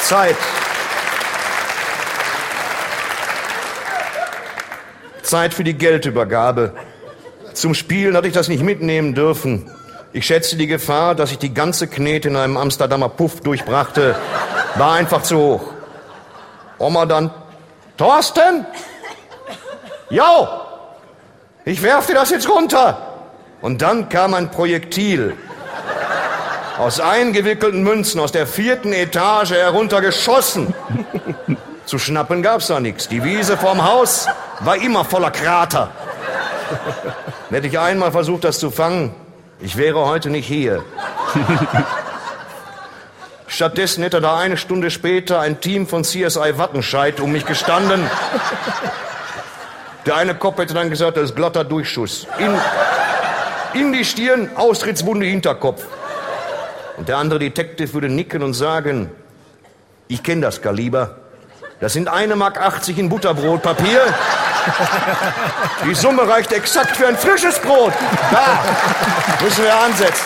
Zeit. 0.00 0.34
Zeit 5.28 5.52
für 5.52 5.62
die 5.62 5.74
Geldübergabe. 5.74 6.72
Zum 7.52 7.74
Spielen 7.74 8.16
hatte 8.16 8.28
ich 8.28 8.34
das 8.34 8.48
nicht 8.48 8.62
mitnehmen 8.62 9.14
dürfen. 9.14 9.70
Ich 10.12 10.26
schätzte 10.26 10.56
die 10.56 10.66
Gefahr, 10.66 11.14
dass 11.14 11.30
ich 11.30 11.38
die 11.38 11.52
ganze 11.52 11.86
Knete 11.86 12.28
in 12.28 12.36
einem 12.36 12.56
Amsterdamer 12.56 13.10
Puff 13.10 13.40
durchbrachte, 13.42 14.16
war 14.76 14.94
einfach 14.94 15.22
zu 15.22 15.36
hoch. 15.36 15.72
Oma 16.78 17.04
dann, 17.04 17.30
Thorsten? 17.98 18.64
Jo! 20.08 20.48
Ich 21.66 21.82
werf 21.82 22.06
dir 22.06 22.14
das 22.14 22.30
jetzt 22.30 22.48
runter! 22.48 22.96
Und 23.60 23.82
dann 23.82 24.08
kam 24.08 24.32
ein 24.32 24.50
Projektil. 24.50 25.36
Aus 26.78 27.00
eingewickelten 27.00 27.82
Münzen 27.82 28.20
aus 28.20 28.32
der 28.32 28.46
vierten 28.46 28.92
Etage 28.94 29.50
heruntergeschossen. 29.50 30.72
Zu 31.88 31.98
schnappen 31.98 32.42
gab's 32.42 32.66
da 32.66 32.80
nichts. 32.80 33.08
Die 33.08 33.24
Wiese 33.24 33.56
vorm 33.56 33.82
Haus 33.82 34.26
war 34.60 34.76
immer 34.76 35.06
voller 35.06 35.30
Krater. 35.30 35.90
Hätte 37.50 37.66
ich 37.66 37.78
einmal 37.78 38.12
versucht, 38.12 38.44
das 38.44 38.58
zu 38.58 38.70
fangen, 38.70 39.14
ich 39.58 39.78
wäre 39.78 40.04
heute 40.04 40.28
nicht 40.28 40.46
hier. 40.46 40.84
Stattdessen 43.46 44.02
hätte 44.02 44.20
da 44.20 44.38
eine 44.38 44.58
Stunde 44.58 44.90
später 44.90 45.40
ein 45.40 45.62
Team 45.62 45.86
von 45.86 46.04
CSI 46.04 46.58
Wattenscheid 46.58 47.20
um 47.20 47.32
mich 47.32 47.46
gestanden. 47.46 48.02
Der 50.04 50.16
eine 50.16 50.34
Kopf 50.34 50.58
hätte 50.58 50.74
dann 50.74 50.90
gesagt, 50.90 51.16
das 51.16 51.30
ist 51.30 51.36
glatter 51.36 51.64
Durchschuss. 51.64 52.26
In, 52.38 53.80
in 53.80 53.92
die 53.94 54.04
Stirn, 54.04 54.50
Austrittswunde, 54.56 55.24
Hinterkopf. 55.24 55.86
Und 56.98 57.08
der 57.08 57.16
andere 57.16 57.38
Detective 57.38 57.94
würde 57.94 58.10
nicken 58.10 58.42
und 58.42 58.52
sagen, 58.52 59.10
ich 60.06 60.22
kenne 60.22 60.42
das 60.42 60.60
Kaliber. 60.60 61.16
Das 61.80 61.92
sind 61.92 62.08
eine 62.08 62.34
Mark 62.34 62.60
80 62.60 62.98
in 62.98 63.08
Butterbrotpapier. 63.08 64.00
Die 65.86 65.94
Summe 65.94 66.26
reicht 66.28 66.52
exakt 66.52 66.96
für 66.96 67.06
ein 67.06 67.16
frisches 67.16 67.58
Brot. 67.60 67.92
Da 68.30 68.64
müssen 69.42 69.62
wir 69.62 69.74
ansetzen. 69.74 70.24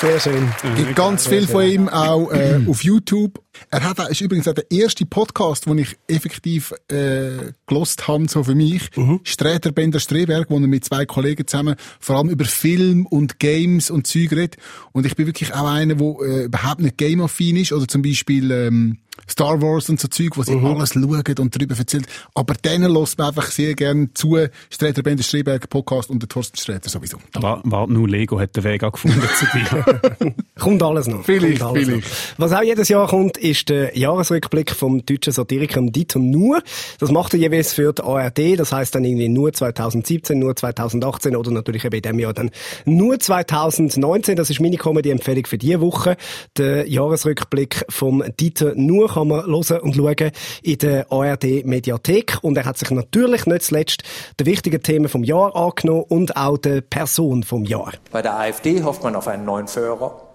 Sehr 0.00 0.20
schön. 0.20 0.52
gibt 0.76 0.96
ganz 0.96 1.26
viel 1.26 1.46
von 1.46 1.64
ihm 1.64 1.88
auch 1.88 2.30
äh, 2.30 2.60
auf 2.68 2.82
YouTube. 2.84 3.40
Er 3.70 3.82
hat, 3.82 3.98
ist 4.10 4.20
übrigens 4.20 4.48
auch 4.48 4.54
der 4.54 4.70
erste 4.70 5.04
Podcast, 5.06 5.66
den 5.66 5.78
ich 5.78 5.96
effektiv 6.08 6.72
äh, 6.88 7.52
gelost 7.66 8.08
habe, 8.08 8.28
so 8.28 8.42
für 8.44 8.54
mich. 8.54 8.96
Mhm. 8.96 9.20
Sträter 9.24 9.72
Bender 9.72 10.00
Streberg, 10.00 10.48
wo 10.50 10.54
er 10.56 10.60
mit 10.66 10.84
zwei 10.84 11.04
Kollegen 11.06 11.46
zusammen 11.46 11.76
vor 11.98 12.16
allem 12.16 12.30
über 12.30 12.44
Film 12.44 13.06
und 13.06 13.38
Games 13.38 13.90
und 13.90 14.06
Zeug 14.06 14.32
redet. 14.32 14.56
Und 14.92 15.06
ich 15.06 15.16
bin 15.16 15.26
wirklich 15.26 15.54
auch 15.54 15.68
einer, 15.70 15.94
der 15.94 16.06
äh, 16.22 16.44
überhaupt 16.44 16.80
nicht 16.80 16.96
game-affin 16.98 17.56
ist. 17.56 17.72
Oder 17.72 17.86
zum 17.88 18.02
Beispiel 18.02 18.50
ähm, 18.50 18.98
Star 19.28 19.60
Wars 19.62 19.88
und 19.90 20.00
so 20.00 20.08
Zeug, 20.08 20.36
wo 20.36 20.42
sie 20.42 20.54
Mhm. 20.56 20.66
alles 20.66 20.94
schauen 20.94 21.04
und 21.38 21.54
darüber 21.56 21.76
erzählt. 21.76 22.06
Aber 22.34 22.54
denen 22.54 22.90
lässt 22.92 23.18
man 23.18 23.28
einfach 23.28 23.50
sehr 23.50 23.74
gerne 23.74 24.12
zu. 24.14 24.38
Sträter 24.70 25.02
Bender 25.02 25.22
Streberg 25.22 25.68
Podcast 25.68 26.10
und 26.10 26.20
der 26.22 26.28
Thorsten 26.28 26.56
Sträter 26.56 26.88
sowieso. 26.88 27.18
Warte, 27.34 27.62
wart 27.70 27.90
nur 27.90 28.08
Lego 28.08 28.40
hat 28.40 28.56
den 28.56 28.64
Weg 28.64 28.82
auch 28.82 28.92
gefunden 28.92 29.22
zu 29.38 29.46
dir. 29.56 30.34
Kommt 30.58 30.82
alles 30.82 31.06
noch. 31.06 31.24
Vielleicht, 31.24 31.60
kommt 31.60 31.76
alles 31.76 31.88
vielleicht. 31.88 32.08
Noch. 32.38 32.38
Was 32.38 32.52
auch 32.52 32.62
jedes 32.62 32.88
Jahr 32.88 33.06
kommt, 33.08 33.36
ist 33.50 33.68
der 33.68 33.98
Jahresrückblick 33.98 34.70
vom 34.70 35.04
deutschen 35.04 35.32
Satiriker 35.32 35.80
Dieter 35.82 36.20
Nuhr. 36.20 36.62
Das 37.00 37.10
macht 37.10 37.34
er 37.34 37.40
jeweils 37.40 37.72
für 37.72 37.92
die 37.92 38.02
ARD. 38.02 38.58
Das 38.58 38.72
heißt 38.72 38.94
dann 38.94 39.04
irgendwie 39.04 39.28
nur 39.28 39.52
2017, 39.52 40.38
nur 40.38 40.54
2018 40.54 41.34
oder 41.34 41.50
natürlich 41.50 41.84
eben 41.84 41.96
in 41.96 42.02
dem 42.02 42.18
Jahr 42.20 42.32
dann 42.32 42.50
nur 42.84 43.18
2019. 43.18 44.36
Das 44.36 44.50
ist 44.50 44.60
meine 44.60 44.76
Comedy-Empfehlung 44.76 45.46
für 45.46 45.58
diese 45.58 45.80
Woche. 45.80 46.16
Der 46.56 46.88
Jahresrückblick 46.88 47.84
vom 47.88 48.22
Dieter 48.38 48.74
Nuhr 48.76 49.08
kann 49.08 49.28
man 49.28 49.44
hören 49.44 49.80
und 49.80 49.96
schauen 49.96 50.30
in 50.62 50.78
der 50.78 51.10
ARD 51.10 51.64
Mediathek. 51.64 52.38
Und 52.42 52.56
er 52.56 52.64
hat 52.64 52.78
sich 52.78 52.90
natürlich 52.90 53.46
nicht 53.46 53.62
zuletzt 53.62 54.04
der 54.38 54.46
wichtigen 54.46 54.80
Themen 54.80 55.08
vom 55.08 55.24
Jahr 55.24 55.56
angenommen 55.56 56.04
und 56.08 56.36
auch 56.36 56.56
der 56.56 56.82
Person 56.82 57.42
vom 57.42 57.64
Jahr. 57.64 57.92
Bei 58.12 58.22
der 58.22 58.38
AfD 58.38 58.84
hofft 58.84 59.02
man 59.02 59.16
auf 59.16 59.26
einen 59.26 59.44
neuen 59.44 59.66
Führer. 59.66 60.29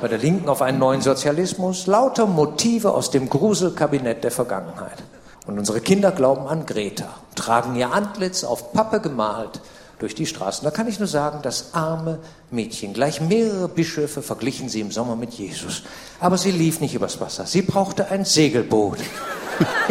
Bei 0.00 0.08
der 0.08 0.18
Linken 0.18 0.48
auf 0.48 0.60
einen 0.60 0.78
neuen 0.78 1.00
Sozialismus. 1.00 1.86
Lauter 1.86 2.26
Motive 2.26 2.92
aus 2.92 3.10
dem 3.10 3.30
Gruselkabinett 3.30 4.24
der 4.24 4.30
Vergangenheit. 4.30 5.02
Und 5.46 5.58
unsere 5.58 5.80
Kinder 5.80 6.12
glauben 6.12 6.46
an 6.46 6.66
Greta, 6.66 7.08
tragen 7.34 7.76
ihr 7.76 7.92
Antlitz 7.92 8.44
auf 8.44 8.72
Pappe 8.72 9.00
gemalt 9.00 9.60
durch 9.98 10.14
die 10.14 10.26
Straßen. 10.26 10.64
Da 10.64 10.70
kann 10.70 10.88
ich 10.88 10.98
nur 10.98 11.08
sagen, 11.08 11.38
das 11.42 11.72
arme 11.72 12.18
Mädchen. 12.50 12.92
Gleich 12.92 13.22
mehrere 13.22 13.68
Bischöfe 13.68 14.20
verglichen 14.20 14.68
sie 14.68 14.80
im 14.80 14.90
Sommer 14.90 15.16
mit 15.16 15.32
Jesus. 15.32 15.84
Aber 16.20 16.36
sie 16.36 16.50
lief 16.50 16.80
nicht 16.80 16.94
übers 16.94 17.20
Wasser. 17.20 17.46
Sie 17.46 17.62
brauchte 17.62 18.10
ein 18.10 18.26
Segelboot. 18.26 18.98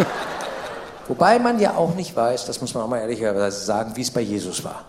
Wobei 1.07 1.39
man 1.39 1.59
ja 1.59 1.75
auch 1.75 1.95
nicht 1.95 2.15
weiß, 2.15 2.45
das 2.45 2.61
muss 2.61 2.73
man 2.73 2.83
auch 2.83 2.89
mal 2.89 2.99
ehrlicherweise 2.99 3.63
sagen, 3.63 3.95
wie 3.95 4.01
es 4.01 4.11
bei 4.11 4.21
Jesus 4.21 4.63
war. 4.63 4.85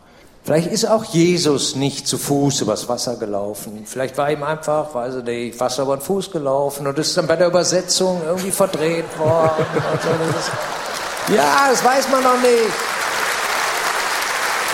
Vielleicht 0.47 0.71
ist 0.71 0.85
auch 0.85 1.03
Jesus 1.03 1.75
nicht 1.75 2.07
zu 2.07 2.19
Fuß 2.19 2.61
übers 2.61 2.89
Wasser 2.89 3.17
gelaufen. 3.17 3.83
Vielleicht 3.85 4.17
war 4.17 4.31
ihm 4.31 4.45
einfach, 4.45 4.95
weiß 4.95 5.17
ich 5.17 5.25
nicht, 5.25 5.59
Wasser 5.59 5.83
über 5.83 5.97
den 5.97 6.03
Fuß 6.03 6.31
gelaufen 6.31 6.87
und 6.87 6.97
ist 7.01 7.17
dann 7.17 7.27
bei 7.27 7.35
der 7.35 7.49
Übersetzung 7.49 8.23
irgendwie 8.25 8.53
verdreht 8.53 9.19
worden. 9.19 9.67
und 9.93 10.03
so. 10.03 10.09
Das 10.09 11.37
ja, 11.37 11.69
das 11.69 11.85
weiß 11.85 12.09
man 12.11 12.23
noch 12.23 12.41
nicht. 12.41 12.73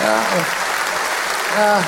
Ja, 0.04 0.18
ja, 1.62 1.84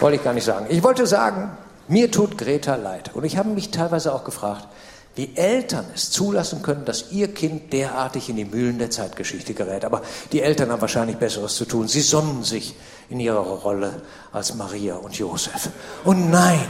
wollte 0.00 0.16
ich 0.16 0.24
gar 0.24 0.34
nicht 0.34 0.46
sagen. 0.46 0.66
Ich 0.68 0.82
wollte 0.82 1.06
sagen, 1.06 1.56
mir 1.86 2.10
tut 2.10 2.36
Greta 2.36 2.74
leid. 2.74 3.12
Und 3.14 3.22
ich 3.22 3.36
habe 3.36 3.50
mich 3.50 3.70
teilweise 3.70 4.12
auch 4.12 4.24
gefragt, 4.24 4.66
wie 5.16 5.30
Eltern 5.34 5.86
es 5.94 6.10
zulassen 6.10 6.62
können, 6.62 6.84
dass 6.84 7.10
ihr 7.10 7.32
Kind 7.32 7.72
derartig 7.72 8.28
in 8.28 8.36
die 8.36 8.44
Mühlen 8.44 8.78
der 8.78 8.90
Zeitgeschichte 8.90 9.54
gerät. 9.54 9.86
Aber 9.86 10.02
die 10.30 10.42
Eltern 10.42 10.70
haben 10.70 10.82
wahrscheinlich 10.82 11.16
Besseres 11.16 11.56
zu 11.56 11.64
tun. 11.64 11.88
Sie 11.88 12.02
sonnen 12.02 12.44
sich 12.44 12.74
in 13.08 13.18
ihrer 13.18 13.38
Rolle 13.38 14.02
als 14.32 14.54
Maria 14.54 14.96
und 14.96 15.16
Josef. 15.16 15.70
Und 16.04 16.30
nein, 16.30 16.66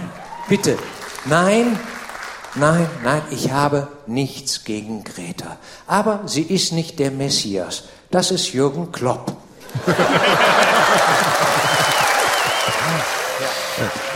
bitte, 0.49 0.79
nein, 1.25 1.77
nein, 2.55 2.89
nein, 3.03 3.23
ich 3.31 3.51
habe 3.51 3.89
nichts 4.07 4.63
gegen 4.63 5.03
Greta. 5.03 5.57
Aber 5.89 6.23
sie 6.27 6.43
ist 6.43 6.73
nicht 6.73 7.01
der 7.01 7.11
Messias. 7.11 7.85
Das 8.13 8.31
ist 8.31 8.53
Jürgen 8.53 8.93
Klopp. 8.93 9.37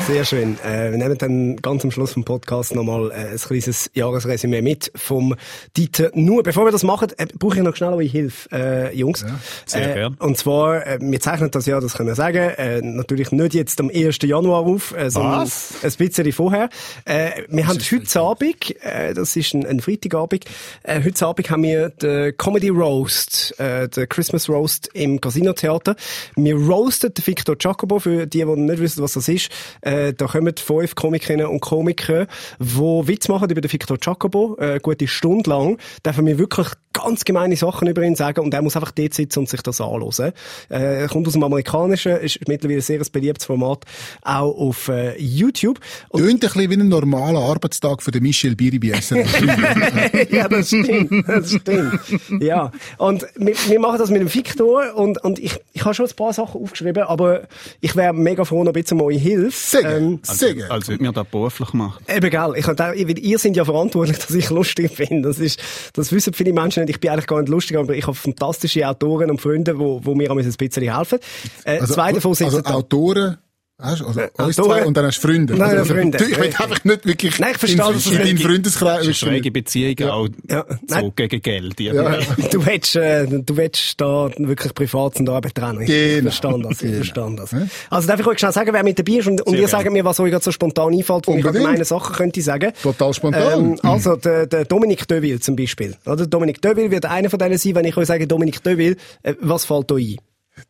Sehr 0.07 0.25
schön. 0.25 0.59
Äh, 0.65 0.91
wir 0.91 0.99
nehmen 0.99 1.19
dann 1.19 1.57
ganz 1.57 1.85
am 1.85 1.91
Schluss 1.91 2.13
vom 2.13 2.25
Podcast 2.25 2.75
nochmal 2.75 3.11
äh, 3.11 3.33
ein 3.33 3.37
kleines 3.37 3.91
Jahresresümee 3.95 4.63
mit 4.63 4.91
vom 4.95 5.37
Dieter 5.77 6.11
Nur. 6.15 6.43
Bevor 6.43 6.65
wir 6.65 6.73
das 6.73 6.83
machen, 6.83 7.09
äh, 7.17 7.27
brauche 7.39 7.59
ich 7.59 7.63
noch 7.63 7.77
schnell 7.77 7.91
eure 7.91 8.03
Hilfe, 8.03 8.49
äh, 8.51 8.97
Jungs. 8.97 9.25
sehr 9.67 9.91
äh, 9.91 9.95
gern. 9.95 10.15
Und 10.15 10.37
zwar, 10.39 10.87
äh, 10.87 10.99
wir 11.01 11.21
zeichnen 11.21 11.51
das 11.51 11.67
Jahr, 11.67 11.81
das 11.81 11.95
können 11.95 12.09
wir 12.09 12.15
sagen, 12.15 12.51
äh, 12.57 12.81
natürlich 12.83 13.31
nicht 13.31 13.55
jetzt 13.55 13.81
am 13.81 13.89
1. 13.89 14.19
Januar 14.23 14.61
auf, 14.67 14.95
sondern 15.09 15.43
Was? 15.43 15.75
ein 15.83 15.93
bisschen 15.93 16.33
vorher. 16.33 16.71
Wir 17.07 17.67
haben 17.67 17.79
heute 17.79 18.21
Abend, 18.21 18.75
das 19.15 19.37
ist 19.37 19.55
ein, 19.55 19.67
ein 19.67 19.81
Freitagabend, 19.81 20.45
heute 20.87 21.27
Abend 21.27 21.51
haben 21.51 21.63
wir 21.63 21.91
den 21.91 22.37
Comedy 22.37 22.69
Roast, 22.69 23.55
den 23.59 24.09
Christmas 24.09 24.49
Roast 24.49 24.89
im 24.95 25.21
Casino 25.21 25.53
Theater. 25.53 25.97
Wir 26.37 26.57
roasten 26.57 27.13
den 27.15 27.27
Victor 27.27 27.57
Jacobo, 27.59 27.99
für 27.99 28.27
die, 28.27 28.45
die 28.45 28.45
nicht 28.45 28.81
wissen, 28.81 29.03
was 29.03 29.13
das 29.13 29.29
ist. 29.29 29.51
Äh, 29.83 30.00
da 30.17 30.27
kommen 30.27 30.55
fünf 30.57 30.95
Komikerinnen 30.95 31.47
und 31.47 31.61
Komiker, 31.61 32.27
die 32.59 33.09
Witz 33.09 33.29
machen 33.29 33.51
über 33.51 33.61
den 33.61 33.73
Victor 33.73 33.99
Jacobo, 34.01 34.57
äh, 34.59 34.65
eine 34.65 34.81
gute 34.81 35.07
Stunde 35.09 35.51
lang. 35.51 35.79
Dürfen 36.05 36.27
wir 36.27 36.39
wirklich 36.39 36.69
ganz 36.93 37.25
gemeine 37.25 37.57
Sachen 37.57 37.89
über 37.89 38.03
ihn 38.03 38.17
sagen 38.17 38.41
und 38.41 38.53
er 38.53 38.63
muss 38.63 38.77
einfach 38.77 38.91
dort 38.91 39.15
sitzen 39.15 39.41
und 39.41 39.49
sich 39.49 39.63
das 39.63 39.81
anhören. 39.81 40.33
Äh, 40.69 41.03
er 41.03 41.09
kommt 41.09 41.27
aus 41.27 41.35
dem 41.35 41.43
Amerikanischen, 41.43 42.17
ist 42.17 42.41
mittlerweile 42.49 42.79
ein 42.79 42.83
sehr 42.83 43.01
beliebtes 43.13 43.47
Format, 43.47 43.85
auch 44.23 44.57
auf 44.57 44.89
äh, 44.89 45.17
YouTube. 45.19 45.79
Und 46.09 46.23
Tönt 46.23 46.35
ein 46.35 46.41
bisschen 46.41 46.71
wie 46.71 46.75
ein 46.75 46.89
normaler 46.89 47.41
Arbeitstag 47.41 48.03
für 48.03 48.11
den 48.11 48.23
Michel 48.23 48.57
Biribi. 48.57 48.91
ja, 50.31 50.49
das 50.49 50.69
stimmt, 50.69 51.29
das 51.29 51.53
stimmt. 51.53 52.01
Ja, 52.41 52.73
und 52.99 53.27
wir, 53.37 53.55
wir 53.69 53.81
machen 53.81 53.99
das 53.99 54.11
mit 54.11 54.21
dem 54.21 54.33
Victor 54.33 54.95
und, 54.95 55.23
und 55.23 55.39
ich, 55.39 55.61
ich 55.73 55.85
habe 55.85 55.95
schon 55.95 56.07
ein 56.07 56.17
paar 56.17 56.33
Sachen 56.33 56.61
aufgeschrieben, 56.63 57.05
aber 57.05 57.43
ich 57.81 57.95
wäre 57.95 58.13
mega 58.13 58.45
froh 58.45 58.65
noch 58.65 58.73
ein 58.73 58.81
bisschen 58.81 59.01
um 59.01 59.07
eure 59.07 59.19
Hilfe. 59.19 59.80
Sagen, 59.83 60.21
sagen. 60.23 60.63
Als 60.69 60.89
würde 60.89 61.03
mir 61.03 61.13
das 61.13 61.27
beruflich 61.27 61.73
machen. 61.73 62.05
Eben, 62.09 62.31
gell, 62.31 62.53
ich 62.57 62.67
hab 62.67 62.81
auch, 62.81 62.93
ihr 62.93 63.09
ihr 63.19 63.39
seid 63.39 63.57
ja 63.57 63.65
verantwortlich, 63.65 64.19
dass 64.27 64.31
ich 64.31 64.51
lustig 64.51 64.97
bin. 64.97 65.23
Das 65.23 65.39
ist, 65.39 65.61
das 65.95 66.13
wissen 66.13 66.33
viele 66.33 66.53
Menschen 66.53 66.85
nicht. 66.85 66.97
Ich 66.97 67.01
bin 67.01 67.11
eigentlich 67.11 67.27
gar 67.27 67.41
nicht 67.41 67.51
lustig, 67.51 67.77
aber 67.77 67.95
ich 67.95 68.07
habe 68.07 68.17
fantastische 68.17 68.87
Autoren 68.89 69.31
und 69.31 69.41
Freunde, 69.41 69.79
wo, 69.79 70.01
wo 70.05 70.15
mir 70.15 70.31
ein 70.31 70.37
bisschen 70.37 70.95
helfen. 70.95 71.19
Äh, 71.65 71.85
zwei 71.85 72.13
davon 72.13 72.35
sind 72.35 72.47
also 72.47 72.63
Autoren, 72.65 73.39
hast, 73.81 74.03
also 74.03 74.21
uns 74.21 74.31
Autoren- 74.39 74.53
zwei 74.53 74.85
und 74.87 74.97
dann 74.97 75.07
hast 75.07 75.23
du 75.23 75.29
Freunde. 75.29 75.55
Nein, 75.55 75.79
also, 75.79 75.95
Freunde. 75.95 76.19
Du, 76.19 76.25
ich 76.25 76.37
will 76.39 76.45
einfach 76.47 76.85
nicht 76.85 77.07
wirklich 77.07 77.39
Nein, 77.39 77.51
ich 77.53 77.59
verstehe, 77.59 77.85
in, 77.89 77.95
es 77.97 78.07
in 78.07 78.13
deinen 78.19 78.35
nicht- 78.35 78.43
Freundeskreis. 78.47 78.99
Das 78.99 79.09
ist 79.09 79.23
eine 79.23 79.33
schräge 79.33 79.51
Beziehung 79.51 80.11
auch 80.11 80.29
Ja, 80.49 80.65
so 80.87 81.11
gegen 81.15 81.41
Geld. 81.43 81.81
Ja, 81.81 81.93
ja. 81.95 82.19
Du 82.51 82.65
willst, 82.67 82.97
äh, 82.97 83.27
du 83.27 83.57
willst 83.57 84.01
da 84.01 84.31
wirklich 84.39 84.75
privat 84.75 85.19
und 85.21 85.29
Arbeit 85.29 85.55
trennen. 85.55 85.83
Ich 85.83 85.89
Genau. 85.89 86.23
verstehe 86.31 86.63
das, 86.63 86.73
ich 86.73 86.79
Genau. 86.81 87.37
verstehe 87.37 87.37
das. 87.37 87.71
Also 87.91 88.09
darf 88.09 88.21
ich 88.21 88.27
euch 88.27 88.39
schnell 88.39 88.53
sagen, 88.53 88.73
wer 88.73 88.83
mit 88.83 88.99
dabei 88.99 89.13
ist 89.19 89.27
und, 89.29 89.41
und 89.43 89.55
ihr 89.55 89.69
sagt 89.69 89.91
mir, 89.91 90.05
was 90.05 90.21
euch 90.21 90.31
gerade 90.31 90.45
so 90.45 90.53
spontan 90.53 90.93
einfällt, 90.93 91.27
wo 91.27 91.33
ich 91.37 91.45
Unbedingt. 91.45 91.65
meine 91.65 91.85
Sachen 91.85 92.15
könnte 92.15 92.41
sagen. 92.43 92.73
Total 92.83 93.13
spontan. 93.15 93.71
Ähm, 93.73 93.79
also 93.83 94.17
der, 94.17 94.47
der 94.47 94.65
Dominik 94.65 95.07
Deville 95.09 95.41
zum 95.41 95.57
Beispiel. 95.57 95.97
Oder? 96.07 96.27
Dominik 96.27 96.61
Deville 96.63 96.91
wird 96.91 97.07
einer 97.07 97.31
von 97.31 97.39
denen 97.39 97.59
sein, 97.59 97.75
wenn 97.75 97.85
ich 97.85 97.97
euch 97.97 98.07
sage, 98.07 98.27
Dominik 98.27 98.63
Deville, 98.63 98.97
äh, 99.23 99.35
was 99.41 99.65
fällt 99.65 99.91
euch 99.93 100.13
ein? 100.13 100.17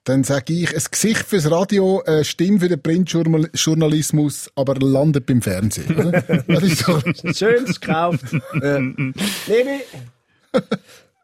Dann 0.04 0.24
sage 0.24 0.52
ich, 0.52 0.74
ein 0.74 0.82
Gesicht 0.90 1.24
fürs 1.26 1.50
Radio, 1.50 2.02
eine 2.04 2.24
Stimme 2.24 2.60
für 2.60 2.68
den 2.68 2.82
Printjournalismus, 2.82 4.50
aber 4.54 4.74
landet 4.74 5.26
beim 5.26 5.42
Fernsehen. 5.42 5.96
oder? 5.96 6.22
Das 6.46 6.62
ist 6.62 6.78
so. 6.78 7.00
Schön, 7.32 7.64
ist 7.64 7.80
gekauft. 7.80 8.24
äh, 8.62 8.78
Nemi. 8.80 9.80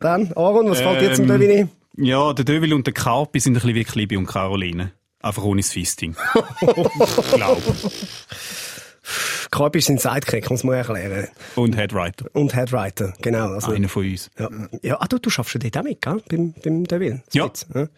Dann, 0.00 0.32
Aaron, 0.34 0.70
was 0.70 0.80
fällt 0.80 1.00
dir 1.00 1.14
zum 1.14 1.24
Ähm, 1.30 1.40
Deville 1.40 1.58
ein? 1.60 1.70
Ja, 1.98 2.32
der 2.34 2.44
Döwil 2.44 2.74
und 2.74 2.86
der 2.86 2.94
Karpi 2.94 3.40
sind 3.40 3.54
ein 3.54 3.60
bisschen 3.62 3.74
wie 3.74 3.84
Klibi 3.84 4.16
und 4.16 4.26
Caroline. 4.26 4.92
Einfach 5.20 5.42
ohne 5.44 5.62
das 5.62 5.72
Fisting. 5.72 6.14
Glaub. 7.34 7.62
Karp 9.50 9.76
ist 9.76 9.86
sein 9.86 9.98
Sidekick, 9.98 10.50
muss 10.50 10.64
man 10.64 10.76
erklären. 10.76 11.28
Und 11.54 11.76
Headwriter. 11.76 12.26
Und 12.32 12.54
Headwriter, 12.54 13.14
genau. 13.22 13.52
Also, 13.52 13.72
Einer 13.72 13.88
von 13.88 14.04
uns. 14.04 14.30
Ja, 14.38 14.48
ja 14.82 15.00
ah, 15.00 15.06
du, 15.06 15.18
du 15.18 15.30
schaffst 15.30 15.54
ja 15.54 15.60
dort 15.60 15.78
auch 15.78 15.82
mit, 15.82 16.02
gell? 16.02 16.22
Beim, 16.28 16.54
beim 16.62 16.84
Deville. 16.84 17.22
Ja. 17.32 17.50
Ja. 17.74 17.88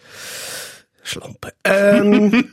Schlampe. 1.09 1.53
Ähm, 1.64 2.44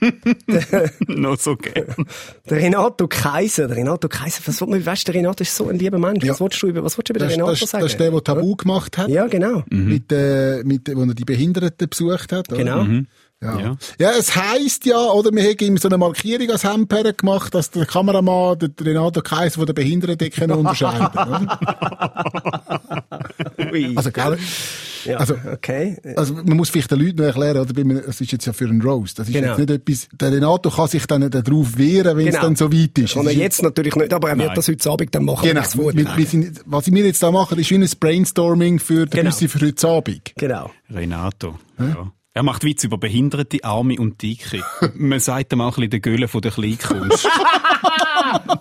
Noch 1.07 1.37
so 1.37 1.57
gern. 1.57 1.93
der 2.49 2.57
Renato 2.57 3.07
Kaiser, 3.07 3.67
der 3.67 3.77
Renato 3.77 4.07
Kaiser, 4.07 4.41
was 4.45 4.61
will 4.61 4.69
man, 4.69 4.85
weißt 4.85 5.07
du, 5.07 5.11
der 5.11 5.19
Renato 5.19 5.41
ist 5.41 5.55
so 5.55 5.67
ein 5.67 5.77
lieber 5.77 5.99
Mensch. 5.99 6.23
Ja. 6.23 6.31
Was 6.31 6.39
willst 6.39 6.61
du 6.61 6.67
über, 6.67 6.83
was 6.83 6.97
willst 6.97 7.09
du 7.09 7.13
über 7.13 7.19
Das, 7.19 7.33
den 7.33 7.41
Renato 7.41 7.59
das, 7.59 7.69
sagen? 7.69 7.83
das 7.83 7.91
ist 7.91 7.99
der, 7.99 8.11
der 8.11 8.23
Tabu 8.23 8.55
gemacht 8.55 8.97
hat. 8.97 9.09
Ja, 9.09 9.27
genau. 9.27 9.63
Mit, 9.69 10.11
äh, 10.11 10.63
mit, 10.63 10.89
wo 10.95 11.01
er 11.01 11.13
die 11.13 11.25
Behinderten 11.25 11.89
besucht 11.89 12.31
hat. 12.31 12.49
Oder? 12.49 12.57
Genau. 12.57 13.03
Ja. 13.43 13.59
Ja. 13.59 13.77
ja. 13.99 14.11
es 14.17 14.35
heisst 14.35 14.85
ja, 14.85 14.97
oder 14.97 15.31
wir 15.31 15.43
haben 15.43 15.57
ihm 15.59 15.77
so 15.77 15.87
eine 15.87 15.97
Markierung 15.97 16.49
als 16.49 16.63
Hemper 16.63 17.11
gemacht, 17.13 17.53
dass 17.53 17.69
der 17.69 17.85
Kameramann 17.85 18.57
den 18.59 18.73
Renato 18.81 19.21
Kaiser 19.21 19.55
von 19.55 19.65
der 19.65 19.73
Behinderten 19.73 20.51
unterscheiden? 20.51 21.49
Ui. 23.71 23.93
Also, 23.95 24.11
gell? 24.11 24.37
Ja, 25.05 25.17
Also, 25.17 25.35
okay. 25.53 25.97
also 26.15 26.33
man 26.33 26.57
muss 26.57 26.69
vielleicht 26.69 26.89
den 26.89 26.99
Leuten 26.99 27.17
noch 27.17 27.25
erklären, 27.25 27.57
oder, 27.59 28.07
es 28.07 28.21
ist 28.21 28.31
jetzt 28.31 28.45
ja 28.45 28.53
für 28.53 28.65
einen 28.65 28.81
Roast. 28.81 29.19
Das 29.19 29.27
ist 29.27 29.33
Genau. 29.33 29.49
jetzt 29.49 29.59
nicht 29.59 29.69
etwas, 29.69 30.07
der 30.19 30.31
Renato 30.31 30.69
kann 30.71 30.87
sich 30.87 31.05
dann 31.05 31.29
darauf 31.29 31.77
wehren, 31.77 32.17
wenn 32.17 32.27
es 32.27 32.35
dann 32.35 32.55
so 32.55 32.71
weit 32.73 32.97
ist. 32.97 33.15
Und 33.15 33.27
ist 33.27 33.35
jetzt 33.35 33.61
natürlich 33.61 33.95
nicht, 33.95 34.13
aber 34.13 34.29
er 34.29 34.37
wird 34.37 34.47
Nein. 34.47 34.55
das 34.55 34.67
heute 34.67 34.89
Abend 34.89 35.13
dann 35.13 35.25
machen, 35.25 35.47
Genau. 35.47 35.61
Wir, 35.93 36.17
wir 36.17 36.25
sind, 36.25 36.61
was 36.65 36.91
wir 36.91 37.05
jetzt 37.05 37.21
da 37.21 37.29
machen, 37.29 37.59
ist 37.59 37.69
wie 37.69 37.75
ein 37.75 37.87
Brainstorming 37.99 38.79
für 38.79 39.05
den 39.05 39.25
Genau. 39.25 39.31
Für 39.35 39.61
heute 39.61 39.87
Abend. 39.87 40.31
Genau. 40.37 40.71
Renato. 40.89 41.59
Ja. 41.77 42.11
Er 42.37 42.43
macht 42.43 42.65
Witz 42.65 42.83
über 42.83 42.97
Behinderte, 42.97 43.63
Arme 43.63 43.95
und 43.97 44.21
Dicke. 44.21 44.61
Man 44.95 45.21
sagt 45.21 45.53
ihm 45.53 45.61
auch 45.61 45.67
ein 45.77 45.87
bisschen 45.87 45.89
den 45.91 46.01
Gölle 46.01 46.27
von 46.27 46.41
der 46.41 46.51
Kleinkunst. 46.51 47.27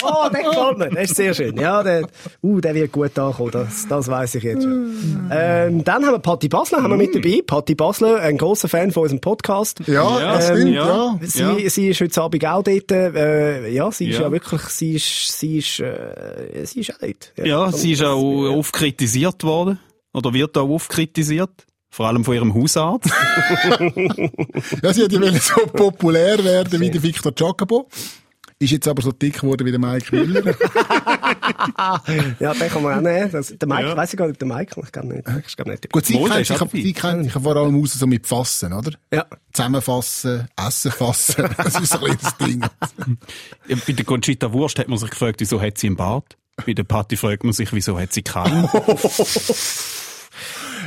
Oh, 0.03 0.29
der 0.33 0.43
gefällt 0.43 0.79
mir. 0.79 0.91
Das 0.91 1.11
ist 1.11 1.17
sehr 1.17 1.35
schön. 1.35 1.57
Ja, 1.57 1.83
der, 1.83 2.07
uh, 2.43 2.61
der 2.61 2.75
wird 2.75 2.93
gut 2.93 3.19
ankommen. 3.19 3.51
Das, 3.51 3.87
das 3.89 4.09
weiss 4.09 4.35
ich 4.35 4.43
jetzt 4.45 4.63
schon. 4.63 5.29
Ähm, 5.33 5.83
dann 5.85 6.05
haben 6.05 6.13
wir 6.13 6.19
Patti 6.19 6.49
Basler 6.49 6.83
haben 6.83 6.91
wir 6.91 6.97
mit 6.97 7.15
dabei. 7.15 7.41
Patti 7.45 7.75
Basler, 7.75 8.21
ein 8.21 8.37
grosser 8.37 8.69
Fan 8.69 8.93
von 8.93 9.05
unserem 9.05 9.21
Podcast. 9.21 9.81
Ja, 9.87 10.21
Ja, 10.21 10.35
das 10.35 10.51
ähm, 10.51 10.57
stimmt, 10.57 10.75
ja. 10.75 10.87
ja. 10.87 11.19
Sie, 11.23 11.41
Ja. 11.41 11.71
sie 11.71 11.89
ist 11.89 12.01
heute 12.01 12.23
Abend 12.23 12.47
auch 12.47 12.63
dort. 12.63 12.93
Äh, 12.93 13.69
ja, 13.71 13.91
sie 13.91 14.09
ist 14.11 14.17
ja, 14.19 14.23
Ja. 14.23 14.33
wirklich, 14.33 14.61
sie 14.63 14.95
ist, 14.95 15.39
sie 15.41 15.59
ist, 15.59 15.81
äh, 15.81 16.65
sie 16.65 16.81
ist 16.81 16.95
auch 16.95 16.99
dort. 17.01 17.33
Ja, 17.47 17.73
sie 17.73 17.93
ist 17.93 18.03
auch 18.05 18.21
oft 18.57 18.73
kritisiert 18.73 19.43
worden. 19.45 19.79
Oder 20.13 20.33
wird 20.35 20.57
auch 20.59 20.69
oft 20.69 20.91
kritisiert. 20.91 21.51
Vor 21.95 22.07
allem 22.09 22.25
von 22.25 22.35
ihrem 22.35 22.53
Hausarzt. 22.53 23.09
Ja, 24.83 24.93
sie 24.93 25.05
hat 25.05 25.13
ja 25.13 25.33
so 25.39 25.67
populär 25.67 26.43
werden 26.43 26.81
wie 26.81 26.91
der 26.91 27.01
Victor 27.03 27.33
Jacobo. 27.37 27.89
Ist 28.59 28.71
jetzt 28.73 28.89
aber 28.89 29.01
so 29.03 29.13
dick 29.13 29.41
geworden 29.41 29.65
wie 29.65 29.71
der 29.71 29.79
Mike 29.79 30.15
Müller. 30.15 30.43
Ja, 32.41 32.53
den 32.55 32.69
kann 32.69 32.83
man 32.83 32.99
auch 32.99 33.01
nehmen. 33.01 33.31
Das, 33.31 33.55
der 33.57 33.69
Mike, 33.69 33.83
Ja. 33.89 33.97
weiss 33.97 34.13
ich 34.13 34.19
gar 34.19 34.27
nicht, 34.27 34.41
der 34.41 34.49
Mike, 34.49 34.81
ich 34.85 34.91
glaube 34.93 35.09
nicht. 35.09 35.29
Ich 35.47 35.55
glaube 35.57 35.71
nicht. 35.71 35.91
Gut, 35.93 36.05
sie 36.07 36.15
der 36.15 36.29
kennt 36.29 36.51
auch 36.53 36.59
dabei. 36.59 36.83
sie 36.83 36.93
kennt 36.93 37.25
sich 37.25 37.33
vor 37.33 37.57
allem 37.57 37.81
aus 37.83 37.93
so 37.93 38.07
mit 38.09 38.27
Fassen, 38.27 38.73
oder? 38.73 38.93
Ja. 39.13 39.27
Zusammenfassen, 39.53 40.49
Essen 40.67 40.91
fassen. 40.91 41.49
Das 41.57 41.79
ist 41.81 41.93
so 41.93 41.99
ein 41.99 42.19
kleines 42.19 42.37
Ding. 42.39 42.61
Ja, 43.69 43.77
Bei 43.87 43.93
der 43.93 44.05
Conchita 44.05 44.53
Wurst 44.53 44.79
hat 44.81 44.89
man 44.89 44.99
sich 44.99 45.11
gefragt, 45.11 45.37
wieso 45.39 45.61
hat 45.61 45.79
sie 45.79 45.87
einen 45.89 45.97
Bart? 45.97 46.37
Bei 46.67 46.73
der 46.73 46.85
Patti 46.85 47.17
fragt 47.17 47.45
man 47.45 47.53
sich, 47.53 47.73
wieso 47.73 47.99
hat 48.01 48.13
sie 48.13 48.23
keinen? 48.23 48.69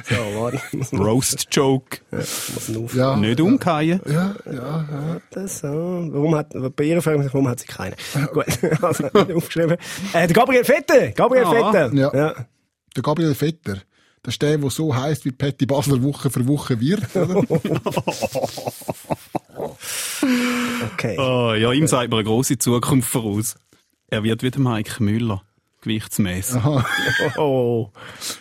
Roast-Joke. 0.93 1.99
muss 2.11 2.69
man 2.69 2.83
auf. 2.83 2.93
Ja. 2.93 3.15
Nicht 3.15 3.41
umkehren. 3.41 4.01
Ja, 4.05 4.35
ja, 4.45 4.51
ja. 4.53 5.21
Das, 5.31 5.59
so. 5.59 5.67
Warum 5.67 6.35
hat, 6.35 6.53
bei 6.75 6.83
ihr 6.85 7.01
fragt 7.01 7.17
man 7.17 7.23
sich, 7.23 7.33
warum 7.33 7.47
hat 7.47 7.59
sie 7.59 7.67
keine? 7.67 7.95
Gut, 8.33 8.45
also, 8.81 9.03
nicht 9.03 9.33
aufgeschrieben. 9.33 9.77
Äh, 10.13 10.27
der 10.27 10.33
Gabriel 10.33 10.63
Vetter! 10.63 11.11
Gabriel 11.11 11.45
Ah. 11.45 11.71
Vetter! 11.71 11.93
Ja. 11.95 12.15
ja. 12.15 12.45
Der 12.95 13.03
Gabriel 13.03 13.35
Vetter. 13.35 13.77
Das 14.23 14.33
ist 14.33 14.41
der, 14.41 14.57
der 14.57 14.69
so 14.69 14.95
heisst, 14.95 15.23
wie 15.25 15.31
Patty 15.31 15.65
Basler 15.65 16.01
Woche 16.03 16.29
für 16.29 16.45
Woche 16.47 16.79
wird. 16.79 17.15
Oder? 17.15 17.43
Okay. 20.93 21.17
Oh, 21.19 21.53
ja, 21.53 21.71
ihm 21.71 21.87
sagt 21.87 22.09
man 22.09 22.19
eine 22.19 22.27
grosse 22.27 22.57
Zukunft 22.57 23.09
voraus. 23.09 23.55
Er 24.07 24.23
wird 24.23 24.43
wie 24.43 24.51
der 24.51 24.61
Mike 24.61 25.01
Müller. 25.03 25.43
Gewichtsmäßig. 25.81 26.61
Oh. 27.37 27.89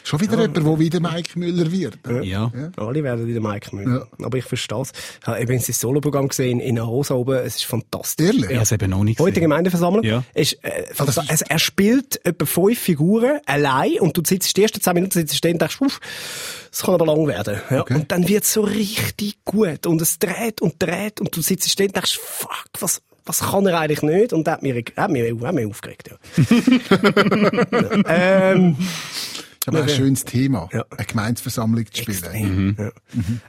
Schon 0.05 0.21
wieder 0.21 0.33
jemand, 0.41 0.57
der 0.57 0.79
wieder 0.79 1.01
Mike 1.01 1.39
Müller 1.39 1.71
wird. 1.71 1.99
Ja. 2.23 2.51
Alle 2.77 3.03
werden 3.03 3.27
wieder 3.27 3.41
Mike 3.41 3.75
Müller. 3.75 4.07
Aber 4.23 4.39
ich 4.39 4.45
verstehe 4.45 4.81
es. 4.81 4.93
Ich 5.21 5.27
habe 5.27 5.41
übrigens 5.43 5.67
das 5.67 5.79
Soloprogramm 5.81 6.29
gesehen 6.29 6.61
in 6.61 6.79
Arosa 6.79 7.15
oben. 7.15 7.37
Es 7.37 7.57
ist 7.57 7.65
fantastisch. 7.65 8.27
Ehrlich? 8.27 8.51
Er 8.51 8.57
hat 8.59 8.65
es 8.67 8.73
eben 8.73 8.91
noch 8.91 9.05
nicht 9.05 9.19
Heute 9.19 9.33
gesehen. 9.33 9.43
Gemeindeversammlung. 9.51 10.03
Ja. 10.05 10.25
Ist, 10.35 10.63
äh, 10.65 10.87
fanta- 10.95 11.29
also, 11.29 11.45
er 11.49 11.59
spielt 11.59 12.25
etwa 12.25 12.47
fünf 12.47 12.79
Figuren 12.79 13.41
allein 13.47 14.01
und 14.01 14.17
du 14.17 14.23
sitzt 14.25 14.57
die 14.57 14.63
ersten 14.63 14.81
zehn 14.81 14.95
Minuten 14.95 15.13
sitzt 15.13 15.37
stehen 15.37 15.53
und 15.55 15.63
denkst, 15.63 15.81
uff, 15.81 16.01
das 16.71 16.83
kann 16.83 16.95
aber 16.95 17.07
lang 17.07 17.27
werden. 17.27 17.61
Ja. 17.71 17.83
Und 17.83 18.13
dann 18.13 18.29
wird 18.29 18.45
es 18.45 18.53
so 18.53 18.63
richtig 18.63 19.45
gut 19.45 19.87
und 19.87 20.01
es 20.01 20.19
dreht 20.19 20.61
und 20.63 20.75
dreht 20.83 21.21
und 21.21 21.35
du 21.37 21.43
sitzt 21.43 21.71
stehen 21.71 21.89
und 21.89 21.97
denkst, 21.97 22.19
fuck, 22.23 22.65
was, 22.81 23.03
was 23.27 23.41
kann 23.41 23.67
er 23.67 23.79
eigentlich 23.81 24.03
nicht? 24.03 24.33
Und 24.33 24.47
das 24.47 24.55
hat 24.55 24.63
mich, 24.63 24.93
hat 24.97 25.11
mich, 25.11 25.41
hat 25.43 25.55
mich 25.55 25.67
aufgeregt. 25.67 26.09
Ja. 26.11 26.17
ähm, 28.09 28.77
Das 28.79 29.75
ist 29.75 29.81
aber 29.81 29.83
ein 29.83 29.89
schönes 29.89 30.25
Thema, 30.25 30.69
Ja. 30.73 30.85
eine 30.97 31.07
Gemeinsversammlung 31.07 31.85
zu 31.93 32.03
spielen. 32.03 32.17
Extrem. 32.19 32.77
Ja. 32.79 32.91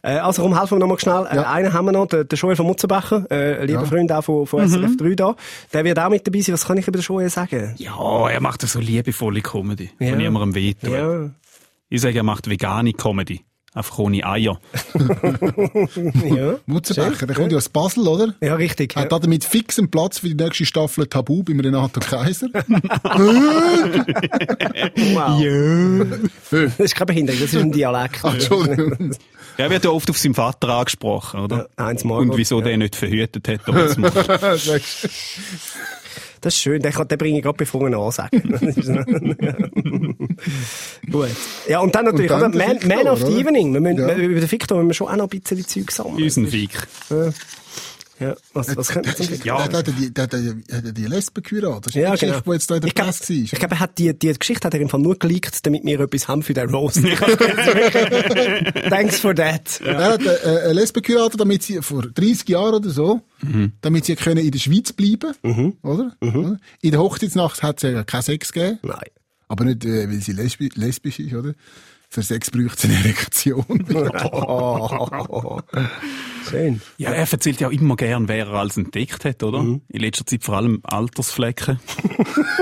Äh, 0.01 0.17
also, 0.19 0.41
komm, 0.41 0.57
helfen 0.57 0.75
wir 0.75 0.79
nochmal 0.79 0.99
schnell. 0.99 1.27
Äh, 1.29 1.35
Ja. 1.35 1.51
einen 1.51 1.73
haben 1.73 1.85
wir 1.85 1.91
noch, 1.91 2.07
der, 2.07 2.23
der 2.23 2.37
Joel 2.39 2.55
von 2.55 2.65
Mutzenbecher, 2.65 3.27
äh, 3.29 3.65
lieber 3.65 3.81
Ja. 3.81 3.85
Freund 3.85 4.11
auch 4.11 4.23
von, 4.23 4.47
von 4.47 4.67
SRF 4.67 4.97
3 4.97 5.13
da. 5.15 5.35
Der 5.73 5.83
wird 5.85 5.99
auch 5.99 6.09
mit 6.09 6.25
dabei 6.25 6.41
sein. 6.41 6.53
Was 6.53 6.65
kann 6.65 6.77
ich 6.77 6.87
über 6.87 6.97
den 6.97 7.03
Joel 7.03 7.29
sagen? 7.29 7.75
Ja, 7.77 8.29
er 8.29 8.41
macht 8.41 8.61
so 8.63 8.79
liebevolle 8.79 9.41
Comedy, 9.41 9.91
Ja. 9.99 10.07
ja. 10.07 10.15
die 10.15 10.23
niemandem 10.23 10.55
wehtut. 10.55 10.89
Ja. 10.91 11.29
Ich 11.89 12.01
sage, 12.01 12.17
er 12.17 12.23
macht 12.23 12.49
vegane 12.49 12.93
Comedy. 12.93 13.41
Einfach 13.77 13.99
ohne 13.99 14.25
Eier. 14.25 14.59
ja. 16.25 16.55
Mutzenbecher, 16.65 17.27
der 17.27 17.35
kommt 17.35 17.51
ja 17.51 17.59
aus 17.59 17.69
Basel, 17.69 18.07
oder? 18.07 18.33
Ja, 18.41 18.55
richtig. 18.55 18.95
Hat 18.95 19.11
Ja. 19.11 19.19
damit 19.19 19.43
fix 19.43 19.77
einen 19.77 19.91
Platz 19.91 20.17
für 20.17 20.29
die 20.29 20.33
nächste 20.33 20.65
Staffel 20.65 21.05
Tabu 21.05 21.43
beim 21.43 21.59
Renato 21.59 21.99
Kaiser. 21.99 22.47
Wow. 25.13 26.07
Das 26.51 26.79
ist 26.79 26.95
keine 26.95 27.05
Behinderung, 27.07 27.41
das 27.41 27.53
ist 27.53 27.61
ein 27.61 27.71
Dialekt. 27.71 28.19
Ach, 28.23 28.33
Entschuldigung. 28.33 29.11
Er 29.57 29.69
wird 29.69 29.83
ja 29.85 29.91
oft 29.91 30.09
auf 30.09 30.17
seinen 30.17 30.33
Vater 30.33 30.69
angesprochen, 30.69 31.39
oder? 31.41 31.67
Ja, 31.77 31.85
eins 31.87 32.03
Mal. 32.03 32.19
Und 32.19 32.35
wieso 32.37 32.59
ja. 32.59 32.65
der 32.65 32.77
nicht 32.77 32.95
verhütet 32.95 33.47
hat. 33.47 33.61
aber 33.67 33.87
das 36.47 36.55
ist 36.55 36.61
schön, 36.61 36.81
den, 36.81 36.91
kann- 36.91 37.07
den 37.07 37.17
bringe 37.17 37.37
ich 37.37 37.43
gerade 37.43 37.57
bevor 37.57 37.89
er 37.89 37.97
ansagen. 37.99 38.41
Gut. 41.11 41.29
Ja, 41.67 41.79
und 41.79 41.93
dann 41.95 42.05
natürlich, 42.05 42.31
Und 42.31 42.39
dann 42.41 42.51
oder? 42.53 42.59
der 42.59 42.67
Man, 42.67 42.81
Victor, 42.81 42.97
Man 43.03 43.07
of 43.07 43.19
the 43.19 43.25
oder? 43.25 43.37
Evening. 43.37 43.73
Wir 43.73 43.81
müssen, 43.81 43.99
Ja. 43.99 44.15
Über 44.15 44.39
den 44.39 44.51
Victor 44.51 44.77
müssen 44.77 44.87
wir 44.89 44.93
schon 44.93 45.07
auch 45.07 45.15
noch 45.15 45.29
ein 45.31 45.39
bisschen 45.41 45.65
Zeug 45.67 45.91
sammeln. 45.91 46.21
Unseren 46.23 46.47
Fick. 46.47 46.71
Ja, 47.09 47.31
was, 48.53 48.75
was 48.75 48.87
könnte 48.89 49.09
man 49.09 49.15
zum? 49.17 49.41
Ja. 49.43 49.67
Der 49.67 49.79
hat 49.79 49.87
die, 49.87 50.13
der 50.13 50.23
hat 50.23 50.33
die, 50.33 50.63
der 50.63 50.77
hat 50.77 50.97
die 50.97 51.05
Lesbe 51.05 51.41
geheiratet. 51.41 51.87
Das 51.87 51.95
ist 51.95 52.01
Ja, 52.01 52.11
die 52.15 52.19
Geschichte, 52.19 52.33
genau. 52.41 52.51
die 52.51 52.51
jetzt 52.55 52.69
da 52.71 52.75
in 52.75 52.81
der 52.81 52.87
ich 52.87 52.95
glaube, 52.95 53.11
Presse 53.11 53.33
war. 53.33 53.39
ich 53.43 53.51
glaube, 53.51 53.75
er 53.75 53.79
hat 53.79 53.97
die, 53.97 54.17
die 54.19 54.33
Geschichte 54.33 54.65
hat 54.65 54.73
er 54.73 54.79
im 54.81 54.89
Fall 54.89 54.99
nur 54.99 55.17
geleakt, 55.19 55.65
damit 55.65 55.83
wir 55.85 55.99
etwas 55.99 56.27
haben 56.27 56.43
für 56.43 56.53
den 56.53 56.69
Roast. 56.69 56.97
Thanks 58.89 59.19
for 59.19 59.35
that. 59.35 59.79
Ja. 59.83 59.91
Er 59.91 60.13
hat 60.13 60.25
äh, 60.25 60.59
eine 60.63 60.73
Lesbe 60.73 61.01
geheiratet, 61.01 61.39
damit 61.39 61.63
sie 61.63 61.81
vor 61.81 62.03
30 62.03 62.49
Jahren 62.49 62.75
oder 62.75 62.89
so, 62.89 63.21
Mhm. 63.43 63.73
damit 63.81 64.05
sie 64.05 64.15
können 64.15 64.43
in 64.43 64.49
der 64.49 64.57
Schweiz 64.57 64.93
bleiben, 64.93 65.31
oder? 65.83 66.11
Oder? 66.21 66.59
In 66.81 66.89
der 66.91 66.99
Hochzeitsnacht 66.99 67.61
hat 67.61 67.77
es 67.77 67.83
ja 67.91 68.03
keinen 68.03 68.23
Sex 68.23 68.51
gegeben, 68.51 68.79
Nein. 68.81 68.97
aber 69.47 69.65
nicht, 69.65 69.85
äh, 69.85 70.09
weil 70.09 70.19
sie 70.21 70.31
lesbi 70.31 70.71
lesbisch 70.73 71.19
ist, 71.19 71.33
oder? 71.35 71.53
Für 72.09 72.23
Sex 72.23 72.51
braucht 72.51 72.79
es 72.79 72.85
eine 72.85 72.95
Erektion. 72.95 73.65
Schön. 76.49 76.81
Ja, 76.97 77.11
er 77.11 77.29
erzählt 77.29 77.59
ja 77.59 77.69
immer 77.69 77.97
gern, 77.97 78.29
wer 78.29 78.47
er 78.47 78.53
alles 78.53 78.77
entdeckt 78.77 79.25
hat, 79.25 79.43
oder? 79.43 79.59
In 79.59 79.81
letzter 79.89 80.25
Zeit 80.25 80.45
vor 80.45 80.55
allem 80.55 80.79
Altersflecken. 80.83 81.79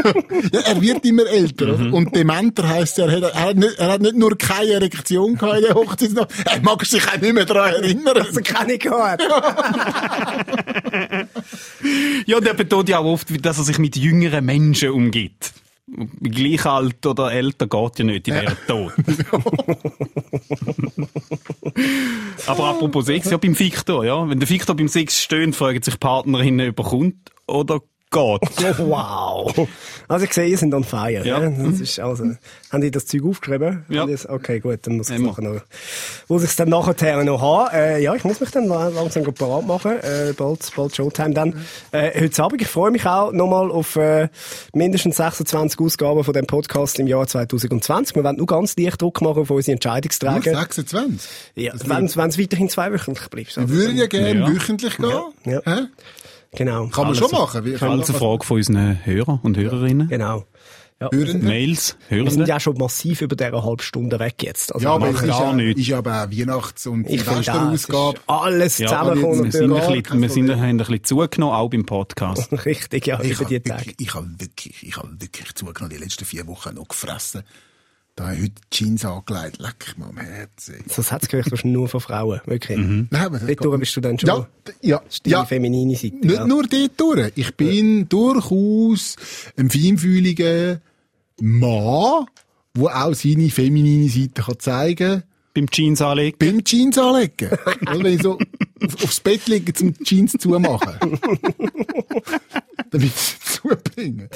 ja, 0.52 0.62
er 0.62 0.82
wird 0.82 1.06
immer 1.06 1.28
älter, 1.28 1.76
oder? 1.76 1.94
Und 1.94 2.16
dementer 2.16 2.68
heisst 2.68 2.98
er, 2.98 3.08
er 3.08 3.22
hat, 3.22 3.36
er, 3.36 3.42
hat 3.42 3.58
nicht, 3.58 3.78
er 3.78 3.92
hat 3.92 4.02
nicht 4.02 4.16
nur 4.16 4.36
keine 4.38 4.72
Erektion 4.72 5.36
gehabt 5.36 5.58
in 5.58 5.64
der 5.64 5.76
Hochzeitsnacht, 5.76 6.34
er 6.46 6.62
mag 6.62 6.84
sich 6.84 7.08
auch 7.08 7.22
nicht 7.22 7.34
mehr 7.34 7.46
daran 7.46 7.76
erinnern. 7.76 8.16
Das 8.16 8.44
kann 8.44 8.68
ich 8.70 8.80
gehört. 8.80 9.22
Ja, 12.26 12.38
und 12.38 12.48
er 12.48 12.54
betont 12.54 12.90
ja 12.90 13.00
auch 13.00 13.06
oft, 13.06 13.46
dass 13.46 13.60
er 13.60 13.64
sich 13.64 13.78
mit 13.78 13.96
jüngeren 13.96 14.44
Menschen 14.44 14.90
umgibt. 14.90 15.54
Gleich 15.88 16.66
alt 16.66 17.06
oder 17.06 17.32
älter 17.32 17.68
geht 17.68 18.00
ja 18.00 18.06
nicht, 18.06 18.26
die 18.26 18.32
wären 18.32 18.58
tot. 18.68 18.94
Aber 22.48 22.66
apropos 22.70 23.06
Sex, 23.06 23.30
ja, 23.30 23.38
beim 23.38 23.58
Victor, 23.58 24.04
ja. 24.04 24.28
Wenn 24.28 24.40
der 24.40 24.50
Victor 24.50 24.76
beim 24.76 24.88
Sex 24.88 25.22
stöhnt, 25.22 25.56
fragen 25.56 25.84
sich 25.84 26.00
Partnerinnen, 26.00 26.72
ob 26.72 26.80
er 26.80 26.86
kommt 26.86 27.32
oder 27.48 27.82
geht. 28.16 28.78
Wow. 28.80 29.68
Also 30.08 30.26
ich 30.26 30.34
sehe, 30.34 30.48
ihr 30.48 30.58
sind 30.58 30.74
on 30.74 30.84
fire. 30.84 31.26
Ja. 31.26 31.40
Ja. 31.42 31.50
Das 31.50 31.80
ist 31.80 32.00
also, 32.00 32.26
haben 32.72 32.82
die 32.82 32.92
das 32.92 33.06
Zeug 33.08 33.24
aufgeschrieben? 33.26 33.84
Ja. 33.90 34.06
Okay, 34.30 34.60
gut, 34.60 34.80
dann 34.84 34.98
muss 34.98 35.10
ich 35.10 35.16
es 35.16 35.22
noch, 35.22 35.40
muss 36.28 36.44
ich 36.44 36.50
es 36.50 36.56
dann 36.56 36.70
nachher 36.70 37.24
noch 37.24 37.42
haben. 37.42 37.76
Äh, 37.76 38.00
ja, 38.04 38.14
ich 38.14 38.24
muss 38.24 38.40
mich 38.40 38.52
dann 38.52 38.66
la- 38.68 38.90
langsam 38.90 39.24
gut 39.24 39.36
parat 39.36 39.66
machen. 39.66 39.94
Äh, 40.02 40.34
bald, 40.38 40.60
bald 40.76 40.96
Showtime 40.96 41.34
dann. 41.34 41.66
Äh, 41.92 42.22
heute 42.22 42.44
Abend, 42.44 42.62
ich 42.62 42.68
freue 42.68 42.92
mich 42.92 43.06
auch 43.06 43.32
nochmal 43.32 43.72
auf 43.72 43.96
äh, 43.96 44.30
mindestens 44.74 45.18
26 45.18 45.80
Ausgaben 45.80 46.24
von 46.24 46.34
dem 46.34 46.46
Podcast 46.46 47.00
im 47.00 47.08
Jahr 47.08 47.26
2020. 47.28 48.16
Wir 48.16 48.24
werden 48.24 48.38
nur 48.38 48.46
ganz 48.48 48.76
leicht 48.78 49.02
Druck 49.02 49.22
machen 49.22 49.40
auf 49.42 49.50
unsere 49.50 49.72
Nur 49.72 49.76
Entscheidungsträger. 49.76 50.56
26. 50.56 51.30
Ja, 51.56 51.74
wenn 51.86 52.06
es 52.06 52.18
weiterhin 52.18 52.70
zweiwöchentlich 52.70 53.28
bleibt. 53.30 53.58
Wir 53.58 53.70
würden 53.70 53.98
ja 53.98 54.08
gerne 54.08 54.40
Ja. 54.42 54.48
wöchentlich 54.54 54.98
gehen. 54.98 55.12
Ja. 55.46 55.62
Hä? 55.66 55.82
Genau. 56.54 56.88
Kann 56.88 57.08
man 57.08 57.16
schon 57.16 57.32
machen. 57.32 57.66
Wie- 57.66 57.74
Also 57.74 57.86
eine 57.86 58.04
Frage 58.04 58.46
von 58.46 58.58
unseren 58.58 59.06
Hörern 59.06 59.40
und 59.44 59.58
Hörerinnen. 59.58 60.08
Genau. 60.10 60.46
Ja. 61.02 61.10
Hörende? 61.12 61.46
Mails, 61.46 61.98
Wir 62.08 62.20
sind 62.20 62.28
Hörende. 62.30 62.48
ja 62.48 62.60
schon 62.62 62.78
massiv 62.78 63.22
über 63.22 63.36
dieser 63.36 63.62
halben 63.66 63.82
Stunde 63.82 64.18
weg 64.18 64.36
jetzt. 64.42 64.74
Also 64.74 64.86
Ja, 64.88 64.94
aber 64.94 65.12
macht 65.12 65.24
ist 65.24 65.28
gar 65.30 65.52
nichts. 65.54 65.82
ist 65.82 65.88
ja 65.88 65.98
aber 65.98 66.24
auch 66.24 66.32
Weihnachts- 66.32 66.88
und 66.88 67.10
ich 67.10 67.22
Silvesterausgabe. 67.22 68.20
alles 68.28 68.78
Ja, 68.78 68.88
zusammengekommen. 68.88 69.44
wir, 69.44 69.52
sind 69.52 69.72
ein 69.74 70.02
bisschen, 70.02 70.22
wir 70.22 70.30
sind, 70.30 70.52
haben 70.52 70.62
ein 70.64 70.78
bisschen 70.78 71.04
zugenommen, 71.04 71.54
auch 71.54 71.70
beim 71.70 71.86
Podcast. 71.86 72.50
Richtig, 72.66 73.08
ja, 73.08 73.20
Ich 73.22 73.32
über 73.32 73.40
habe 73.42 73.50
die 73.50 73.60
Tage. 73.60 73.86
wirklich, 73.88 73.96
ich 74.08 74.14
habe 74.16 74.28
wirklich, 74.38 74.84
ich 74.84 74.96
habe 74.98 75.10
wirklich 75.20 75.54
zugenommen, 75.56 75.90
die 75.90 76.02
letzten 76.02 76.24
vier 76.24 76.48
Wochen 76.48 76.74
noch 76.76 76.88
gefressen. 76.88 77.44
Da 78.16 78.28
habe 78.28 78.36
ich 78.36 78.44
heute 78.44 78.54
Jeans 78.72 79.04
angelegt. 79.04 79.60
Leck 79.60 79.96
mir 79.98 80.06
am 80.06 80.18
Herzen. 80.18 80.76
Das 80.96 81.12
Hetzgerücht 81.12 81.52
hast 81.52 81.64
du 81.64 81.68
nur 81.68 81.90
von 81.90 82.00
Frauen, 82.00 82.40
wirklich. 82.46 82.78
Nein, 82.78 83.10
aber 83.12 83.40
das 83.40 83.48
Dort 83.48 83.66
durch 83.66 83.80
bist 83.80 83.96
du 83.98 84.02
dann 84.02 84.18
schon. 84.18 84.30
Ja, 84.30 84.48
ja, 84.82 85.02
die 85.26 85.30
ja. 85.32 85.44
feminine 85.44 85.96
Seite. 85.98 86.16
Nicht 86.16 86.32
ja. 86.36 86.48
nur 86.48 86.64
dort 86.64 86.92
durch. 86.98 87.32
Ich 87.36 87.54
bin 87.56 88.08
durchaus 88.08 89.18
ein 89.58 89.70
feinfühliger 89.70 90.80
Mann, 91.42 92.26
der 92.78 93.06
auch 93.06 93.14
seine 93.14 93.50
feminine 93.50 94.08
Seite 94.08 94.44
kann 94.44 94.60
zeigen 94.60 95.24
Beim 95.54 95.70
Jeans 95.70 96.02
anlegen. 96.02 96.38
beim 96.40 96.64
Jeans 96.64 96.98
anlegen. 96.98 97.50
Oder 97.82 98.04
wenn 98.04 98.14
ich 98.14 98.22
so 98.22 98.38
aufs 99.04 99.20
Bett 99.20 99.48
liege, 99.48 99.74
zum 99.74 99.94
Jeans 100.04 100.34
zumachen. 100.34 100.98
Damit 102.92 103.16
sie 103.16 103.36
zubringen. 103.40 104.30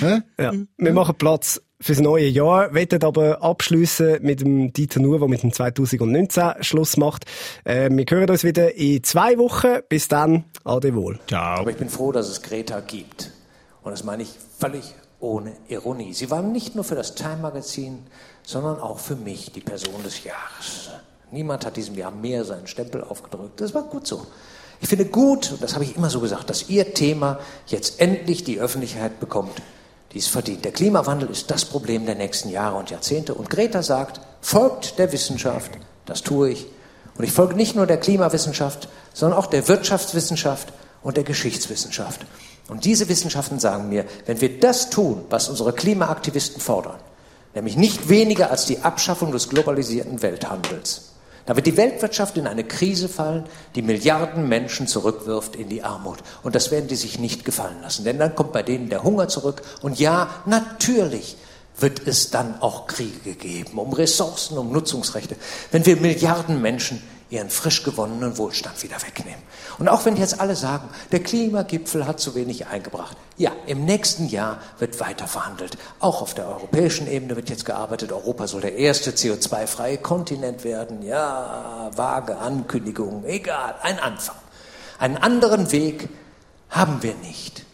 Hä? 0.00 0.22
Ja. 0.38 0.52
Wir 0.76 0.92
machen 0.92 1.14
Platz 1.16 1.60
fürs 1.80 2.00
neue 2.00 2.26
Jahr, 2.26 2.74
wollen 2.74 3.02
aber 3.02 3.42
abschliessen 3.42 4.18
mit 4.22 4.40
dem 4.40 4.72
Dieter 4.72 5.00
Nuhr, 5.00 5.18
der 5.18 5.28
mit 5.28 5.42
dem 5.42 5.52
2019 5.52 6.54
Schluss 6.60 6.96
macht. 6.96 7.24
Äh, 7.64 7.90
wir 7.90 8.04
hören 8.08 8.30
uns 8.30 8.44
wieder 8.44 8.74
in 8.74 9.02
zwei 9.02 9.36
Wochen. 9.38 9.80
Bis 9.88 10.08
dann, 10.08 10.44
ade 10.64 10.94
wohl. 10.94 11.18
Ciao. 11.28 11.60
Aber 11.60 11.70
ich 11.70 11.76
bin 11.76 11.88
froh, 11.88 12.12
dass 12.12 12.28
es 12.28 12.42
Greta 12.42 12.80
gibt. 12.80 13.32
Und 13.82 13.92
das 13.92 14.04
meine 14.04 14.22
ich 14.22 14.30
völlig 14.58 14.94
ohne 15.20 15.52
Ironie. 15.68 16.12
Sie 16.12 16.30
war 16.30 16.42
nicht 16.42 16.74
nur 16.74 16.84
für 16.84 16.94
das 16.94 17.14
Time 17.14 17.38
Magazin, 17.38 18.06
sondern 18.42 18.78
auch 18.78 18.98
für 18.98 19.16
mich 19.16 19.52
die 19.52 19.60
Person 19.60 20.02
des 20.02 20.24
Jahres. 20.24 20.90
Niemand 21.30 21.66
hat 21.66 21.76
diesem 21.76 21.96
Jahr 21.96 22.10
mehr 22.10 22.44
seinen 22.44 22.66
Stempel 22.66 23.02
aufgedrückt. 23.02 23.60
Das 23.60 23.74
war 23.74 23.82
gut 23.82 24.06
so. 24.06 24.26
Ich 24.80 24.88
finde 24.88 25.06
gut, 25.06 25.52
und 25.52 25.62
das 25.62 25.74
habe 25.74 25.84
ich 25.84 25.96
immer 25.96 26.10
so 26.10 26.20
gesagt, 26.20 26.50
dass 26.50 26.68
Ihr 26.68 26.94
Thema 26.94 27.38
jetzt 27.66 28.00
endlich 28.00 28.44
die 28.44 28.60
Öffentlichkeit 28.60 29.18
bekommt, 29.20 29.62
die 30.12 30.18
es 30.18 30.28
verdient. 30.28 30.64
Der 30.64 30.72
Klimawandel 30.72 31.28
ist 31.30 31.50
das 31.50 31.64
Problem 31.64 32.06
der 32.06 32.14
nächsten 32.14 32.50
Jahre 32.50 32.76
und 32.76 32.90
Jahrzehnte. 32.90 33.34
Und 33.34 33.50
Greta 33.50 33.82
sagt, 33.82 34.20
folgt 34.40 34.98
der 34.98 35.12
Wissenschaft. 35.12 35.70
Das 36.04 36.22
tue 36.22 36.50
ich. 36.50 36.66
Und 37.18 37.24
ich 37.24 37.32
folge 37.32 37.54
nicht 37.54 37.74
nur 37.74 37.86
der 37.86 37.98
Klimawissenschaft, 37.98 38.88
sondern 39.12 39.38
auch 39.38 39.46
der 39.46 39.66
Wirtschaftswissenschaft 39.68 40.72
und 41.02 41.16
der 41.16 41.24
Geschichtswissenschaft. 41.24 42.26
Und 42.68 42.84
diese 42.84 43.08
Wissenschaften 43.08 43.58
sagen 43.58 43.88
mir, 43.88 44.04
wenn 44.26 44.40
wir 44.40 44.60
das 44.60 44.90
tun, 44.90 45.24
was 45.30 45.48
unsere 45.48 45.72
Klimaaktivisten 45.72 46.60
fordern, 46.60 46.98
nämlich 47.54 47.76
nicht 47.76 48.08
weniger 48.08 48.50
als 48.50 48.66
die 48.66 48.80
Abschaffung 48.80 49.32
des 49.32 49.48
globalisierten 49.48 50.20
Welthandels, 50.20 51.12
da 51.46 51.54
wird 51.54 51.66
die 51.66 51.76
Weltwirtschaft 51.76 52.36
in 52.36 52.46
eine 52.46 52.64
Krise 52.64 53.08
fallen, 53.08 53.44
die 53.76 53.82
Milliarden 53.82 54.48
Menschen 54.48 54.88
zurückwirft 54.88 55.54
in 55.54 55.68
die 55.68 55.82
Armut. 55.82 56.18
Und 56.42 56.54
das 56.56 56.72
werden 56.72 56.88
die 56.88 56.96
sich 56.96 57.18
nicht 57.18 57.44
gefallen 57.44 57.80
lassen. 57.82 58.04
Denn 58.04 58.18
dann 58.18 58.34
kommt 58.34 58.52
bei 58.52 58.64
denen 58.64 58.88
der 58.88 59.04
Hunger 59.04 59.28
zurück. 59.28 59.62
Und 59.80 59.98
ja, 60.00 60.28
natürlich 60.44 61.36
wird 61.78 62.06
es 62.06 62.30
dann 62.30 62.60
auch 62.60 62.86
Kriege 62.86 63.34
geben 63.34 63.78
um 63.78 63.92
Ressourcen, 63.92 64.58
um 64.58 64.72
Nutzungsrechte, 64.72 65.36
wenn 65.70 65.86
wir 65.86 65.96
Milliarden 65.96 66.60
Menschen 66.60 67.02
ihren 67.28 67.50
frisch 67.50 67.82
gewonnenen 67.82 68.38
Wohlstand 68.38 68.82
wieder 68.82 68.96
wegnehmen. 69.02 69.42
Und 69.78 69.88
auch 69.88 70.04
wenn 70.04 70.16
jetzt 70.16 70.40
alle 70.40 70.54
sagen, 70.54 70.88
der 71.10 71.20
Klimagipfel 71.20 72.06
hat 72.06 72.20
zu 72.20 72.34
wenig 72.34 72.66
eingebracht. 72.66 73.16
Ja, 73.36 73.52
im 73.66 73.84
nächsten 73.84 74.28
Jahr 74.28 74.60
wird 74.78 75.00
weiter 75.00 75.26
verhandelt. 75.26 75.76
Auch 75.98 76.22
auf 76.22 76.34
der 76.34 76.46
europäischen 76.46 77.08
Ebene 77.08 77.36
wird 77.36 77.50
jetzt 77.50 77.64
gearbeitet. 77.64 78.12
Europa 78.12 78.46
soll 78.46 78.60
der 78.60 78.76
erste 78.76 79.10
CO2-freie 79.10 79.98
Kontinent 79.98 80.62
werden. 80.64 81.02
Ja, 81.02 81.90
vage 81.94 82.38
Ankündigungen, 82.38 83.24
egal, 83.24 83.74
ein 83.82 83.98
Anfang. 83.98 84.36
Einen 84.98 85.16
anderen 85.16 85.72
Weg 85.72 86.08
haben 86.70 87.02
wir 87.02 87.14
nicht. 87.16 87.64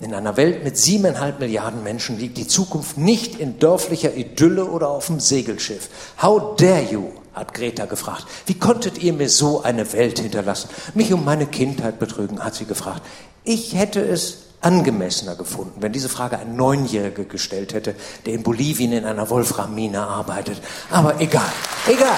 In 0.00 0.12
einer 0.12 0.36
Welt 0.36 0.64
mit 0.64 0.76
siebeneinhalb 0.76 1.38
Milliarden 1.38 1.82
Menschen 1.82 2.18
liegt 2.18 2.36
die 2.36 2.48
Zukunft 2.48 2.98
nicht 2.98 3.38
in 3.38 3.58
dörflicher 3.58 4.14
Idylle 4.14 4.64
oder 4.64 4.88
auf 4.88 5.06
dem 5.06 5.20
Segelschiff. 5.20 5.88
How 6.20 6.56
dare 6.56 6.82
you? 6.90 7.10
Hat 7.34 7.54
Greta 7.54 7.86
gefragt. 7.86 8.24
Wie 8.46 8.58
konntet 8.58 8.98
ihr 8.98 9.12
mir 9.12 9.28
so 9.28 9.62
eine 9.62 9.92
Welt 9.92 10.18
hinterlassen? 10.18 10.70
Mich 10.94 11.12
um 11.12 11.24
meine 11.24 11.46
Kindheit 11.46 11.98
betrügen, 11.98 12.42
hat 12.42 12.54
sie 12.54 12.64
gefragt. 12.64 13.02
Ich 13.44 13.74
hätte 13.74 14.00
es 14.00 14.38
angemessener 14.60 15.34
gefunden, 15.34 15.82
wenn 15.82 15.92
diese 15.92 16.08
Frage 16.08 16.38
ein 16.38 16.56
Neunjähriger 16.56 17.24
gestellt 17.24 17.74
hätte, 17.74 17.94
der 18.24 18.34
in 18.34 18.42
Bolivien 18.42 18.92
in 18.92 19.04
einer 19.04 19.28
Wolframmine 19.28 20.00
arbeitet. 20.00 20.60
Aber 20.90 21.20
egal, 21.20 21.52
egal, 21.86 22.16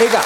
egal. 0.00 0.22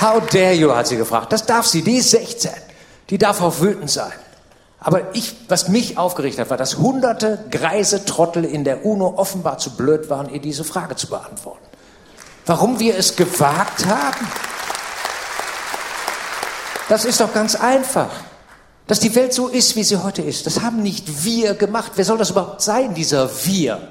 How 0.00 0.22
dare 0.30 0.52
you, 0.52 0.72
hat 0.72 0.86
sie 0.86 0.96
gefragt. 0.96 1.32
Das 1.32 1.44
darf 1.46 1.66
sie, 1.66 1.82
die 1.82 1.96
ist 1.96 2.10
16. 2.10 2.50
Die 3.10 3.18
darf 3.18 3.40
auch 3.40 3.60
wütend 3.60 3.90
sein. 3.90 4.12
Aber 4.84 5.14
ich, 5.14 5.34
was 5.48 5.68
mich 5.68 5.96
aufgeregt 5.96 6.38
hat, 6.38 6.50
war, 6.50 6.58
dass 6.58 6.76
hunderte 6.76 7.42
greise 7.50 8.04
Trottel 8.04 8.44
in 8.44 8.64
der 8.64 8.84
UNO 8.84 9.14
offenbar 9.16 9.56
zu 9.56 9.70
blöd 9.70 10.10
waren, 10.10 10.28
ihr 10.28 10.40
diese 10.40 10.62
Frage 10.62 10.94
zu 10.94 11.08
beantworten. 11.08 11.64
Warum 12.44 12.78
wir 12.78 12.96
es 12.96 13.16
gewagt 13.16 13.86
haben? 13.86 14.28
Das 16.90 17.06
ist 17.06 17.20
doch 17.20 17.32
ganz 17.32 17.54
einfach. 17.54 18.10
Dass 18.86 19.00
die 19.00 19.14
Welt 19.14 19.32
so 19.32 19.48
ist, 19.48 19.74
wie 19.74 19.84
sie 19.84 20.02
heute 20.02 20.20
ist, 20.20 20.44
das 20.44 20.60
haben 20.60 20.82
nicht 20.82 21.24
wir 21.24 21.54
gemacht. 21.54 21.92
Wer 21.94 22.04
soll 22.04 22.18
das 22.18 22.28
überhaupt 22.28 22.60
sein, 22.60 22.92
dieser 22.92 23.30
Wir? 23.46 23.88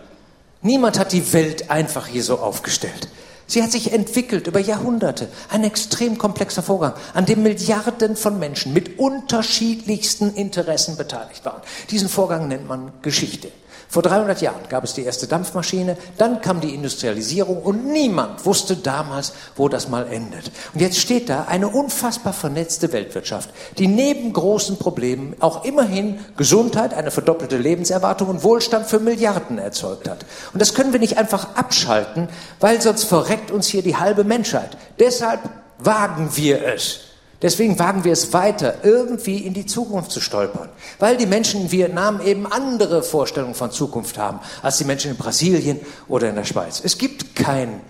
Niemand 0.62 1.00
hat 1.00 1.12
die 1.12 1.34
Welt 1.34 1.72
einfach 1.72 2.06
hier 2.06 2.24
so 2.24 2.38
aufgestellt. 2.38 3.08
Sie 3.48 3.62
hat 3.62 3.72
sich 3.72 3.92
entwickelt 3.92 4.48
über 4.48 4.60
Jahrhunderte. 4.60 5.28
Ein 5.50 5.64
extrem 5.64 6.18
komplexer 6.18 6.64
Vorgang, 6.64 6.94
an 7.14 7.26
dem 7.26 7.44
Milliarden 7.44 8.16
von 8.16 8.40
Menschen 8.40 8.74
mit 8.74 9.00
unterschiedlichsten 9.00 10.34
Interessen 10.34 10.98
beteiligt 10.98 11.44
waren. 11.46 11.62
Diesen 11.92 12.10
Vorgang 12.10 12.48
nennt 12.48 12.68
man 12.68 12.92
Geschichte. 13.02 13.52
Vor 13.94 14.02
300 14.02 14.42
Jahren 14.42 14.68
gab 14.70 14.84
es 14.84 14.96
die 14.96 15.04
erste 15.04 15.28
Dampfmaschine, 15.28 15.98
dann 16.18 16.42
kam 16.42 16.62
die 16.62 16.74
Industrialisierung 16.74 17.62
und 17.62 17.86
niemand 17.86 18.44
wusste 18.44 18.76
damals, 18.76 19.34
wo 19.56 19.70
das 19.70 19.88
mal 19.88 20.12
endet. 20.12 20.50
Und 20.74 20.80
jetzt 20.80 20.98
steht 20.98 21.30
da 21.30 21.44
eine 21.44 21.68
unfassbar 21.68 22.34
vernetzte 22.34 22.92
Weltwirtschaft, 22.92 23.52
die 23.78 23.86
neben 23.86 24.34
großen 24.34 24.78
Problemen 24.78 25.36
auch 25.42 25.64
immerhin 25.64 26.18
Gesundheit, 26.38 26.96
eine 26.96 27.12
verdoppelte 27.12 27.58
Lebenserwartung 27.58 28.30
und 28.30 28.44
Wohlstand 28.44 28.88
für 28.88 29.00
Milliarden 29.00 29.60
erzeugt 29.60 30.10
hat. 30.10 30.26
Und 30.54 30.60
das 30.60 30.74
können 30.74 30.92
wir 30.92 31.00
nicht 31.00 31.20
einfach 31.20 31.56
abschalten, 31.56 32.30
weil 32.60 32.82
sonst 32.82 33.04
verreckt 33.04 33.52
uns 33.52 33.68
hier 33.68 33.84
die 33.84 33.98
halbe 33.98 34.24
Menschheit. 34.24 34.76
Deshalb 34.98 35.42
wagen 35.78 36.32
wir 36.34 36.66
es. 36.66 37.13
Deswegen 37.44 37.78
wagen 37.78 38.06
wir 38.06 38.14
es 38.14 38.32
weiter, 38.32 38.76
irgendwie 38.84 39.38
in 39.38 39.54
die 39.54 39.66
Zukunft 39.66 40.12
zu 40.12 40.22
stolpern. 40.22 40.70
Weil 40.98 41.18
die 41.18 41.26
Menschen 41.26 41.64
in 41.64 41.72
Vietnam 41.72 42.22
eben 42.22 42.48
andere 42.48 43.04
Vorstellungen 43.04 43.54
von 43.54 43.70
Zukunft 43.70 44.18
haben 44.18 44.40
als 44.62 44.78
die 44.78 44.86
Menschen 44.86 45.12
in 45.12 45.18
Brasilien 45.18 45.80
oder 46.08 46.30
in 46.30 46.36
der 46.36 46.46
Schweiz. 46.46 46.82
Es 46.84 46.98
gibt 46.98 47.36
kein 47.36 47.82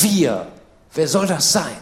Wir. 0.00 0.46
Wer 0.94 1.08
soll 1.08 1.26
das 1.26 1.52
sein? 1.52 1.76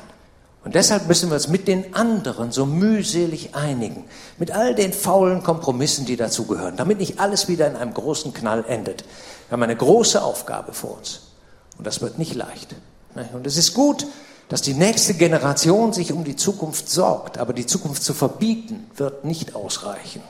Und 0.65 0.75
deshalb 0.75 1.09
müssen 1.09 1.31
wir 1.31 1.35
uns 1.35 1.49
mit 1.49 1.69
den 1.69 1.95
anderen 1.95 2.53
so 2.53 2.65
mühselig 2.65 3.55
einigen. 3.55 4.05
Mit 4.39 4.51
all 4.51 4.75
den 4.75 4.93
faulen 4.93 5.43
Kompromissen, 5.43 6.07
die 6.07 6.17
dazugehören, 6.17 6.77
damit 6.77 6.99
nicht 6.99 7.21
alles 7.21 7.49
wieder 7.49 7.67
in 7.67 7.77
einem 7.77 7.93
großen 7.93 8.33
Knall 8.33 8.65
endet. 8.67 9.05
Wir 9.49 9.53
haben 9.53 9.63
eine 9.63 9.77
große 9.77 10.23
Aufgabe 10.23 10.73
vor 10.73 10.97
uns. 10.99 11.21
Und 11.77 11.87
das 11.87 12.01
wird 12.01 12.19
nicht 12.19 12.35
leicht. 12.35 12.75
Und 13.33 13.47
es 13.47 13.59
ist 13.59 13.75
gut, 13.75 14.07
dass 14.51 14.63
die 14.63 14.75
nächste 14.75 15.15
Generation 15.15 15.93
sich 15.93 16.13
um 16.13 16.25
die 16.25 16.35
Zukunft 16.35 16.91
sorgt. 16.91 17.39
Aber 17.39 17.53
die 17.53 17.67
Zukunft 17.67 18.03
zu 18.03 18.13
verbieten, 18.13 18.91
wird 18.97 19.25
nicht 19.25 19.55
ausreichen. 19.55 20.23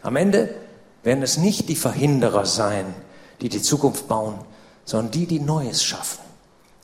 Am 0.00 0.14
Ende 0.14 0.54
werden 1.02 1.24
es 1.24 1.38
nicht 1.38 1.68
die 1.68 1.74
Verhinderer 1.74 2.46
sein, 2.46 2.94
die 3.40 3.48
die 3.48 3.60
Zukunft 3.60 4.06
bauen, 4.06 4.36
sondern 4.84 5.10
die, 5.10 5.26
die 5.26 5.40
Neues 5.40 5.82
schaffen. 5.82 6.20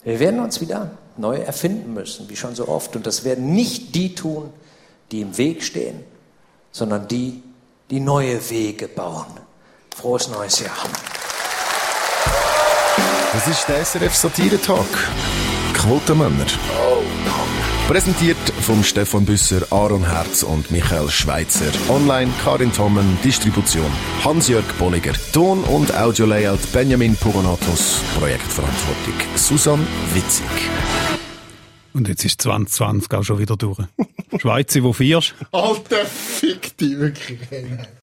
Wir 0.02 0.18
werden 0.18 0.40
uns 0.40 0.60
wieder 0.60 0.90
neu 1.16 1.36
erfinden 1.36 1.94
müssen, 1.94 2.28
wie 2.28 2.34
schon 2.34 2.56
so 2.56 2.66
oft. 2.66 2.96
Und 2.96 3.06
das 3.06 3.22
werden 3.22 3.52
nicht 3.52 3.94
die 3.94 4.16
tun, 4.16 4.52
die 5.12 5.20
im 5.20 5.38
Weg 5.38 5.62
stehen, 5.62 6.00
sondern 6.72 7.06
die, 7.06 7.40
die 7.88 8.00
neue 8.00 8.50
Wege 8.50 8.88
bauen. 8.88 9.26
Frohes 9.94 10.26
neues 10.26 10.58
Jahr. 10.58 10.74
Das 13.32 13.46
ist 13.46 13.68
der 13.68 13.84
SRF 13.84 14.14
Satire 14.16 14.60
Talk. 14.60 14.88
Quotenmänner. 15.84 16.46
Präsentiert 17.86 18.38
vom 18.62 18.82
Stefan 18.82 19.26
Büsser, 19.26 19.66
Aaron 19.70 20.02
Herz 20.02 20.42
und 20.42 20.70
Michael 20.70 21.10
Schweitzer. 21.10 21.70
Online 21.90 22.32
Karin 22.42 22.72
Tommen, 22.72 23.18
Distribution 23.22 23.90
Hans-Jörg 24.24 24.64
Bolliger. 24.78 25.12
Ton- 25.34 25.62
und 25.64 25.94
Audio-Layout 25.94 26.72
Benjamin 26.72 27.14
Pogonatos. 27.16 28.00
Projektverantwortung 28.18 29.14
Susan 29.36 29.86
Witzig. 30.14 30.46
Und 31.92 32.08
jetzt 32.08 32.24
ist 32.24 32.40
2020 32.40 33.12
auch 33.12 33.22
schon 33.22 33.38
wieder 33.38 33.56
durch. 33.58 33.78
Schweizer, 34.38 34.82
wo 34.82 34.94
vierst? 34.94 35.34
Alter, 35.52 36.06
fick 36.06 36.78
dich 36.78 36.98
wirklich. 36.98 37.40